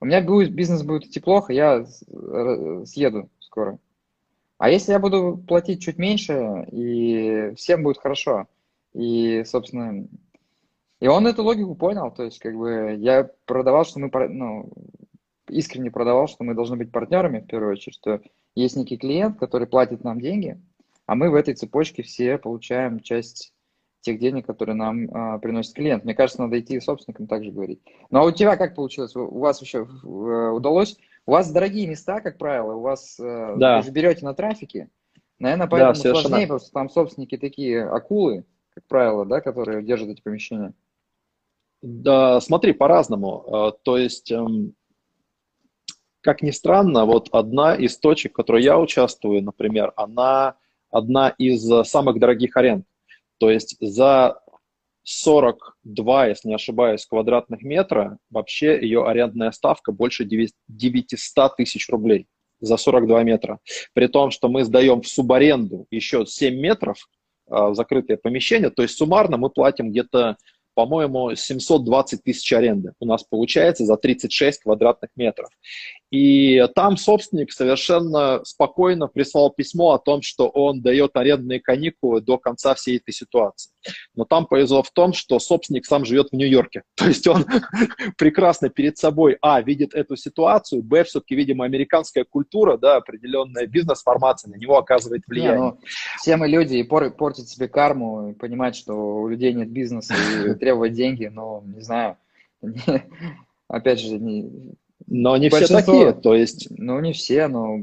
у 0.00 0.06
меня 0.06 0.22
будет, 0.22 0.54
бизнес 0.54 0.82
будет 0.82 1.04
идти 1.04 1.20
плохо, 1.20 1.52
я 1.52 1.84
съеду 2.86 3.28
скоро. 3.40 3.78
А 4.56 4.70
если 4.70 4.92
я 4.92 4.98
буду 4.98 5.36
платить 5.46 5.82
чуть 5.82 5.98
меньше, 5.98 6.66
и 6.72 7.52
всем 7.56 7.82
будет 7.82 7.98
хорошо, 7.98 8.46
и, 8.94 9.44
собственно, 9.44 10.06
и 11.00 11.08
он 11.08 11.26
эту 11.26 11.42
логику 11.42 11.74
понял, 11.74 12.10
то 12.10 12.22
есть, 12.22 12.38
как 12.38 12.54
бы, 12.56 12.96
я 12.98 13.30
продавал, 13.46 13.84
что 13.84 14.00
мы, 14.00 14.10
ну, 14.28 14.72
искренне 15.48 15.90
продавал, 15.90 16.28
что 16.28 16.44
мы 16.44 16.54
должны 16.54 16.76
быть 16.76 16.92
партнерами, 16.92 17.40
в 17.40 17.46
первую 17.46 17.72
очередь, 17.72 17.96
что 17.96 18.20
есть 18.54 18.76
некий 18.76 18.96
клиент, 18.96 19.38
который 19.38 19.66
платит 19.66 20.04
нам 20.04 20.20
деньги, 20.20 20.60
а 21.06 21.14
мы 21.14 21.30
в 21.30 21.34
этой 21.34 21.54
цепочке 21.54 22.02
все 22.02 22.38
получаем 22.38 23.00
часть 23.00 23.52
тех 24.00 24.18
денег, 24.18 24.46
которые 24.46 24.76
нам 24.76 25.08
а, 25.12 25.38
приносит 25.38 25.74
клиент. 25.74 26.04
Мне 26.04 26.14
кажется, 26.14 26.42
надо 26.42 26.60
идти 26.60 26.78
собственникам 26.78 27.26
также 27.26 27.50
говорить. 27.50 27.80
Ну 28.10 28.20
а 28.20 28.24
у 28.24 28.30
тебя 28.30 28.56
как 28.56 28.74
получилось? 28.74 29.16
У 29.16 29.38
вас 29.38 29.60
еще 29.62 29.78
э, 29.78 30.06
удалось? 30.06 30.98
У 31.26 31.32
вас 31.32 31.50
дорогие 31.50 31.86
места, 31.86 32.20
как 32.20 32.36
правило, 32.36 32.74
у 32.74 32.80
вас 32.80 33.18
э, 33.18 33.54
да. 33.56 33.78
вы 33.78 33.82
же 33.82 33.90
берете 33.90 34.24
на 34.24 34.34
трафике. 34.34 34.90
Наверное, 35.38 35.66
поэтому 35.66 35.94
да, 35.94 36.00
сложнее, 36.00 36.42
потому 36.42 36.60
что 36.60 36.70
там 36.70 36.90
собственники 36.90 37.36
такие 37.38 37.82
акулы, 37.82 38.44
как 38.74 38.84
правило, 38.86 39.24
да, 39.24 39.40
которые 39.40 39.82
держат 39.82 40.10
эти 40.10 40.20
помещения. 40.20 40.74
Да, 41.86 42.40
смотри, 42.40 42.72
по-разному. 42.72 43.44
А, 43.46 43.72
то 43.72 43.98
есть 43.98 44.32
эм, 44.32 44.74
как 46.22 46.40
ни 46.40 46.50
странно, 46.50 47.04
вот 47.04 47.28
одна 47.30 47.74
из 47.74 47.98
точек, 47.98 48.32
в 48.32 48.36
которой 48.36 48.62
я 48.62 48.78
участвую, 48.78 49.42
например, 49.42 49.92
она 49.94 50.56
одна 50.90 51.28
из 51.36 51.62
самых 51.86 52.18
дорогих 52.18 52.56
аренд. 52.56 52.86
То 53.36 53.50
есть 53.50 53.76
за 53.80 54.40
42, 55.02 56.28
если 56.28 56.48
не 56.48 56.54
ошибаюсь, 56.54 57.04
квадратных 57.04 57.60
метра, 57.60 58.16
вообще 58.30 58.80
ее 58.80 59.06
арендная 59.06 59.50
ставка 59.50 59.92
больше 59.92 60.24
900 60.24 61.56
тысяч 61.56 61.90
рублей 61.90 62.26
за 62.60 62.78
42 62.78 63.24
метра. 63.24 63.58
При 63.92 64.06
том, 64.06 64.30
что 64.30 64.48
мы 64.48 64.64
сдаем 64.64 65.02
в 65.02 65.06
субаренду 65.06 65.86
еще 65.90 66.24
7 66.24 66.54
метров 66.54 67.10
а, 67.46 67.68
в 67.68 67.74
закрытое 67.74 68.16
помещение, 68.16 68.70
то 68.70 68.80
есть 68.80 68.96
суммарно 68.96 69.36
мы 69.36 69.50
платим 69.50 69.90
где-то 69.90 70.38
по-моему, 70.74 71.34
720 71.34 72.22
тысяч 72.22 72.52
аренды 72.52 72.92
у 72.98 73.06
нас 73.06 73.24
получается 73.24 73.84
за 73.84 73.96
36 73.96 74.62
квадратных 74.62 75.10
метров. 75.16 75.48
И 76.14 76.64
там 76.76 76.96
собственник 76.96 77.50
совершенно 77.50 78.40
спокойно 78.44 79.08
прислал 79.08 79.50
письмо 79.50 79.94
о 79.94 79.98
том, 79.98 80.22
что 80.22 80.46
он 80.46 80.80
дает 80.80 81.16
арендные 81.16 81.58
каникулы 81.58 82.20
до 82.20 82.38
конца 82.38 82.76
всей 82.76 82.98
этой 82.98 83.12
ситуации. 83.12 83.72
Но 84.14 84.24
там 84.24 84.46
повезло 84.46 84.84
в 84.84 84.92
том, 84.92 85.12
что 85.12 85.40
собственник 85.40 85.86
сам 85.86 86.04
живет 86.04 86.28
в 86.30 86.36
Нью-Йорке. 86.36 86.84
То 86.94 87.06
есть 87.06 87.26
он 87.26 87.44
прекрасно 88.16 88.68
перед 88.68 88.96
собой, 88.96 89.38
а, 89.42 89.60
видит 89.60 89.92
эту 89.92 90.14
ситуацию, 90.14 90.84
б, 90.84 91.02
все-таки, 91.02 91.34
видимо, 91.34 91.64
американская 91.64 92.22
культура, 92.22 92.76
да, 92.76 92.94
определенная 92.94 93.66
бизнес-формация 93.66 94.52
на 94.52 94.56
него 94.56 94.78
оказывает 94.78 95.22
влияние. 95.26 95.56
Не, 95.56 95.70
ну, 95.70 95.78
все 96.20 96.36
мы 96.36 96.46
люди, 96.46 96.76
и 96.76 96.84
портить 96.84 97.48
себе 97.48 97.66
карму, 97.66 98.30
и 98.30 98.34
понимать, 98.34 98.76
что 98.76 98.94
у 98.94 99.26
людей 99.26 99.52
нет 99.52 99.68
бизнеса, 99.68 100.14
и 100.14 100.54
требовать 100.60 100.92
деньги, 100.92 101.26
но, 101.26 101.64
не 101.66 101.80
знаю, 101.80 102.18
опять 103.66 103.98
же, 103.98 104.20
не... 104.20 104.76
Но 105.06 105.36
не 105.36 105.50
все 105.50 105.66
такие, 105.66 106.12
то 106.12 106.34
есть... 106.34 106.68
Ну, 106.70 106.98
не 107.00 107.12
все, 107.12 107.48
но 107.48 107.78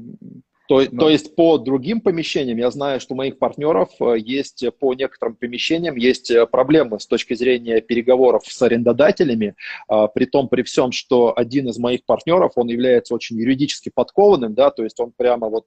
то, 0.71 0.81
Но... 0.89 1.01
то 1.01 1.09
есть 1.09 1.35
по 1.35 1.57
другим 1.57 1.99
помещениям, 1.99 2.57
я 2.57 2.71
знаю, 2.71 3.01
что 3.01 3.13
у 3.13 3.17
моих 3.17 3.37
партнеров 3.39 3.89
э, 3.99 4.15
есть 4.17 4.63
э, 4.63 4.71
по 4.71 4.93
некоторым 4.93 5.35
помещениям 5.35 5.97
есть 5.97 6.31
э, 6.31 6.47
проблемы 6.47 6.97
с 7.01 7.07
точки 7.07 7.33
зрения 7.33 7.81
переговоров 7.81 8.43
с 8.45 8.61
арендодателями, 8.61 9.55
а, 9.89 10.07
при 10.07 10.23
том, 10.23 10.47
при 10.47 10.63
всем, 10.63 10.93
что 10.93 11.37
один 11.37 11.67
из 11.67 11.77
моих 11.77 12.05
партнеров, 12.05 12.53
он 12.55 12.67
является 12.67 13.13
очень 13.13 13.37
юридически 13.37 13.91
подкованным, 13.93 14.53
да, 14.53 14.71
то 14.71 14.85
есть 14.85 14.97
он 15.01 15.11
прямо 15.11 15.49
вот 15.49 15.65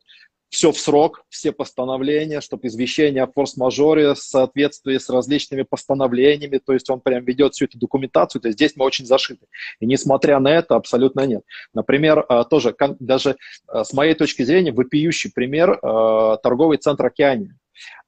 все 0.55 0.71
в 0.71 0.79
срок, 0.79 1.25
все 1.29 1.51
постановления, 1.51 2.41
чтобы 2.41 2.69
извещение 2.69 3.25
о 3.25 3.27
форс-мажоре 3.27 4.15
в 4.15 4.19
соответствии 4.19 4.99
с 4.99 5.11
различными 5.11 5.63
постановлениями, 5.63 6.59
то 6.59 6.73
есть 6.73 6.89
он 6.89 7.01
прям 7.01 7.25
ведет 7.25 7.55
всю 7.55 7.65
эту 7.65 7.77
документацию, 7.77 8.41
то 8.41 8.47
есть 8.47 8.57
здесь 8.57 8.77
мы 8.77 8.85
очень 8.85 9.05
зашиты. 9.05 9.47
И 9.81 9.87
несмотря 9.87 10.39
на 10.39 10.49
это, 10.49 10.77
абсолютно 10.77 11.27
нет. 11.27 11.43
Например, 11.75 12.25
э, 12.29 12.45
тоже 12.49 12.75
даже 13.01 13.37
э, 13.69 13.83
с 13.83 13.93
моей 13.93 14.15
точки 14.15 14.45
зрения 14.45 14.71
вопиющий 14.71 15.33
пример 15.35 15.73
э, 15.73 16.37
торговый 16.41 16.79
центр 16.79 17.07
«Океания». 17.07 17.59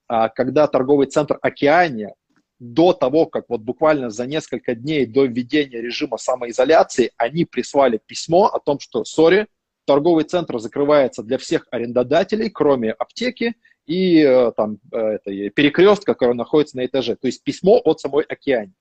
А 0.07 0.29
когда 0.29 0.69
торговый 0.69 1.09
центр 1.09 1.39
«Океания» 1.43 2.15
до 2.61 2.93
того, 2.93 3.27
как 3.27 3.47
вот 3.49 3.63
буквально 3.63 4.11
за 4.11 4.25
несколько 4.25 4.77
дней 4.77 5.05
до 5.05 5.25
введения 5.25 5.81
режима 5.81 6.17
самоизоляции, 6.17 7.11
они 7.17 7.45
прислали 7.45 8.01
письмо 8.07 8.47
о 8.47 8.61
том, 8.61 8.79
что, 8.79 9.05
сори, 9.05 9.49
торговый 9.87 10.24
центр 10.24 10.59
закрывается 10.59 11.22
для 11.22 11.39
всех 11.39 11.66
арендодателей, 11.70 12.51
кроме 12.51 12.93
аптеки 12.93 13.55
и 13.87 14.20
э, 14.20 14.53
там, 14.57 14.78
э, 14.93 14.99
это, 14.99 15.51
перекрестка, 15.51 16.12
который 16.12 16.34
находится 16.34 16.76
на 16.76 16.84
этаже. 16.84 17.16
То 17.16 17.26
есть 17.28 17.43
письмо 17.43 17.80
от 17.84 18.01
самой 18.01 18.24
океане. 18.24 18.72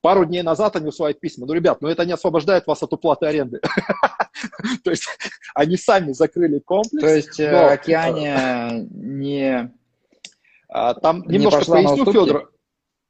Пару 0.00 0.24
дней 0.24 0.42
назад 0.42 0.76
они 0.76 0.88
усваивают 0.88 1.20
письма. 1.20 1.46
Ну, 1.46 1.52
ребят, 1.52 1.80
ну 1.80 1.88
это 1.88 2.04
не 2.04 2.12
освобождает 2.12 2.66
вас 2.66 2.82
от 2.82 2.92
уплаты 2.92 3.26
аренды. 3.26 3.60
То 4.84 4.90
есть 4.90 5.06
они 5.54 5.76
сами 5.76 6.12
закрыли 6.12 6.58
комплекс. 6.58 7.04
То 7.04 7.14
есть 7.14 7.40
э, 7.40 7.50
океане 7.50 8.86
не... 8.90 9.70
А, 10.68 10.94
там 10.94 11.24
немножко 11.26 11.64
поясню, 11.64 12.04
Федор. 12.04 12.53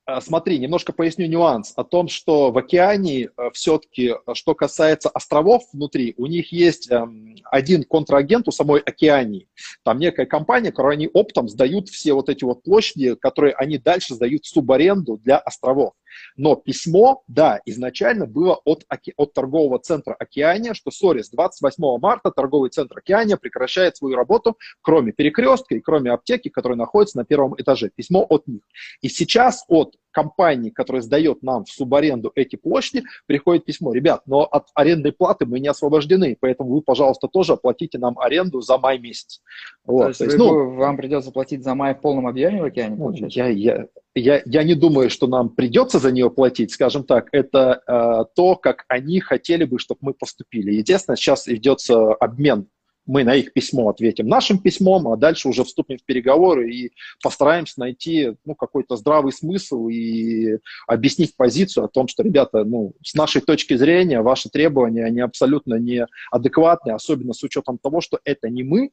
А, 0.06 0.20
смотри, 0.20 0.58
немножко 0.58 0.92
поясню 0.92 1.26
нюанс 1.26 1.72
о 1.76 1.84
том, 1.84 2.08
что 2.08 2.50
в 2.50 2.58
океане 2.58 3.24
э, 3.24 3.50
все-таки, 3.54 4.08
э, 4.10 4.34
что 4.34 4.54
касается 4.54 5.08
островов 5.08 5.62
внутри, 5.72 6.12
у 6.18 6.26
них 6.26 6.52
есть 6.52 6.90
эм, 6.90 7.36
один 7.50 7.84
контрагент 7.84 8.46
у 8.46 8.50
самой 8.50 8.80
океании. 8.80 9.48
Там 9.82 9.98
некая 9.98 10.26
компания, 10.26 10.72
которую 10.72 10.92
они 10.92 11.08
оптом 11.10 11.48
сдают 11.48 11.88
все 11.88 12.12
вот 12.12 12.28
эти 12.28 12.44
вот 12.44 12.62
площади, 12.62 13.14
которые 13.14 13.54
они 13.54 13.78
дальше 13.78 14.14
сдают 14.14 14.44
в 14.44 14.48
субаренду 14.48 15.16
для 15.16 15.38
островов. 15.38 15.94
Но 16.36 16.56
письмо, 16.56 17.22
да, 17.28 17.60
изначально 17.64 18.26
было 18.26 18.60
от, 18.64 18.84
от 19.16 19.32
торгового 19.32 19.78
центра 19.78 20.14
«Океания», 20.14 20.74
что, 20.74 20.90
сори, 20.90 21.22
с 21.22 21.30
28 21.30 21.98
марта 22.00 22.30
торговый 22.30 22.70
центр 22.70 22.98
«Океания» 22.98 23.36
прекращает 23.36 23.96
свою 23.96 24.16
работу, 24.16 24.58
кроме 24.82 25.12
перекрестка 25.12 25.74
и 25.74 25.80
кроме 25.80 26.10
аптеки, 26.10 26.48
которая 26.48 26.76
находится 26.76 27.18
на 27.18 27.24
первом 27.24 27.54
этаже. 27.58 27.90
Письмо 27.94 28.26
от 28.28 28.46
них. 28.46 28.62
И 29.00 29.08
сейчас 29.08 29.64
от 29.68 29.96
компании, 30.14 30.70
которая 30.70 31.02
сдает 31.02 31.42
нам 31.42 31.64
в 31.64 31.68
субаренду 31.68 32.32
эти 32.34 32.56
площади, 32.56 33.04
приходит 33.26 33.64
письмо, 33.66 33.92
ребят, 33.92 34.22
но 34.26 34.44
от 34.44 34.68
арендной 34.74 35.12
платы 35.12 35.44
мы 35.44 35.60
не 35.60 35.68
освобождены, 35.68 36.36
поэтому 36.40 36.70
вы, 36.70 36.80
пожалуйста, 36.80 37.28
тоже 37.28 37.54
оплатите 37.54 37.98
нам 37.98 38.18
аренду 38.18 38.60
за 38.60 38.78
май 38.78 38.98
месяц. 38.98 39.42
Вот, 39.84 40.02
то 40.02 40.08
есть, 40.08 40.18
то 40.18 40.24
есть 40.24 40.38
вы, 40.38 40.44
ну, 40.44 40.74
вам 40.76 40.96
придется 40.96 41.30
платить 41.32 41.62
за 41.62 41.74
май 41.74 41.94
в 41.94 42.00
полном 42.00 42.26
объеме 42.26 42.62
в 42.62 42.64
океане, 42.64 42.96
ну, 42.96 43.12
я, 43.12 43.48
я, 43.48 43.86
я, 44.14 44.42
я 44.46 44.62
не 44.62 44.74
думаю, 44.74 45.10
что 45.10 45.26
нам 45.26 45.48
придется 45.50 45.98
за 45.98 46.12
нее 46.12 46.30
платить, 46.30 46.72
скажем 46.72 47.04
так, 47.04 47.28
это 47.32 47.82
э, 47.86 48.24
то, 48.34 48.54
как 48.56 48.84
они 48.88 49.20
хотели 49.20 49.64
бы, 49.64 49.78
чтобы 49.78 49.98
мы 50.02 50.14
поступили. 50.14 50.72
Естественно, 50.72 51.16
сейчас 51.16 51.46
ведется 51.46 52.14
обмен 52.14 52.68
мы 53.06 53.24
на 53.24 53.34
их 53.34 53.52
письмо 53.52 53.88
ответим 53.90 54.26
нашим 54.26 54.58
письмом, 54.58 55.08
а 55.08 55.16
дальше 55.16 55.48
уже 55.48 55.64
вступим 55.64 55.98
в 55.98 56.04
переговоры 56.04 56.72
и 56.72 56.92
постараемся 57.22 57.80
найти 57.80 58.36
ну, 58.44 58.54
какой-то 58.54 58.96
здравый 58.96 59.32
смысл 59.32 59.88
и 59.88 60.58
объяснить 60.86 61.36
позицию 61.36 61.84
о 61.84 61.88
том, 61.88 62.08
что, 62.08 62.22
ребята, 62.22 62.64
ну, 62.64 62.94
с 63.02 63.14
нашей 63.14 63.42
точки 63.42 63.76
зрения 63.76 64.22
ваши 64.22 64.48
требования, 64.48 65.04
они 65.04 65.20
абсолютно 65.20 65.74
неадекватны, 65.74 66.92
особенно 66.92 67.32
с 67.32 67.42
учетом 67.42 67.78
того, 67.78 68.00
что 68.00 68.18
это 68.24 68.48
не 68.48 68.62
мы 68.62 68.90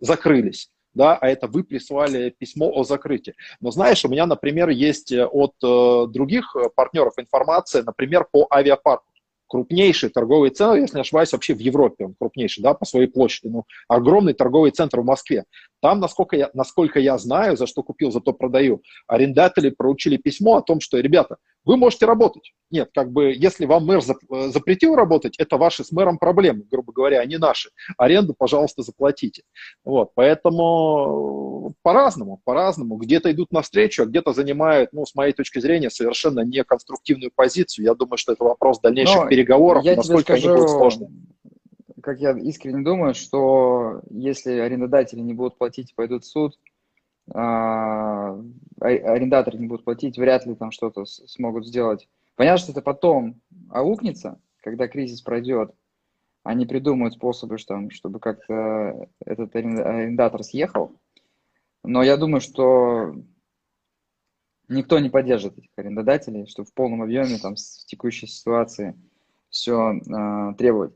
закрылись, 0.00 0.70
да, 0.92 1.16
а 1.16 1.28
это 1.28 1.46
вы 1.46 1.64
прислали 1.64 2.30
письмо 2.30 2.70
о 2.70 2.84
закрытии. 2.84 3.34
Но 3.60 3.70
знаешь, 3.70 4.04
у 4.04 4.08
меня, 4.08 4.26
например, 4.26 4.68
есть 4.68 5.12
от 5.12 5.54
э, 5.62 6.06
других 6.12 6.54
партнеров 6.74 7.14
информация, 7.16 7.82
например, 7.82 8.26
по 8.30 8.46
авиапарку 8.50 9.13
крупнейший 9.54 10.08
торговый 10.08 10.50
центр, 10.50 10.80
если 10.80 10.96
не 10.96 11.02
ошибаюсь, 11.02 11.32
вообще 11.32 11.54
в 11.54 11.60
Европе 11.60 12.06
он 12.06 12.16
крупнейший, 12.18 12.60
да, 12.60 12.74
по 12.74 12.84
своей 12.84 13.06
площади. 13.06 13.46
Ну, 13.52 13.66
огромный 13.86 14.34
торговый 14.34 14.72
центр 14.72 15.00
в 15.00 15.04
Москве. 15.04 15.44
Там, 15.80 16.00
насколько 16.00 16.36
я, 16.36 16.50
насколько 16.54 16.98
я 16.98 17.16
знаю, 17.18 17.56
за 17.56 17.68
что 17.68 17.84
купил, 17.84 18.10
за 18.10 18.20
то 18.20 18.32
продаю, 18.32 18.82
арендатели 19.06 19.70
проучили 19.70 20.16
письмо 20.16 20.56
о 20.56 20.62
том, 20.62 20.80
что, 20.80 20.98
ребята, 20.98 21.36
вы 21.64 21.76
можете 21.76 22.06
работать. 22.06 22.52
Нет, 22.70 22.90
как 22.94 23.10
бы, 23.10 23.32
если 23.32 23.66
вам 23.66 23.86
мэр 23.86 24.00
э, 24.00 24.48
запретил 24.48 24.94
работать, 24.94 25.36
это 25.38 25.56
ваши 25.56 25.84
с 25.84 25.92
мэром 25.92 26.18
проблемы, 26.18 26.64
грубо 26.70 26.92
говоря, 26.92 27.20
а 27.20 27.24
не 27.24 27.38
наши. 27.38 27.70
Аренду, 27.96 28.34
пожалуйста, 28.36 28.82
заплатите. 28.82 29.42
Вот, 29.84 30.12
поэтому 30.14 31.70
э, 31.70 31.74
по-разному, 31.82 32.40
по-разному. 32.44 32.96
Где-то 32.96 33.30
идут 33.32 33.52
навстречу, 33.52 34.02
а 34.02 34.06
где-то 34.06 34.32
занимают, 34.32 34.92
ну, 34.92 35.06
с 35.06 35.14
моей 35.14 35.32
точки 35.32 35.58
зрения, 35.58 35.90
совершенно 35.90 36.40
неконструктивную 36.40 37.30
позицию. 37.34 37.84
Я 37.84 37.94
думаю, 37.94 38.18
что 38.18 38.32
это 38.32 38.44
вопрос 38.44 38.80
дальнейших 38.80 39.24
Но 39.24 39.28
переговоров, 39.28 39.84
насколько 39.84 40.36
скажу, 40.36 40.48
они 40.48 40.56
будут 40.56 40.70
сложны. 40.70 41.08
Как 42.02 42.20
я 42.20 42.32
искренне 42.32 42.84
думаю, 42.84 43.14
что 43.14 44.02
если 44.10 44.58
арендодатели 44.58 45.20
не 45.20 45.32
будут 45.32 45.56
платить 45.56 45.92
и 45.92 45.94
пойдут 45.94 46.24
в 46.24 46.28
суд, 46.28 46.54
арендаторы 48.80 49.58
не 49.58 49.66
будут 49.66 49.84
платить, 49.84 50.18
вряд 50.18 50.46
ли 50.46 50.54
там 50.54 50.70
что-то 50.70 51.04
смогут 51.04 51.66
сделать. 51.66 52.08
Понятно, 52.36 52.58
что 52.58 52.72
это 52.72 52.82
потом 52.82 53.40
аукнется, 53.70 54.40
когда 54.62 54.88
кризис 54.88 55.22
пройдет. 55.22 55.74
Они 56.42 56.66
придумают 56.66 57.14
способы, 57.14 57.56
что, 57.58 57.88
чтобы 57.90 58.20
как-то 58.20 59.08
этот 59.24 59.54
арендатор 59.56 60.42
съехал. 60.42 60.92
Но 61.82 62.02
я 62.02 62.16
думаю, 62.16 62.40
что 62.40 63.14
никто 64.68 64.98
не 64.98 65.10
поддержит 65.10 65.56
этих 65.58 65.70
арендодателей, 65.76 66.46
что 66.46 66.64
в 66.64 66.72
полном 66.72 67.02
объеме 67.02 67.38
там, 67.38 67.54
в 67.54 67.86
текущей 67.86 68.26
ситуации 68.26 68.94
все 69.48 69.92
э, 69.92 70.54
требовать. 70.58 70.94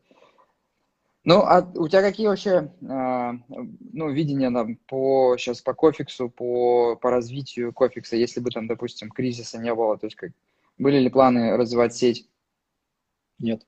Ну, 1.28 1.42
а 1.42 1.60
у 1.74 1.88
тебя 1.88 2.00
какие 2.00 2.26
вообще 2.26 2.72
э, 2.80 3.32
ну, 3.50 4.08
видения 4.08 4.50
там, 4.50 4.76
по 4.86 5.36
сейчас 5.36 5.60
по 5.60 5.74
кофиксу, 5.74 6.30
по, 6.30 6.96
по 6.96 7.10
развитию 7.10 7.74
кофикса, 7.74 8.16
если 8.16 8.40
бы 8.40 8.50
там, 8.50 8.66
допустим, 8.66 9.10
кризиса 9.10 9.58
не 9.58 9.74
было? 9.74 9.98
То 9.98 10.06
есть 10.06 10.16
как, 10.16 10.30
были 10.78 10.98
ли 10.98 11.10
планы 11.10 11.54
развивать 11.58 11.94
сеть? 11.94 12.26
Нет. 13.38 13.66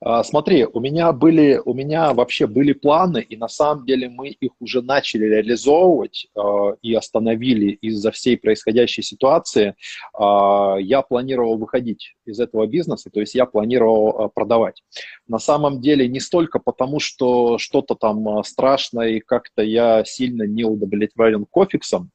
А, 0.00 0.22
смотри, 0.24 0.64
у 0.64 0.80
меня 0.80 1.12
были, 1.12 1.60
у 1.64 1.74
меня 1.74 2.12
вообще 2.12 2.46
были 2.46 2.72
планы, 2.72 3.20
и 3.20 3.36
на 3.36 3.48
самом 3.48 3.86
деле 3.86 4.08
мы 4.08 4.28
их 4.28 4.52
уже 4.60 4.82
начали 4.82 5.24
реализовывать 5.26 6.26
э, 6.34 6.40
и 6.82 6.94
остановили 6.94 7.70
из-за 7.70 8.10
всей 8.10 8.36
происходящей 8.36 9.02
ситуации. 9.02 9.74
Э, 10.18 10.76
я 10.80 11.02
планировал 11.02 11.56
выходить 11.56 12.14
из 12.26 12.40
этого 12.40 12.66
бизнеса, 12.66 13.10
то 13.10 13.20
есть 13.20 13.34
я 13.34 13.46
планировал 13.46 14.30
продавать. 14.34 14.82
На 15.26 15.38
самом 15.38 15.80
деле 15.80 16.08
не 16.08 16.20
столько 16.20 16.58
потому, 16.58 17.00
что 17.00 17.58
что-то 17.58 17.94
там 17.94 18.42
страшное 18.44 19.10
и 19.10 19.20
как-то 19.20 19.62
я 19.62 20.04
сильно 20.04 20.44
не 20.44 20.64
удовлетворен 20.64 21.46
кофиксом, 21.46 22.10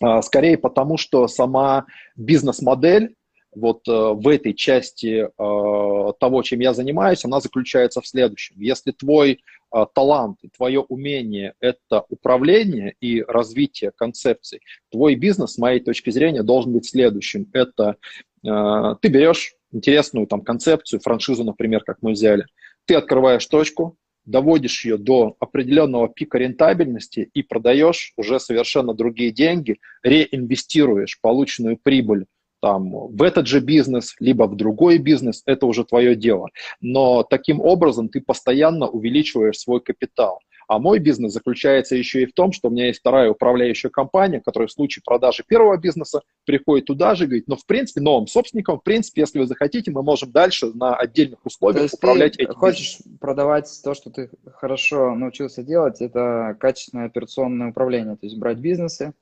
а 0.00 0.22
скорее 0.22 0.58
потому, 0.58 0.96
что 0.96 1.26
сама 1.28 1.86
бизнес-модель 2.16 3.14
вот 3.56 3.88
э, 3.88 3.92
в 3.92 4.28
этой 4.28 4.52
части 4.52 5.26
э, 5.26 6.12
того, 6.20 6.42
чем 6.42 6.60
я 6.60 6.74
занимаюсь, 6.74 7.24
она 7.24 7.40
заключается 7.40 8.00
в 8.02 8.06
следующем. 8.06 8.56
Если 8.58 8.92
твой 8.92 9.40
э, 9.74 9.86
талант 9.94 10.38
и 10.42 10.48
твое 10.48 10.80
умение– 10.80 11.54
это 11.60 12.04
управление 12.10 12.94
и 13.00 13.22
развитие 13.22 13.92
концепций, 13.96 14.60
твой 14.90 15.14
бизнес, 15.14 15.54
с 15.54 15.58
моей 15.58 15.80
точки 15.80 16.10
зрения, 16.10 16.42
должен 16.42 16.72
быть 16.72 16.86
следующим. 16.86 17.48
Это 17.52 17.96
ты 18.42 19.08
берешь 19.08 19.54
интересную 19.72 20.28
там 20.28 20.42
концепцию, 20.42 21.00
франшизу, 21.00 21.42
например, 21.42 21.82
как 21.82 21.96
мы 22.00 22.12
взяли, 22.12 22.46
ты 22.84 22.94
открываешь 22.94 23.44
точку, 23.46 23.96
доводишь 24.24 24.84
ее 24.84 24.98
до 24.98 25.34
определенного 25.40 26.08
пика 26.08 26.38
рентабельности 26.38 27.28
и 27.34 27.42
продаешь 27.42 28.12
уже 28.16 28.38
совершенно 28.38 28.94
другие 28.94 29.32
деньги, 29.32 29.78
реинвестируешь 30.04 31.18
полученную 31.20 31.76
прибыль 31.76 32.26
там, 32.66 32.90
в 32.90 33.22
этот 33.22 33.46
же 33.46 33.60
бизнес, 33.60 34.16
либо 34.18 34.48
в 34.48 34.56
другой 34.56 34.98
бизнес, 34.98 35.42
это 35.46 35.66
уже 35.66 35.84
твое 35.84 36.16
дело. 36.16 36.48
Но 36.80 37.22
таким 37.22 37.60
образом 37.60 38.08
ты 38.08 38.20
постоянно 38.20 38.88
увеличиваешь 38.88 39.60
свой 39.60 39.80
капитал. 39.80 40.40
А 40.66 40.80
мой 40.80 40.98
бизнес 40.98 41.32
заключается 41.32 41.94
еще 41.94 42.22
и 42.22 42.26
в 42.26 42.32
том, 42.32 42.50
что 42.50 42.66
у 42.66 42.70
меня 42.72 42.88
есть 42.88 42.98
вторая 42.98 43.30
управляющая 43.30 43.88
компания, 43.88 44.40
которая 44.44 44.66
в 44.66 44.72
случае 44.72 45.04
продажи 45.06 45.44
первого 45.46 45.76
бизнеса 45.76 46.22
приходит 46.44 46.86
туда 46.86 47.14
же 47.14 47.22
и 47.22 47.26
говорит, 47.28 47.46
ну, 47.46 47.54
в 47.54 47.64
принципе, 47.66 48.00
новым 48.00 48.26
собственникам, 48.26 48.80
в 48.80 48.82
принципе, 48.82 49.20
если 49.20 49.38
вы 49.38 49.46
захотите, 49.46 49.92
мы 49.92 50.02
можем 50.02 50.32
дальше 50.32 50.72
на 50.74 50.96
отдельных 50.96 51.46
условиях 51.46 51.78
то 51.78 51.84
есть 51.84 51.94
управлять 51.94 52.32
ты 52.32 52.42
этим 52.42 52.54
хочешь 52.54 52.96
бизнесом. 52.96 53.18
продавать 53.20 53.80
то, 53.84 53.94
что 53.94 54.10
ты 54.10 54.28
хорошо 54.54 55.14
научился 55.14 55.62
делать, 55.62 56.00
это 56.00 56.56
качественное 56.58 57.06
операционное 57.06 57.70
управление, 57.70 58.16
то 58.16 58.26
есть 58.26 58.36
брать 58.36 58.58
бизнесы, 58.58 59.14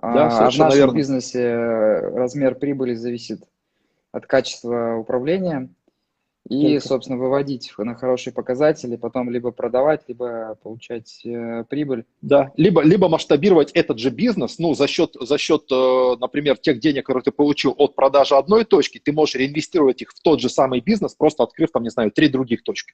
да, 0.00 0.26
а 0.26 0.50
в 0.50 0.58
нашем 0.58 0.78
верно. 0.78 0.96
бизнесе 0.96 1.54
размер 1.54 2.56
прибыли 2.56 2.94
зависит 2.94 3.42
от 4.12 4.26
качества 4.26 4.96
управления. 4.96 5.68
И, 6.46 6.72
Только. 6.72 6.88
собственно, 6.88 7.18
выводить 7.18 7.72
на 7.78 7.94
хорошие 7.94 8.34
показатели, 8.34 8.96
потом 8.96 9.30
либо 9.30 9.50
продавать, 9.50 10.02
либо 10.08 10.58
получать 10.62 11.24
э, 11.24 11.64
прибыль. 11.70 12.04
Да, 12.20 12.52
либо, 12.58 12.82
либо 12.82 13.08
масштабировать 13.08 13.70
этот 13.72 13.98
же 13.98 14.10
бизнес, 14.10 14.58
ну, 14.58 14.74
за 14.74 14.86
счет, 14.86 15.16
за 15.18 15.38
счет, 15.38 15.62
э, 15.72 16.16
например, 16.20 16.58
тех 16.58 16.80
денег, 16.80 17.06
которые 17.06 17.22
ты 17.22 17.32
получил 17.32 17.74
от 17.78 17.94
продажи 17.94 18.34
одной 18.34 18.66
точки, 18.66 19.00
ты 19.02 19.10
можешь 19.10 19.36
реинвестировать 19.36 20.02
их 20.02 20.10
в 20.10 20.20
тот 20.20 20.38
же 20.40 20.50
самый 20.50 20.80
бизнес, 20.80 21.14
просто 21.14 21.44
открыв 21.44 21.70
там, 21.72 21.82
не 21.82 21.88
знаю, 21.88 22.10
три 22.10 22.28
других 22.28 22.62
точки. 22.62 22.92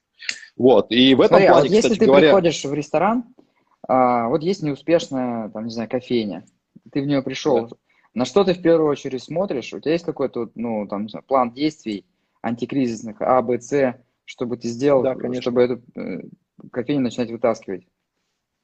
Вот, 0.55 0.89
и 0.89 1.13
в 1.13 1.19
этом 1.19 1.39
Смотри, 1.39 1.47
плане, 1.47 1.59
а 1.59 1.61
вот 1.63 1.71
если 1.71 1.95
ты 1.95 2.05
говоря... 2.05 2.27
приходишь 2.27 2.63
в 2.63 2.73
ресторан, 2.73 3.25
а, 3.85 4.29
вот 4.29 4.43
есть 4.43 4.63
неуспешная, 4.63 5.49
там, 5.49 5.65
не 5.65 5.71
знаю, 5.71 5.89
кофейня, 5.89 6.45
ты 6.91 7.01
в 7.01 7.05
нее 7.05 7.21
пришел, 7.21 7.67
да. 7.67 7.75
на 8.13 8.25
что 8.25 8.43
ты 8.43 8.53
в 8.53 8.61
первую 8.61 8.89
очередь 8.89 9.23
смотришь? 9.23 9.73
У 9.73 9.79
тебя 9.79 9.93
есть 9.93 10.05
какой-то, 10.05 10.49
ну, 10.55 10.87
там, 10.87 11.07
план 11.27 11.51
действий 11.51 12.05
антикризисных 12.41 13.21
А, 13.21 13.41
Б, 13.41 13.59
С, 13.59 13.95
чтобы 14.25 14.57
ты 14.57 14.67
сделал, 14.67 15.03
да, 15.03 15.15
чтобы 15.41 15.61
эту 15.61 15.81
э, 15.95 16.21
кофейню 16.71 17.01
начинать 17.01 17.31
вытаскивать? 17.31 17.85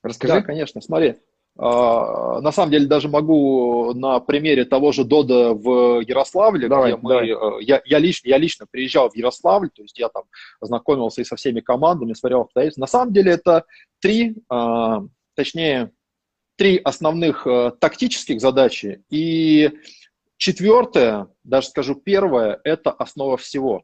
Расскажи. 0.04 0.34
Да, 0.34 0.42
конечно, 0.42 0.82
смотри. 0.82 1.16
Uh, 1.60 2.40
на 2.42 2.52
самом 2.52 2.70
деле 2.70 2.86
даже 2.86 3.10
могу 3.10 3.92
на 3.96 4.20
примере 4.20 4.64
того 4.64 4.92
же 4.92 5.04
Дода 5.04 5.56
в 5.56 6.02
Ярославле, 6.02 6.68
давай, 6.68 6.92
где 6.92 7.02
мы, 7.02 7.10
давай. 7.10 7.32
Uh, 7.32 7.58
я, 7.62 7.82
я, 7.84 7.98
лично, 7.98 8.30
я 8.30 8.38
лично 8.38 8.68
приезжал 8.70 9.10
в 9.10 9.16
Ярославль, 9.16 9.72
то 9.72 9.82
есть 9.82 9.98
я 9.98 10.10
там 10.10 10.26
знакомился 10.62 11.22
и 11.22 11.24
со 11.24 11.36
всеми 11.36 11.62
командами, 11.62 12.14
смотрел 12.14 12.42
обстоятельства. 12.42 12.82
На 12.82 12.88
самом 12.88 13.12
деле 13.12 13.32
это 13.32 13.66
три, 14.00 14.36
uh, 14.54 15.08
точнее 15.34 15.90
три 16.58 16.78
основных 16.84 17.48
э, 17.48 17.72
тактических 17.80 18.42
задачи. 18.42 19.04
И 19.10 19.72
четвертое, 20.38 21.28
даже 21.44 21.68
скажу 21.68 21.96
первое, 21.96 22.60
это 22.64 22.92
основа 22.92 23.38
всего. 23.38 23.84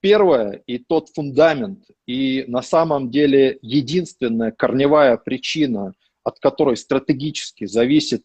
Первое 0.00 0.62
и 0.66 0.78
тот 0.78 1.10
фундамент, 1.10 1.84
и 2.06 2.44
на 2.48 2.62
самом 2.62 3.10
деле 3.10 3.58
единственная 3.62 4.50
корневая 4.50 5.16
причина, 5.16 5.92
от 6.24 6.38
которой 6.38 6.76
стратегически 6.76 7.66
зависит 7.66 8.24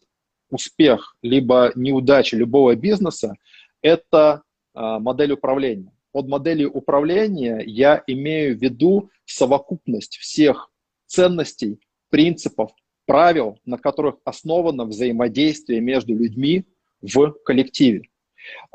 успех 0.50 1.16
либо 1.22 1.72
неудача 1.74 2.36
любого 2.36 2.74
бизнеса, 2.74 3.34
это 3.82 4.42
э, 4.74 4.80
модель 4.80 5.32
управления. 5.32 5.92
Под 6.12 6.28
моделью 6.28 6.70
управления 6.72 7.62
я 7.66 8.02
имею 8.06 8.56
в 8.56 8.62
виду 8.62 9.10
совокупность 9.24 10.16
всех 10.18 10.70
ценностей, 11.06 11.78
принципов, 12.10 12.70
правил, 13.08 13.58
на 13.64 13.78
которых 13.78 14.16
основано 14.24 14.84
взаимодействие 14.84 15.80
между 15.80 16.14
людьми 16.14 16.66
в 17.00 17.32
коллективе. 17.42 18.02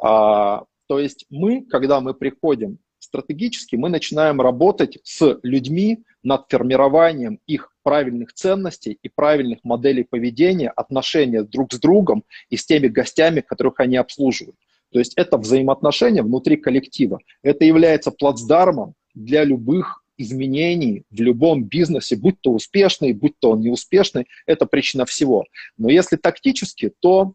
А, 0.02 0.64
то 0.88 0.98
есть 0.98 1.28
мы, 1.30 1.62
когда 1.62 2.02
мы 2.02 2.16
приходим 2.16 2.80
стратегически, 2.98 3.76
мы 3.76 3.90
начинаем 3.90 4.42
работать 4.42 4.98
с 5.04 5.40
людьми 5.44 6.04
над 6.24 6.46
формированием 6.50 7.40
их 7.46 7.76
правильных 7.84 8.34
ценностей 8.34 8.98
и 9.04 9.08
правильных 9.08 9.60
моделей 9.64 10.04
поведения, 10.04 10.70
отношения 10.70 11.44
друг 11.44 11.72
с 11.72 11.80
другом 11.80 12.24
и 12.50 12.58
с 12.58 12.66
теми 12.66 12.88
гостями, 12.88 13.42
которых 13.42 13.80
они 13.80 13.98
обслуживают. 13.98 14.56
То 14.92 14.98
есть 14.98 15.14
это 15.16 15.38
взаимоотношения 15.38 16.24
внутри 16.24 16.58
коллектива. 16.58 17.20
Это 17.44 17.66
является 17.66 18.10
плацдармом 18.10 18.96
для 19.14 19.44
любых 19.44 20.03
изменений 20.18 21.04
в 21.10 21.22
любом 21.22 21.64
бизнесе, 21.64 22.16
будь 22.16 22.40
то 22.42 22.52
успешный, 22.52 23.14
будь 23.14 23.38
то 23.40 23.52
он 23.52 23.62
неуспешный, 23.62 24.28
это 24.46 24.66
причина 24.66 25.06
всего. 25.06 25.46
Но 25.78 25.90
если 25.90 26.18
тактически, 26.18 26.92
то 27.00 27.34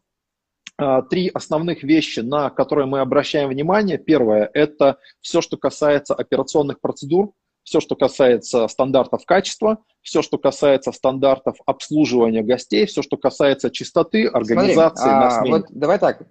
а, 0.81 1.03
три 1.03 1.29
основных 1.35 1.83
вещи, 1.83 2.20
на 2.20 2.51
которые 2.51 2.87
мы 2.87 3.01
обращаем 3.01 3.49
внимание. 3.49 3.99
Первое– 3.99 4.49
это 4.55 4.99
все, 5.20 5.41
что 5.41 5.57
касается 5.57 6.14
операционных 6.14 6.81
процедур, 6.81 7.33
все, 7.64 7.81
что 7.81 7.97
касается 7.97 8.66
стандартов 8.68 9.26
качества, 9.26 9.79
все, 10.03 10.22
что 10.22 10.39
касается 10.39 10.93
стандартов 10.93 11.57
обслуживания 11.66 12.43
гостей, 12.43 12.87
все, 12.87 13.03
что 13.03 13.16
касается 13.16 13.70
чистоты, 13.70 14.26
организации 14.26 15.03
Смотри, 15.03 15.18
на 15.18 15.31
смене. 15.31 15.51
Вот 15.51 15.66
давай 15.70 15.99
так, 15.99 16.22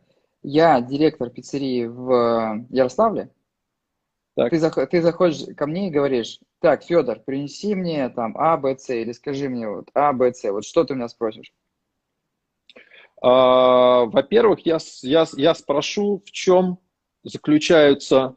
я 0.43 0.80
директор 0.80 1.30
пиццерии 1.30 1.86
в 1.86 2.66
Ярославле, 2.70 3.30
так. 4.38 4.52
Ты, 4.52 4.60
зах, 4.60 4.78
ты 4.90 5.02
заходишь 5.02 5.56
ко 5.58 5.66
мне 5.66 5.88
и 5.88 5.92
говоришь, 5.92 6.40
так, 6.62 6.84
Федор, 6.84 7.20
принеси 7.20 7.74
мне 7.74 8.08
там 8.10 8.38
А, 8.38 8.56
Б, 8.56 8.78
С, 8.78 8.88
или 8.94 9.12
скажи 9.12 9.50
мне 9.50 9.68
вот 9.68 9.90
А, 9.96 10.14
Б, 10.14 10.32
С, 10.32 10.44
вот 10.52 10.64
что 10.64 10.84
ты 10.84 10.94
меня 10.94 11.10
спросишь? 11.10 11.52
А, 13.20 14.06
во-первых, 14.06 14.60
я, 14.64 14.78
я, 15.02 15.26
я 15.36 15.56
спрошу, 15.56 16.22
в 16.24 16.32
чем 16.32 16.78
заключаются 17.24 18.36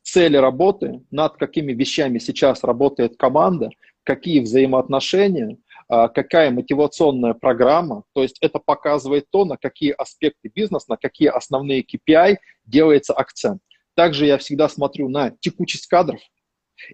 цели 0.00 0.38
работы, 0.38 1.04
над 1.10 1.36
какими 1.36 1.72
вещами 1.72 2.18
сейчас 2.18 2.64
работает 2.64 3.18
команда, 3.18 3.68
какие 4.04 4.40
взаимоотношения, 4.40 5.58
а, 5.86 6.08
какая 6.08 6.50
мотивационная 6.50 7.34
программа. 7.34 8.04
То 8.14 8.22
есть 8.22 8.38
это 8.40 8.58
показывает 8.58 9.26
то, 9.28 9.44
на 9.44 9.58
какие 9.58 9.90
аспекты 9.90 10.50
бизнеса, 10.52 10.86
на 10.88 10.96
какие 10.96 11.28
основные 11.28 11.84
KPI 11.84 12.38
делается 12.64 13.12
акцент. 13.12 13.60
Также 13.94 14.26
я 14.26 14.38
всегда 14.38 14.68
смотрю 14.68 15.08
на 15.08 15.30
текучесть 15.40 15.86
кадров. 15.86 16.20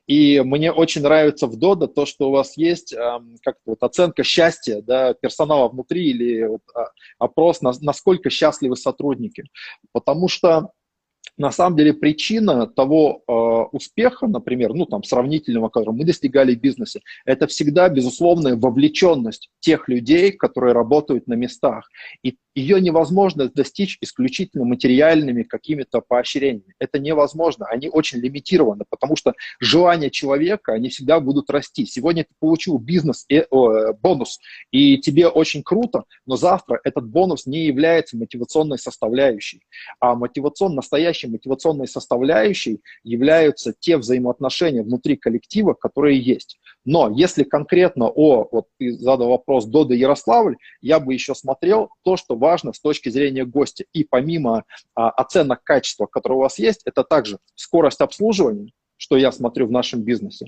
И 0.07 0.41
мне 0.41 0.73
очень 0.73 1.03
нравится 1.03 1.47
в 1.47 1.57
Dodo 1.57 1.87
то, 1.87 2.05
что 2.05 2.29
у 2.29 2.33
вас 2.33 2.57
есть 2.57 2.93
э, 2.93 3.21
как 3.43 3.57
вот 3.65 3.83
оценка 3.83 4.23
счастья 4.23 4.83
да, 4.83 5.15
персонала 5.15 5.69
внутри 5.69 6.11
или 6.11 6.47
вот, 6.47 6.61
а, 6.75 6.91
опрос, 7.19 7.63
на, 7.63 7.73
насколько 7.81 8.29
счастливы 8.29 8.77
сотрудники. 8.77 9.45
Потому 9.93 10.29
что 10.29 10.73
на 11.39 11.53
самом 11.53 11.77
деле 11.77 11.95
причина 11.95 12.67
того 12.67 13.23
э, 13.27 13.33
успеха, 13.77 14.27
например, 14.27 14.75
ну 14.75 14.87
там 14.87 15.05
сравнительного, 15.05 15.69
который 15.69 15.95
мы 15.95 16.05
достигали 16.05 16.55
в 16.55 16.61
бизнесе, 16.61 17.01
это 17.25 17.47
всегда 17.47 17.89
безусловная 17.89 18.57
вовлеченность 18.57 19.49
тех 19.61 19.89
людей, 19.89 20.33
которые 20.33 20.75
работают 20.75 21.29
на 21.29 21.35
местах. 21.35 21.89
И, 22.23 22.37
ее 22.59 22.81
невозможно 22.81 23.49
достичь 23.49 23.99
исключительно 24.01 24.65
материальными 24.65 25.43
какими-то 25.43 26.01
поощрениями. 26.01 26.75
Это 26.79 26.99
невозможно. 26.99 27.67
Они 27.67 27.89
очень 27.89 28.19
лимитированы, 28.19 28.85
потому 28.89 29.17
что 29.17 29.35
желания 29.61 30.11
человека, 30.11 30.73
они 30.73 30.89
всегда 30.89 31.21
будут 31.21 31.51
расти. 31.51 31.87
Сегодня 31.87 32.25
ты 32.25 32.31
получил 32.41 32.79
бизнес, 32.79 33.25
э, 33.29 33.39
э, 33.39 33.93
бонус, 34.03 34.39
и 34.71 34.99
тебе 34.99 35.29
очень 35.29 35.63
круто, 35.63 36.05
но 36.27 36.37
завтра 36.37 36.81
этот 36.85 37.09
бонус 37.09 37.47
не 37.47 37.67
является 37.67 38.17
мотивационной 38.17 38.79
составляющей. 38.79 39.63
А 40.01 40.15
мотивацион, 40.15 40.75
настоящей 40.75 41.29
мотивационной 41.29 41.87
составляющей 41.87 42.81
являются 43.05 43.73
те 43.79 43.97
взаимоотношения 43.97 44.83
внутри 44.83 45.17
коллектива, 45.17 45.75
которые 45.75 46.19
есть. 46.19 46.59
Но 46.85 47.11
если 47.11 47.45
конкретно 47.45 48.09
о, 48.09 48.49
вот 48.51 48.67
ты 48.79 48.93
задал 48.93 49.29
вопрос 49.29 49.67
Дода 49.67 49.95
Ярославль, 49.95 50.57
я 50.81 51.01
бы 51.01 51.13
еще 51.13 51.35
смотрел 51.35 51.91
то, 52.03 52.17
что 52.17 52.35
важно 52.49 52.73
с 52.73 52.81
точки 52.81 53.11
зрения 53.11 53.45
гостя. 53.45 53.85
И 53.93 54.05
помимо 54.05 54.65
а, 54.95 55.11
оценок 55.11 55.63
качества, 55.63 56.07
которые 56.07 56.39
у 56.39 56.43
вас 56.43 56.59
есть, 56.59 56.81
это 56.87 57.05
также 57.05 57.39
скорость 57.55 58.01
обслуживания, 58.01 58.73
что 58.97 59.17
я 59.17 59.31
смотрю 59.33 59.67
в 59.67 59.71
нашем 59.71 60.03
бизнесе. 60.03 60.47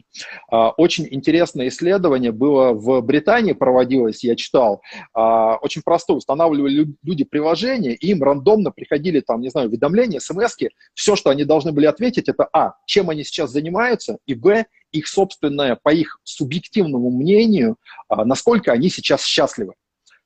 А, 0.50 0.70
очень 0.70 1.06
интересное 1.10 1.68
исследование 1.68 2.32
было 2.32 2.72
в 2.72 3.00
Британии, 3.02 3.52
проводилось, 3.52 4.24
я 4.24 4.34
читал. 4.34 4.80
А, 5.14 5.56
очень 5.56 5.82
просто, 5.82 6.14
устанавливали 6.14 6.86
люди 7.02 7.24
приложение, 7.24 7.94
и 7.94 8.08
им 8.08 8.22
рандомно 8.22 8.70
приходили 8.70 9.20
там, 9.20 9.40
не 9.40 9.50
знаю, 9.50 9.68
уведомления, 9.68 10.20
смс 10.20 10.56
-ки. 10.58 10.68
Все, 10.94 11.16
что 11.16 11.30
они 11.30 11.44
должны 11.44 11.72
были 11.72 11.86
ответить, 11.86 12.28
это 12.28 12.48
а, 12.52 12.74
чем 12.86 13.10
они 13.10 13.24
сейчас 13.24 13.50
занимаются, 13.50 14.18
и 14.26 14.34
б, 14.34 14.64
их 14.92 15.06
собственное, 15.06 15.78
по 15.80 15.90
их 15.90 16.18
субъективному 16.24 17.10
мнению, 17.10 17.76
а, 18.08 18.24
насколько 18.24 18.72
они 18.72 18.88
сейчас 18.88 19.24
счастливы. 19.24 19.74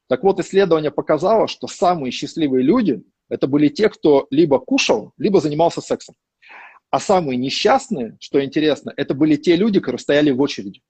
Так 0.09 0.23
вот, 0.23 0.39
исследование 0.41 0.91
показало, 0.91 1.49
что 1.49 1.67
самые 1.67 2.11
счастливые 2.11 2.63
люди– 2.63 3.03
это 3.29 3.47
были 3.47 3.69
те, 3.69 3.89
кто 3.89 4.27
либо 4.31 4.59
кушал, 4.59 5.13
либо 5.17 5.41
занимался 5.41 5.81
сексом. 5.81 6.15
А 6.91 7.01
самые 7.01 7.37
несчастные, 7.37 8.17
что 8.21 8.45
интересно, 8.45 8.93
это 8.97 9.15
были 9.15 9.37
те 9.37 9.57
люди, 9.57 9.81
которые 9.81 9.99
стояли 9.99 10.31
в 10.31 10.41
очереди. 10.41 10.83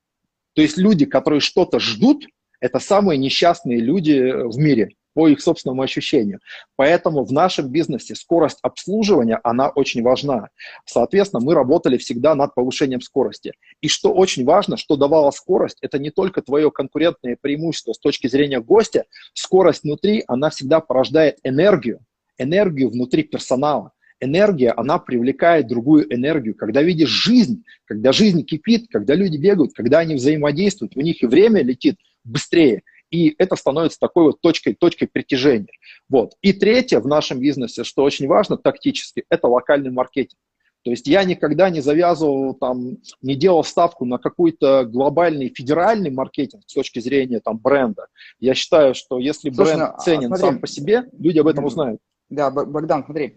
То 0.55 0.63
есть 0.63 0.77
люди, 0.77 1.07
которые 1.07 1.41
что-то 1.41 1.79
ждут, 1.79 2.27
это 2.61 2.79
самые 2.79 3.19
несчастные 3.19 3.79
люди 3.79 4.33
в 4.49 4.59
мире 4.59 4.95
по 5.15 5.29
их 5.29 5.41
собственному 5.41 5.83
ощущению. 5.83 6.41
Поэтому 6.77 7.25
в 7.25 7.33
нашем 7.33 7.69
бизнесе 7.69 8.15
скорость 8.15 8.59
обслуживания, 8.63 9.41
она 9.43 9.69
очень 9.69 10.03
важна. 10.03 10.49
Соответственно, 10.85 11.43
мы 11.43 11.55
работали 11.55 11.97
всегда 11.97 12.35
над 12.35 12.55
повышением 12.55 13.01
скорости. 13.01 13.53
И 13.81 13.89
что 13.89 14.13
очень 14.13 14.45
важно, 14.45 14.77
что 14.77 14.97
давала 14.97 15.31
скорость, 15.31 15.79
это 15.81 15.99
не 15.99 16.11
только 16.11 16.43
твое 16.43 16.71
конкурентное 16.71 17.39
преимущество 17.41 17.93
с 17.93 17.99
точки 17.99 18.27
зрения 18.27 18.61
гостя, 18.61 19.05
скорость 19.33 19.85
внутри, 19.85 20.25
она 20.27 20.51
всегда 20.51 20.81
порождает 20.81 21.39
энергию, 21.45 22.01
энергию 22.37 22.91
внутри 22.91 23.23
персонала 23.23 23.93
энергия, 24.21 24.71
она 24.71 24.99
привлекает 24.99 25.67
другую 25.67 26.13
энергию. 26.13 26.55
Когда 26.55 26.83
видишь 26.83 27.11
жизнь, 27.11 27.63
когда 27.85 28.11
жизнь 28.13 28.43
кипит, 28.43 28.87
когда 28.91 29.15
люди 29.15 29.37
бегают, 29.37 29.75
когда 29.75 29.99
они 29.99 30.15
взаимодействуют, 30.15 30.97
у 30.97 31.01
них 31.01 31.23
и 31.23 31.27
время 31.27 31.63
летит 31.63 31.97
быстрее– 32.25 32.83
и 33.15 33.35
это 33.39 33.55
становится 33.55 34.01
такой 34.01 34.25
вот 34.25 34.41
точкой, 34.41 34.75
точкой 34.75 35.07
притяжения. 35.07 35.69
Вот. 36.09 36.33
И 36.43 36.53
третье 36.53 36.99
в 36.99 37.07
нашем 37.07 37.39
бизнесе, 37.39 37.85
что 37.85 38.03
очень 38.03 38.27
важно 38.27 38.57
тактически, 38.57 39.25
это 39.29 39.47
локальный 39.47 39.93
маркетинг. 39.93 40.41
То 40.83 40.91
есть 40.91 41.07
я 41.07 41.23
никогда 41.23 41.71
не 41.71 41.81
завязывал, 41.81 42.55
там, 42.55 42.99
не 43.23 43.37
делал 43.37 43.63
ставку 43.63 44.05
на 44.05 44.19
какой-то 44.19 44.85
глобальный 44.85 45.49
федеральный 45.55 46.11
маркетинг 46.11 46.65
с 46.67 46.75
точки 46.75 46.99
зрения 46.99 47.39
там, 47.41 47.57
бренда. 47.57 48.09
Я 48.41 48.55
считаю, 48.55 48.95
что 48.95 49.19
если 49.19 49.51
Слушай, 49.51 49.77
бренд 49.77 49.93
ну, 49.93 50.05
ценен 50.05 50.27
смотри, 50.27 50.43
сам 50.43 50.59
по 50.59 50.67
себе, 50.67 51.05
люди 51.17 51.39
об 51.39 51.47
этом 51.47 51.65
узнают. 51.65 52.01
Да, 52.29 52.51
Богдан, 52.51 53.05
смотри. 53.05 53.37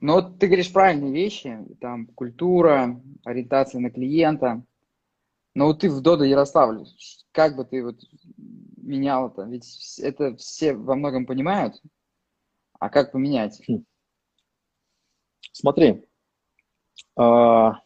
Ну 0.00 0.14
вот 0.14 0.38
ты 0.38 0.46
говоришь 0.46 0.72
правильные 0.72 1.12
вещи, 1.12 1.58
там 1.80 2.06
культура, 2.06 3.00
ориентация 3.24 3.80
на 3.80 3.90
клиента. 3.90 4.62
Но 5.54 5.66
вот 5.66 5.80
ты 5.80 5.90
в 5.90 6.00
Дода 6.00 6.24
Ярославле, 6.24 6.86
как 7.32 7.56
бы 7.56 7.64
ты 7.64 7.84
вот 7.84 8.00
менял 8.76 9.28
это? 9.28 9.42
Ведь 9.42 9.98
это 9.98 10.36
все 10.36 10.74
во 10.74 10.94
многом 10.94 11.26
понимают. 11.26 11.80
А 12.78 12.88
как 12.88 13.12
поменять? 13.12 13.60
Хм. 13.68 13.84
Смотри. 15.52 16.06
А, 17.16 17.80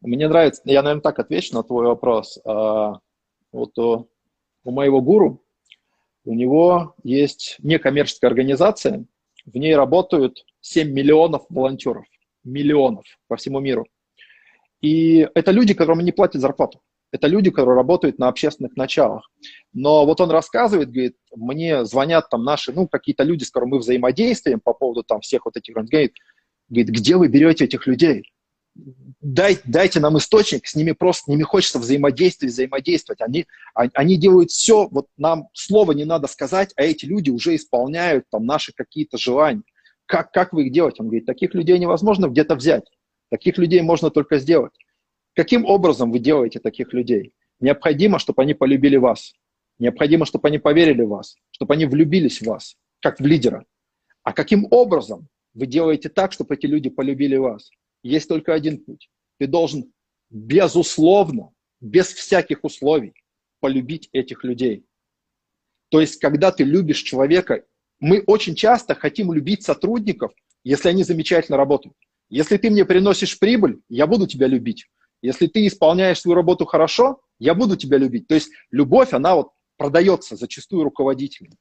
мне 0.00 0.28
нравится, 0.28 0.62
я, 0.64 0.82
наверное, 0.82 1.02
так 1.02 1.18
отвечу 1.18 1.54
на 1.54 1.62
твой 1.62 1.86
вопрос. 1.86 2.38
А, 2.44 3.00
вот 3.52 3.78
у, 3.78 4.08
у 4.64 4.70
моего 4.70 5.00
гуру, 5.00 5.44
у 6.24 6.34
него 6.34 6.94
есть 7.04 7.56
некоммерческая 7.60 8.30
организация, 8.30 9.04
в 9.44 9.56
ней 9.56 9.74
работают 9.74 10.44
7 10.60 10.90
миллионов 10.90 11.46
волонтеров, 11.48 12.04
миллионов 12.44 13.04
по 13.28 13.36
всему 13.36 13.60
миру. 13.60 13.86
И 14.80 15.28
это 15.34 15.50
люди, 15.50 15.74
которым 15.74 16.00
не 16.00 16.12
платят 16.12 16.40
зарплату. 16.40 16.80
Это 17.10 17.26
люди, 17.26 17.50
которые 17.50 17.74
работают 17.74 18.18
на 18.18 18.28
общественных 18.28 18.76
началах. 18.76 19.30
Но 19.72 20.04
вот 20.04 20.20
он 20.20 20.30
рассказывает, 20.30 20.90
говорит, 20.90 21.16
мне 21.34 21.84
звонят 21.84 22.28
там 22.28 22.44
наши, 22.44 22.72
ну, 22.72 22.86
какие-то 22.86 23.22
люди, 23.22 23.44
с 23.44 23.50
которыми 23.50 23.72
мы 23.72 23.78
взаимодействуем 23.78 24.60
по 24.60 24.74
поводу 24.74 25.02
там 25.02 25.20
всех 25.20 25.46
вот 25.46 25.56
этих, 25.56 25.76
он 25.76 25.86
говорит, 25.86 26.14
где 26.68 27.16
вы 27.16 27.28
берете 27.28 27.64
этих 27.64 27.86
людей? 27.86 28.30
Дай, 29.20 29.58
дайте 29.64 29.98
нам 30.00 30.18
источник, 30.18 30.66
с 30.66 30.76
ними 30.76 30.92
просто, 30.92 31.24
с 31.24 31.26
ними 31.28 31.42
хочется 31.42 31.78
взаимодействовать, 31.78 32.52
взаимодействовать. 32.52 33.20
Они, 33.22 33.46
они 33.74 34.16
делают 34.16 34.50
все, 34.50 34.86
вот 34.88 35.06
нам 35.16 35.48
слова 35.54 35.92
не 35.92 36.04
надо 36.04 36.28
сказать, 36.28 36.72
а 36.76 36.82
эти 36.82 37.06
люди 37.06 37.30
уже 37.30 37.56
исполняют 37.56 38.26
там 38.30 38.44
наши 38.44 38.72
какие-то 38.72 39.16
желания. 39.18 39.62
Как, 40.06 40.30
как 40.30 40.52
вы 40.52 40.66
их 40.66 40.72
делаете? 40.72 40.98
Он 41.00 41.06
говорит, 41.06 41.26
таких 41.26 41.54
людей 41.54 41.78
невозможно 41.78 42.28
где-то 42.28 42.54
взять. 42.54 42.84
Таких 43.30 43.58
людей 43.58 43.82
можно 43.82 44.10
только 44.10 44.38
сделать. 44.38 44.72
Каким 45.34 45.64
образом 45.64 46.10
вы 46.10 46.18
делаете 46.18 46.60
таких 46.60 46.92
людей? 46.92 47.32
Необходимо, 47.60 48.18
чтобы 48.18 48.42
они 48.42 48.54
полюбили 48.54 48.96
вас. 48.96 49.34
Необходимо, 49.78 50.26
чтобы 50.26 50.48
они 50.48 50.58
поверили 50.58 51.02
в 51.02 51.08
вас, 51.08 51.36
чтобы 51.50 51.74
они 51.74 51.86
влюбились 51.86 52.40
в 52.40 52.46
вас, 52.46 52.76
как 53.00 53.20
в 53.20 53.26
лидера. 53.26 53.64
А 54.24 54.32
каким 54.32 54.66
образом 54.70 55.28
вы 55.54 55.66
делаете 55.66 56.08
так, 56.08 56.32
чтобы 56.32 56.54
эти 56.54 56.66
люди 56.66 56.90
полюбили 56.90 57.36
вас? 57.36 57.70
Есть 58.02 58.28
только 58.28 58.54
один 58.54 58.78
путь. 58.84 59.08
Ты 59.38 59.46
должен 59.46 59.92
безусловно, 60.30 61.52
без 61.80 62.12
всяких 62.12 62.64
условий 62.64 63.14
полюбить 63.60 64.08
этих 64.12 64.44
людей. 64.44 64.84
То 65.90 66.00
есть, 66.00 66.18
когда 66.20 66.50
ты 66.52 66.64
любишь 66.64 67.02
человека, 67.02 67.64
мы 68.00 68.22
очень 68.26 68.54
часто 68.54 68.94
хотим 68.94 69.32
любить 69.32 69.62
сотрудников, 69.62 70.32
если 70.64 70.88
они 70.88 71.02
замечательно 71.02 71.56
работают. 71.56 71.96
Если 72.28 72.56
ты 72.56 72.70
мне 72.70 72.84
приносишь 72.84 73.38
прибыль, 73.38 73.80
я 73.88 74.06
буду 74.06 74.26
тебя 74.26 74.46
любить. 74.46 74.86
Если 75.22 75.46
ты 75.46 75.66
исполняешь 75.66 76.20
свою 76.20 76.36
работу 76.36 76.64
хорошо, 76.64 77.20
я 77.38 77.54
буду 77.54 77.76
тебя 77.76 77.98
любить. 77.98 78.26
То 78.26 78.34
есть 78.34 78.50
любовь, 78.70 79.12
она 79.12 79.34
вот 79.34 79.50
продается 79.76 80.36
зачастую 80.36 80.84
руководителям. 80.84 81.54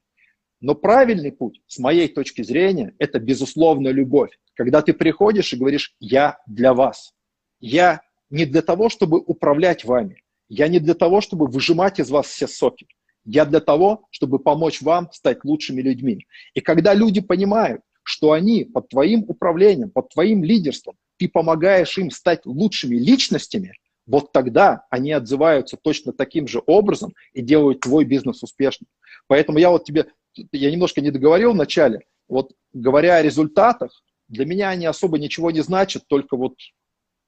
Но 0.59 0.75
правильный 0.75 1.31
путь, 1.31 1.61
с 1.67 1.77
моей 1.77 2.07
точки 2.07 2.41
зрения, 2.41 2.93
это 2.99 3.19
безусловно 3.19 3.89
любовь. 3.89 4.31
Когда 4.55 4.81
ты 4.81 4.93
приходишь 4.93 5.53
и 5.53 5.57
говоришь 5.57 5.95
«я 5.99 6.39
для 6.47 6.73
вас». 6.73 7.13
Я 7.59 8.01
не 8.29 8.45
для 8.45 8.61
того, 8.61 8.89
чтобы 8.89 9.19
управлять 9.19 9.85
вами. 9.85 10.23
Я 10.49 10.67
не 10.67 10.79
для 10.79 10.93
того, 10.93 11.21
чтобы 11.21 11.47
выжимать 11.47 11.99
из 11.99 12.09
вас 12.09 12.27
все 12.27 12.47
соки. 12.47 12.87
Я 13.23 13.45
для 13.45 13.59
того, 13.59 14.07
чтобы 14.09 14.39
помочь 14.39 14.81
вам 14.81 15.11
стать 15.11 15.43
лучшими 15.43 15.81
людьми. 15.81 16.25
И 16.53 16.61
когда 16.61 16.93
люди 16.93 17.21
понимают, 17.21 17.81
что 18.07 18.31
они 18.31 18.63
под 18.63 18.87
твоим 18.87 19.25
управлением, 19.27 19.89
под 19.89 20.07
твоим 20.07 20.41
лидерством, 20.41 20.95
ты 21.17 21.27
помогаешь 21.27 21.97
им 21.97 22.09
стать 22.09 22.45
лучшими 22.45 22.95
личностями, 22.95 23.73
вот 24.05 24.31
тогда 24.31 24.85
они 24.89 25.11
отзываются 25.11 25.75
точно 25.75 26.13
таким 26.13 26.47
же 26.47 26.61
образом 26.65 27.13
и 27.33 27.41
делают 27.41 27.81
твой 27.81 28.05
бизнес 28.05 28.41
успешным. 28.43 28.87
Поэтому 29.27 29.57
я 29.57 29.69
вот 29.69 29.83
тебе, 29.83 30.05
я 30.53 30.71
немножко 30.71 31.01
не 31.01 31.11
договорил 31.11 31.51
в 31.51 31.57
начале, 31.57 32.05
вот 32.29 32.53
говоря 32.71 33.17
о 33.17 33.21
результатах, 33.21 33.91
для 34.29 34.45
меня 34.45 34.69
они 34.69 34.85
особо 34.85 35.19
ничего 35.19 35.51
не 35.51 35.59
значат, 35.59 36.07
только 36.07 36.37
вот 36.37 36.55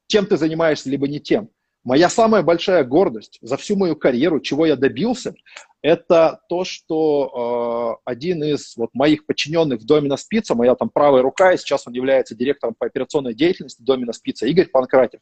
чем 0.08 0.28
ты 0.28 0.38
занимаешься, 0.38 0.90
либо 0.90 1.10
не 1.10 1.20
тем. 1.20 1.50
Моя 1.84 2.10
самая 2.10 2.44
большая 2.44 2.84
гордость 2.84 3.40
за 3.42 3.56
всю 3.56 3.78
мою 3.78 3.96
карьеру, 3.96 4.42
чего 4.42 4.66
я 4.66 4.76
добился, 4.76 5.34
это 5.82 6.42
то, 6.50 6.66
что 6.66 7.98
э, 8.04 8.10
один 8.10 8.44
из 8.44 8.76
вот, 8.76 8.90
моих 8.94 9.26
подчиненных 9.26 9.82
в 9.82 9.86
Домина 9.86 10.18
Спица, 10.18 10.56
моя 10.56 10.76
там 10.76 10.90
правая 10.90 11.22
рука, 11.22 11.54
и 11.54 11.58
сейчас 11.58 11.88
он 11.88 11.94
является 11.94 12.36
директором 12.36 12.76
по 12.78 12.86
операционной 12.86 13.34
деятельности 13.34 13.82
Домина 13.82 14.12
Спица, 14.12 14.46
Игорь 14.46 14.68
Панкратев. 14.68 15.22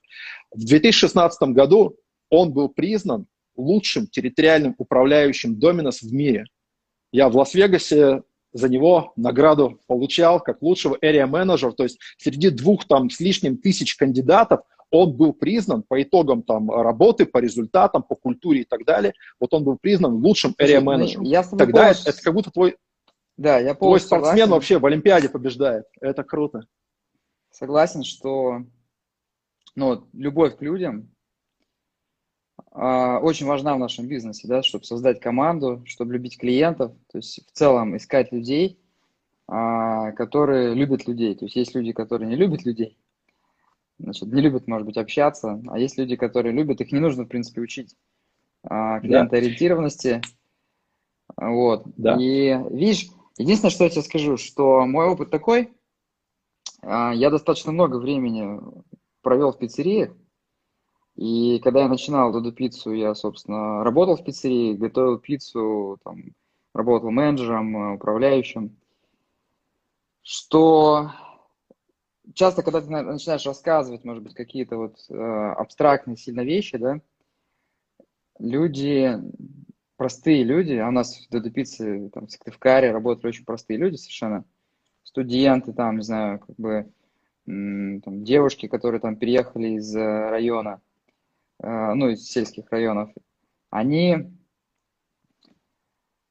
В 0.51 0.65
2016 0.65 1.49
году 1.49 1.97
он 2.31 2.53
был 2.53 2.69
признан 2.69 3.27
лучшим 3.55 4.07
территориальным 4.07 4.73
управляющим 4.77 5.59
Доминос 5.59 6.01
в 6.01 6.11
мире. 6.11 6.45
Я 7.11 7.29
в 7.29 7.37
Лас-Вегасе 7.37 8.23
за 8.53 8.69
него 8.69 9.13
награду 9.15 9.79
получал 9.87 10.39
как 10.39 10.61
лучшего 10.61 10.97
area 11.03 11.27
менеджера, 11.27 11.71
то 11.71 11.83
есть 11.83 11.99
среди 12.17 12.49
двух 12.49 12.87
там 12.87 13.09
с 13.09 13.19
лишним 13.19 13.57
тысяч 13.57 13.95
кандидатов 13.95 14.61
он 14.89 15.13
был 15.13 15.33
признан 15.33 15.83
по 15.83 16.01
итогам 16.01 16.43
там 16.43 16.69
работы, 16.71 17.25
по 17.25 17.39
результатам, 17.39 18.03
по 18.03 18.15
культуре 18.15 18.61
и 18.61 18.65
так 18.65 18.85
далее, 18.85 19.13
вот 19.39 19.53
он 19.53 19.63
был 19.63 19.77
признан 19.77 20.13
лучшим 20.15 20.55
area 20.61 20.79
менеджером. 20.79 21.23
Я 21.23 21.43
Тогда 21.43 21.65
полностью... 21.65 22.03
это, 22.03 22.09
это 22.11 22.21
как 22.21 22.33
будто 22.33 22.51
твой, 22.51 22.77
да, 23.37 23.59
я 23.59 23.75
твой 23.75 23.99
спортсмен 23.99 24.31
согласен. 24.31 24.51
вообще 24.51 24.79
в 24.79 24.85
Олимпиаде 24.85 25.29
побеждает. 25.29 25.85
Это 26.01 26.23
круто. 26.23 26.65
Согласен, 27.51 28.03
что 28.03 28.63
ну, 29.75 30.07
любовь 30.13 30.57
к 30.57 30.61
людям 30.61 31.09
а, 32.71 33.19
очень 33.19 33.45
важна 33.45 33.75
в 33.75 33.79
нашем 33.79 34.07
бизнесе, 34.07 34.47
да, 34.47 34.63
чтобы 34.63 34.85
создать 34.85 35.19
команду, 35.19 35.83
чтобы 35.85 36.13
любить 36.13 36.37
клиентов, 36.37 36.93
то 37.11 37.17
есть 37.17 37.45
в 37.47 37.51
целом 37.51 37.95
искать 37.95 38.31
людей, 38.31 38.79
а, 39.47 40.11
которые 40.13 40.73
любят 40.73 41.07
людей. 41.07 41.35
То 41.35 41.45
есть 41.45 41.55
есть 41.55 41.75
люди, 41.75 41.91
которые 41.91 42.27
не 42.29 42.35
любят 42.35 42.65
людей, 42.65 42.97
значит, 43.99 44.31
не 44.31 44.41
любят, 44.41 44.67
может 44.67 44.85
быть, 44.85 44.97
общаться, 44.97 45.61
а 45.67 45.79
есть 45.79 45.97
люди, 45.97 46.15
которые 46.15 46.53
любят, 46.53 46.81
их 46.81 46.91
не 46.91 46.99
нужно, 46.99 47.23
в 47.23 47.27
принципе, 47.27 47.61
учить 47.61 47.95
а, 48.63 48.99
клиентоориентированности. 48.99 50.21
Да. 51.37 51.49
Вот. 51.49 51.83
Да. 51.97 52.17
И 52.19 52.57
видишь, 52.71 53.09
единственное, 53.37 53.71
что 53.71 53.83
я 53.83 53.89
тебе 53.89 54.01
скажу, 54.01 54.37
что 54.37 54.85
мой 54.85 55.05
опыт 55.05 55.29
такой, 55.29 55.73
я 56.81 57.29
достаточно 57.29 57.71
много 57.71 57.97
времени 57.97 58.59
провел 59.21 59.51
в 59.51 59.57
пиццериях, 59.57 60.15
и 61.15 61.59
когда 61.63 61.81
я 61.81 61.87
начинал 61.87 62.31
Дуду 62.31 62.53
пиццу, 62.53 62.93
я, 62.93 63.15
собственно, 63.15 63.83
работал 63.83 64.15
в 64.15 64.23
пиццерии, 64.23 64.73
готовил 64.73 65.17
пиццу, 65.17 65.97
там, 66.03 66.23
работал 66.73 67.09
менеджером, 67.09 67.95
управляющим 67.95 68.77
что 70.27 71.11
часто, 72.33 72.63
когда 72.63 72.81
ты 72.81 72.89
начинаешь 72.89 73.45
рассказывать, 73.45 74.03
может 74.03 74.23
быть, 74.23 74.33
какие-то 74.33 74.77
вот 74.77 74.97
э, 75.09 75.13
абстрактные 75.13 76.17
сильно 76.17 76.41
вещи, 76.41 76.77
да, 76.77 77.01
люди, 78.39 79.17
простые 79.95 80.43
люди, 80.43 80.73
а 80.73 80.87
у 80.87 80.91
нас 80.91 81.17
в 81.17 81.29
Додопице, 81.29 82.09
там, 82.13 82.27
в 82.27 82.31
Сыктывкаре 82.31 82.91
работают 82.91 83.25
очень 83.25 83.45
простые 83.45 83.77
люди 83.77 83.95
совершенно, 83.95 84.45
студенты, 85.03 85.73
там, 85.73 85.97
не 85.97 86.03
знаю, 86.03 86.39
как 86.39 86.55
бы, 86.57 86.91
там, 87.45 88.23
девушки, 88.23 88.67
которые 88.67 88.99
там 88.99 89.15
переехали 89.15 89.69
из 89.77 89.95
э, 89.95 90.29
района, 90.29 90.81
э, 91.59 91.93
ну, 91.93 92.09
из 92.09 92.29
сельских 92.29 92.69
районов, 92.71 93.09
они 93.69 94.31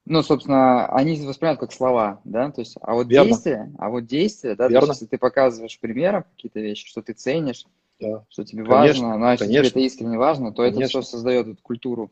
ну, 0.09 0.23
собственно, 0.23 0.87
они 0.87 1.19
воспринимают 1.25 1.59
как 1.59 1.73
слова, 1.73 2.21
да, 2.23 2.49
то 2.51 2.61
есть, 2.61 2.75
а 2.81 2.93
вот 2.93 3.07
Верно. 3.07 3.29
действия, 3.29 3.71
а 3.77 3.89
вот 3.89 4.05
действия, 4.05 4.55
да, 4.55 4.67
Верно. 4.67 4.79
то 4.79 4.87
есть, 4.87 5.01
если 5.01 5.09
ты 5.11 5.17
показываешь 5.17 5.79
примером 5.79 6.23
какие-то 6.35 6.59
вещи, 6.59 6.87
что 6.87 7.01
ты 7.01 7.13
ценишь, 7.13 7.65
да. 7.99 8.23
что 8.29 8.45
тебе 8.45 8.63
конечно, 8.63 9.09
важно, 9.09 9.29
а 9.29 9.31
если 9.31 9.45
конечно. 9.45 9.69
тебе 9.69 9.69
это 9.69 9.79
искренне 9.79 10.17
важно, 10.17 10.51
то 10.51 10.63
конечно. 10.63 10.79
это 10.79 10.87
все 10.89 11.01
создает 11.01 11.47
эту 11.47 11.61
культуру. 11.61 12.11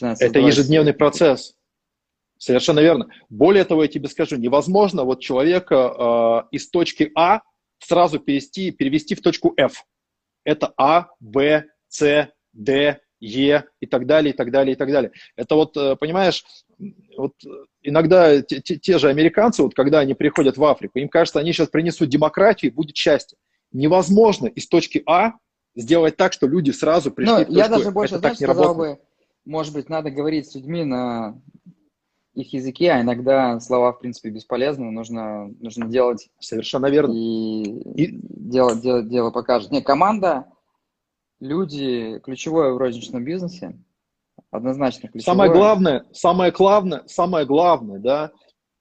Это 0.00 0.38
ежедневный 0.38 0.92
процесс. 0.92 1.56
Совершенно 2.38 2.80
верно. 2.80 3.08
Более 3.28 3.64
того, 3.64 3.82
я 3.82 3.88
тебе 3.88 4.08
скажу, 4.08 4.36
невозможно 4.36 5.04
вот 5.04 5.20
человека 5.20 6.44
э, 6.52 6.56
из 6.56 6.68
точки 6.68 7.10
А 7.14 7.40
сразу 7.78 8.18
перевести, 8.18 8.70
перевести 8.70 9.14
в 9.14 9.22
точку 9.22 9.54
F. 9.56 9.84
Это 10.42 10.72
А, 10.76 11.08
Б, 11.20 11.64
С, 11.88 12.28
Д, 12.52 13.00
Е 13.24 13.64
и 13.80 13.86
так 13.86 14.06
далее, 14.06 14.34
и 14.34 14.36
так 14.36 14.50
далее, 14.50 14.74
и 14.74 14.76
так 14.76 14.90
далее. 14.90 15.10
Это 15.36 15.54
вот, 15.54 15.76
э, 15.76 15.96
понимаешь, 15.96 16.44
вот 17.16 17.32
иногда 17.82 18.42
те, 18.42 18.60
те, 18.60 18.76
те 18.76 18.98
же 18.98 19.08
американцы, 19.08 19.62
вот 19.62 19.74
когда 19.74 20.00
они 20.00 20.14
приходят 20.14 20.58
в 20.58 20.64
Африку, 20.64 20.98
им 20.98 21.08
кажется, 21.08 21.40
они 21.40 21.52
сейчас 21.52 21.68
принесут 21.68 22.10
демократию 22.10 22.70
и 22.70 22.74
будет 22.74 22.96
счастье. 22.96 23.38
Невозможно 23.72 24.46
из 24.46 24.68
точки 24.68 25.02
А 25.06 25.32
сделать 25.74 26.16
так, 26.16 26.34
что 26.34 26.46
люди 26.46 26.70
сразу 26.70 27.10
пришли 27.10 27.32
ну, 27.32 27.40
в 27.40 27.46
точку 27.46 27.54
Я 27.54 27.68
даже 27.68 27.90
больше, 27.90 28.14
Это 28.16 28.20
знаешь, 28.20 28.36
сказал 28.36 28.74
бы, 28.74 28.98
может 29.46 29.72
быть, 29.72 29.88
надо 29.88 30.10
говорить 30.10 30.50
с 30.50 30.54
людьми 30.54 30.84
на 30.84 31.40
их 32.34 32.52
языке, 32.52 32.90
а 32.90 33.00
иногда 33.00 33.58
слова, 33.60 33.92
в 33.92 34.00
принципе, 34.00 34.28
бесполезны, 34.28 34.90
нужно, 34.90 35.48
нужно 35.60 35.86
делать... 35.86 36.28
Совершенно 36.40 36.86
верно. 36.86 37.12
И, 37.14 37.62
и... 37.94 38.18
Дело, 38.20 38.76
дело, 38.76 39.02
дело 39.02 39.30
покажет. 39.30 39.70
Не, 39.70 39.80
команда, 39.80 40.46
люди, 41.44 42.18
ключевое 42.20 42.72
в 42.72 42.78
розничном 42.78 43.24
бизнесе, 43.24 43.78
однозначно 44.50 45.08
ключевое. 45.08 45.34
Самое 45.34 45.52
главное, 45.52 46.04
самое 46.12 46.50
главное, 46.50 47.02
самое 47.06 47.46
главное, 47.46 47.98
да, 47.98 48.32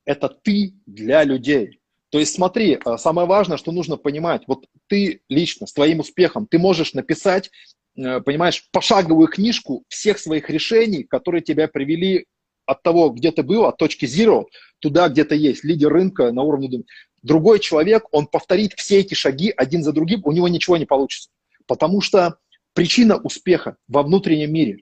это 0.06 0.30
ты 0.30 0.74
для 0.86 1.24
людей. 1.24 1.80
То 2.10 2.20
есть 2.20 2.34
смотри, 2.36 2.80
а, 2.86 2.98
самое 2.98 3.28
важное, 3.28 3.58
что 3.58 3.72
нужно 3.72 3.98
понимать, 3.98 4.44
вот 4.48 4.66
ты 4.88 5.22
лично 5.30 5.68
с 5.68 5.74
твоим 5.74 6.00
успехом, 6.00 6.48
ты 6.48 6.60
можешь 6.60 6.94
написать, 6.94 7.50
э, 7.98 8.22
понимаешь, 8.22 8.70
пошаговую 8.72 9.28
книжку 9.28 9.84
всех 9.88 10.20
своих 10.20 10.50
решений, 10.50 11.04
которые 11.04 11.42
тебя 11.42 11.68
привели 11.68 12.28
от 12.66 12.82
того, 12.82 13.10
где 13.10 13.32
ты 13.32 13.44
был, 13.44 13.66
от 13.66 13.78
точки 13.78 14.06
zero, 14.06 14.46
туда, 14.80 15.10
где 15.10 15.26
ты 15.26 15.36
есть, 15.36 15.64
лидер 15.64 15.92
рынка 15.92 16.32
на 16.32 16.44
уровне... 16.44 16.84
Другой 17.24 17.60
человек, 17.62 18.04
он 18.12 18.28
повторит 18.28 18.74
все 18.74 19.00
эти 19.00 19.14
шаги 19.14 19.54
один 19.56 19.82
за 19.82 19.94
другим, 19.94 20.22
у 20.26 20.34
него 20.34 20.50
ничего 20.50 20.76
не 20.76 20.86
получится. 20.86 21.30
Потому 21.68 22.02
что 22.02 22.38
причина 22.74 23.18
успеха 23.18 23.78
во 23.88 24.04
внутреннем 24.04 24.54
мире. 24.54 24.80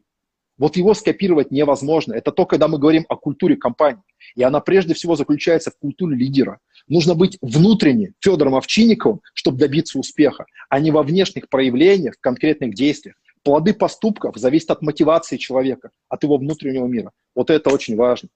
Вот 0.57 0.77
его 0.77 0.93
скопировать 0.93 1.49
невозможно. 1.49 2.13
Это 2.13 2.31
то, 2.31 2.45
когда 2.45 2.67
мы 2.67 2.77
говорим 2.77 3.05
о 3.09 3.15
культуре 3.15 3.55
компании. 3.55 4.03
И 4.35 4.43
она 4.43 4.59
прежде 4.59 4.93
всего 4.93 5.15
заключается 5.15 5.71
в 5.71 5.77
культуре 5.79 6.15
лидера. 6.15 6.59
Нужно 6.87 7.15
быть 7.15 7.37
внутренне 7.41 8.13
Федором 8.19 8.55
Овчинниковым, 8.55 9.21
чтобы 9.33 9.57
добиться 9.57 9.97
успеха, 9.97 10.45
а 10.69 10.79
не 10.79 10.91
во 10.91 11.01
внешних 11.01 11.49
проявлениях, 11.49 12.15
конкретных 12.19 12.75
действиях. 12.75 13.15
Плоды 13.43 13.73
поступков 13.73 14.35
зависят 14.37 14.69
от 14.69 14.81
мотивации 14.83 15.37
человека, 15.37 15.89
от 16.09 16.21
его 16.21 16.37
внутреннего 16.37 16.85
мира. 16.85 17.11
Вот 17.33 17.49
это 17.49 17.71
очень 17.71 17.95
важно. 17.95 18.29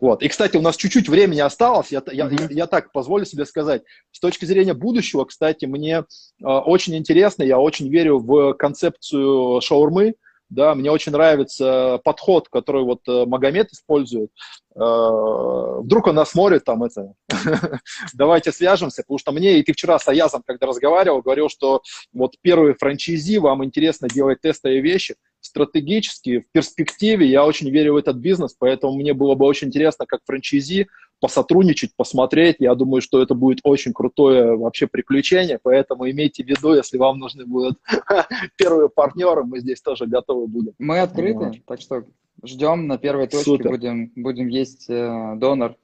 Вот. 0.00 0.22
И, 0.22 0.28
кстати, 0.28 0.56
у 0.56 0.60
нас 0.62 0.76
чуть-чуть 0.76 1.08
времени 1.08 1.40
осталось. 1.40 1.90
Я, 1.90 2.02
я, 2.12 2.26
mm-hmm. 2.26 2.48
я, 2.50 2.56
я 2.56 2.66
так 2.66 2.92
позволю 2.92 3.24
себе 3.24 3.46
сказать. 3.46 3.82
С 4.12 4.20
точки 4.20 4.44
зрения 4.44 4.74
будущего, 4.74 5.24
кстати, 5.24 5.64
мне 5.64 5.98
э, 5.98 6.02
очень 6.44 6.96
интересно, 6.96 7.42
я 7.42 7.58
очень 7.58 7.88
верю 7.88 8.18
в 8.18 8.54
концепцию 8.54 9.60
шаурмы. 9.60 10.14
Да, 10.48 10.76
мне 10.76 10.92
очень 10.92 11.10
нравится 11.10 12.00
подход, 12.04 12.48
который 12.48 12.84
вот 12.84 13.00
э, 13.08 13.26
Магомед 13.26 13.72
использует. 13.72 14.30
Э, 14.76 15.80
вдруг 15.80 16.06
он 16.06 16.14
нас 16.14 16.30
смотрит, 16.30 16.62
там 16.62 16.84
это, 16.84 17.14
давайте 18.14 18.52
свяжемся, 18.52 19.02
потому 19.02 19.18
что 19.18 19.32
мне, 19.32 19.58
и 19.58 19.64
ты 19.64 19.72
вчера 19.72 19.98
с 19.98 20.06
Аязом, 20.06 20.44
когда 20.46 20.68
разговаривал, 20.68 21.20
говорил, 21.20 21.48
что 21.48 21.82
вот 22.12 22.36
первый 22.42 22.74
франчайзи, 22.74 23.38
вам 23.38 23.64
интересно 23.64 24.08
делать 24.08 24.40
тестовые 24.40 24.82
вещи, 24.82 25.16
стратегически, 25.56 26.40
в 26.40 26.52
перспективе 26.52 27.26
я 27.26 27.46
очень 27.46 27.70
верю 27.70 27.94
в 27.94 27.96
этот 27.96 28.16
бизнес, 28.16 28.54
поэтому 28.58 28.94
мне 28.94 29.14
было 29.14 29.34
бы 29.34 29.46
очень 29.46 29.68
интересно, 29.68 30.04
как 30.04 30.20
франчайзи, 30.26 30.88
посотрудничать, 31.18 31.96
посмотреть. 31.96 32.56
Я 32.58 32.74
думаю, 32.74 33.00
что 33.00 33.22
это 33.22 33.34
будет 33.34 33.60
очень 33.62 33.94
крутое 33.94 34.54
вообще 34.56 34.86
приключение, 34.86 35.58
поэтому 35.62 36.10
имейте 36.10 36.44
в 36.44 36.46
виду, 36.46 36.74
если 36.74 36.98
вам 36.98 37.18
нужны 37.18 37.46
будут 37.46 37.78
первые 38.56 38.90
партнеры, 38.90 39.44
мы 39.44 39.60
здесь 39.60 39.80
тоже 39.80 40.06
готовы 40.06 40.46
будем. 40.46 40.74
Мы 40.78 40.98
открыты, 41.00 41.38
вот. 41.38 41.64
так 41.64 41.80
что 41.80 42.04
ждем 42.44 42.86
на 42.86 42.98
первой 42.98 43.26
точке, 43.26 43.44
Супер. 43.44 43.70
будем, 43.70 44.12
будем 44.14 44.48
есть 44.48 44.90
э, 44.90 45.34
донор, 45.36 45.76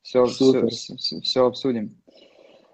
все, 0.00 0.24
все, 0.24 0.66
все, 0.68 1.20
все 1.20 1.46
обсудим. 1.46 1.96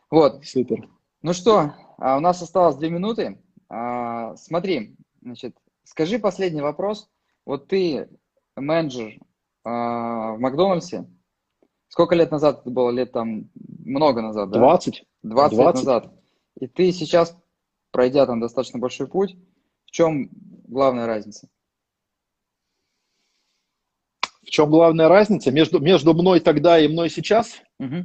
Вот. 0.08 0.44
Супер. 0.44 0.88
Ну 1.22 1.32
что, 1.32 1.74
а 1.98 2.16
у 2.16 2.20
нас 2.20 2.40
осталось 2.42 2.76
две 2.76 2.90
минуты. 2.90 3.38
А, 3.68 4.36
смотри, 4.36 4.94
значит, 5.20 5.56
скажи 5.84 6.18
последний 6.18 6.60
вопрос. 6.60 7.10
Вот 7.44 7.68
ты 7.68 8.08
менеджер 8.56 9.18
а, 9.64 10.32
в 10.32 10.38
Макдональдсе, 10.38 11.06
Сколько 11.92 12.14
лет 12.14 12.30
назад 12.30 12.62
это 12.62 12.70
было? 12.70 12.88
Лет 12.88 13.12
там 13.12 13.50
много 13.84 14.22
назад, 14.22 14.48
да? 14.48 14.58
20. 14.58 15.04
20, 15.24 15.58
20. 15.58 15.58
лет 15.58 15.74
назад. 15.74 16.12
И 16.58 16.66
ты 16.66 16.90
сейчас, 16.90 17.36
пройдя 17.90 18.24
там 18.24 18.40
достаточно 18.40 18.78
большой 18.78 19.08
путь, 19.08 19.36
в 19.84 19.90
чем 19.90 20.30
главная 20.32 21.04
разница? 21.04 21.50
В 24.40 24.46
чем 24.46 24.70
главная 24.70 25.08
разница 25.08 25.50
между, 25.50 25.80
между 25.80 26.14
мной 26.14 26.40
тогда 26.40 26.78
и 26.80 26.88
мной 26.88 27.10
сейчас? 27.10 27.60
Угу. 27.78 27.96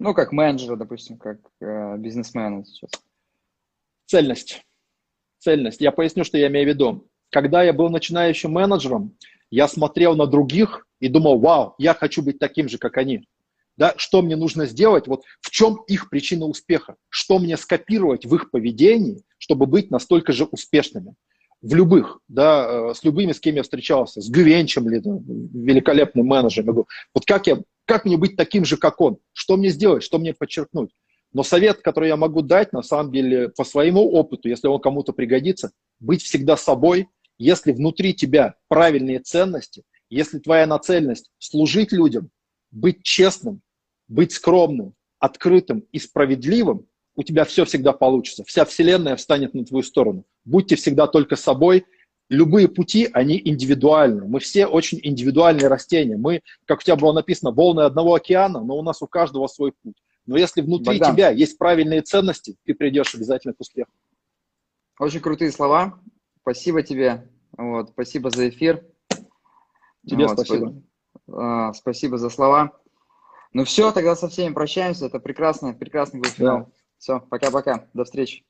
Ну, 0.00 0.12
как 0.12 0.32
менеджера, 0.32 0.76
допустим, 0.76 1.16
как 1.16 1.38
э, 1.62 1.96
бизнесмена 1.96 2.62
сейчас. 2.66 2.90
Цельность. 4.04 4.66
Цельность. 5.44 5.82
Я 5.82 5.92
поясню, 5.92 6.24
что 6.24 6.38
я 6.38 6.46
имею 6.46 6.64
в 6.64 6.68
виду. 6.70 7.06
Когда 7.30 7.62
я 7.62 7.74
был 7.74 7.90
начинающим 7.90 8.52
менеджером, 8.52 9.14
я 9.50 9.68
смотрел 9.68 10.16
на 10.16 10.26
других 10.26 10.86
и 11.00 11.08
думал, 11.08 11.38
вау, 11.38 11.74
я 11.76 11.92
хочу 11.92 12.22
быть 12.22 12.38
таким 12.38 12.66
же, 12.66 12.78
как 12.78 12.96
они. 12.96 13.28
Да, 13.76 13.92
что 13.98 14.22
мне 14.22 14.36
нужно 14.36 14.64
сделать, 14.64 15.06
вот 15.06 15.24
в 15.42 15.50
чем 15.50 15.82
их 15.86 16.08
причина 16.08 16.46
успеха, 16.46 16.96
что 17.10 17.38
мне 17.38 17.58
скопировать 17.58 18.24
в 18.24 18.34
их 18.34 18.50
поведении, 18.50 19.20
чтобы 19.36 19.66
быть 19.66 19.90
настолько 19.90 20.32
же 20.32 20.44
успешными. 20.44 21.14
В 21.60 21.74
любых, 21.74 22.20
да, 22.26 22.90
э, 22.90 22.94
с 22.94 23.04
любыми, 23.04 23.32
с 23.32 23.40
кем 23.40 23.56
я 23.56 23.64
встречался, 23.64 24.22
с 24.22 24.30
Гвенчем 24.30 24.88
ли, 24.88 25.02
великолепным 25.02 26.26
менеджером. 26.26 26.68
Я 26.68 26.72
говорю, 26.72 26.88
вот 27.12 27.26
как, 27.26 27.46
я, 27.48 27.58
как 27.84 28.06
мне 28.06 28.16
быть 28.16 28.36
таким 28.36 28.64
же, 28.64 28.78
как 28.78 28.98
он? 28.98 29.18
Что 29.34 29.58
мне 29.58 29.68
сделать, 29.68 30.04
что 30.04 30.18
мне 30.18 30.32
подчеркнуть? 30.32 30.90
Но 31.34 31.42
совет, 31.42 31.82
который 31.82 32.08
я 32.08 32.16
могу 32.16 32.42
дать, 32.42 32.72
на 32.72 32.82
самом 32.82 33.12
деле, 33.12 33.48
по 33.48 33.64
своему 33.64 34.12
опыту, 34.12 34.48
если 34.48 34.68
он 34.68 34.80
кому-то 34.80 35.12
пригодится, 35.12 35.72
быть 35.98 36.22
всегда 36.22 36.56
собой, 36.56 37.08
если 37.38 37.72
внутри 37.72 38.14
тебя 38.14 38.54
правильные 38.68 39.18
ценности, 39.18 39.82
если 40.08 40.38
твоя 40.38 40.66
нацеленность 40.66 41.30
служить 41.38 41.90
людям, 41.90 42.30
быть 42.70 43.02
честным, 43.02 43.62
быть 44.06 44.30
скромным, 44.30 44.94
открытым 45.18 45.80
и 45.90 45.98
справедливым, 45.98 46.86
у 47.16 47.24
тебя 47.24 47.44
все 47.44 47.64
всегда 47.64 47.92
получится. 47.92 48.44
Вся 48.44 48.64
вселенная 48.64 49.16
встанет 49.16 49.54
на 49.54 49.64
твою 49.64 49.82
сторону. 49.82 50.24
Будьте 50.44 50.76
всегда 50.76 51.08
только 51.08 51.34
собой. 51.34 51.84
Любые 52.28 52.68
пути, 52.68 53.08
они 53.12 53.40
индивидуальны. 53.44 54.24
Мы 54.26 54.38
все 54.38 54.66
очень 54.66 55.00
индивидуальные 55.02 55.66
растения. 55.66 56.16
Мы, 56.16 56.42
как 56.64 56.78
у 56.78 56.82
тебя 56.82 56.96
было 56.96 57.12
написано, 57.12 57.50
волны 57.50 57.80
одного 57.80 58.14
океана, 58.14 58.60
но 58.62 58.76
у 58.76 58.82
нас 58.82 59.02
у 59.02 59.08
каждого 59.08 59.48
свой 59.48 59.72
путь. 59.72 59.96
Но 60.26 60.36
если 60.38 60.62
внутри 60.62 60.98
Богдан. 60.98 61.14
тебя 61.14 61.30
есть 61.30 61.58
правильные 61.58 62.02
ценности, 62.02 62.56
ты 62.64 62.74
придешь 62.74 63.14
обязательно 63.14 63.54
к 63.54 63.60
успеху. 63.60 63.90
Очень 64.98 65.20
крутые 65.20 65.52
слова. 65.52 66.00
Спасибо 66.40 66.82
тебе. 66.82 67.28
Вот, 67.56 67.90
спасибо 67.90 68.30
за 68.30 68.48
эфир. 68.48 68.84
Тебе 70.06 70.26
вот, 70.26 70.38
спасибо. 70.38 70.82
Сп- 71.26 71.70
э, 71.70 71.72
спасибо 71.74 72.18
за 72.18 72.30
слова. 72.30 72.72
Ну 73.52 73.64
все, 73.64 73.92
тогда 73.92 74.16
со 74.16 74.28
всеми 74.28 74.52
прощаемся. 74.52 75.06
Это 75.06 75.20
прекрасно, 75.20 75.74
прекрасный 75.74 76.20
был 76.20 76.30
финал. 76.30 76.58
Да. 76.58 76.70
Все, 76.98 77.20
пока-пока. 77.20 77.88
До 77.92 78.04
встречи. 78.04 78.44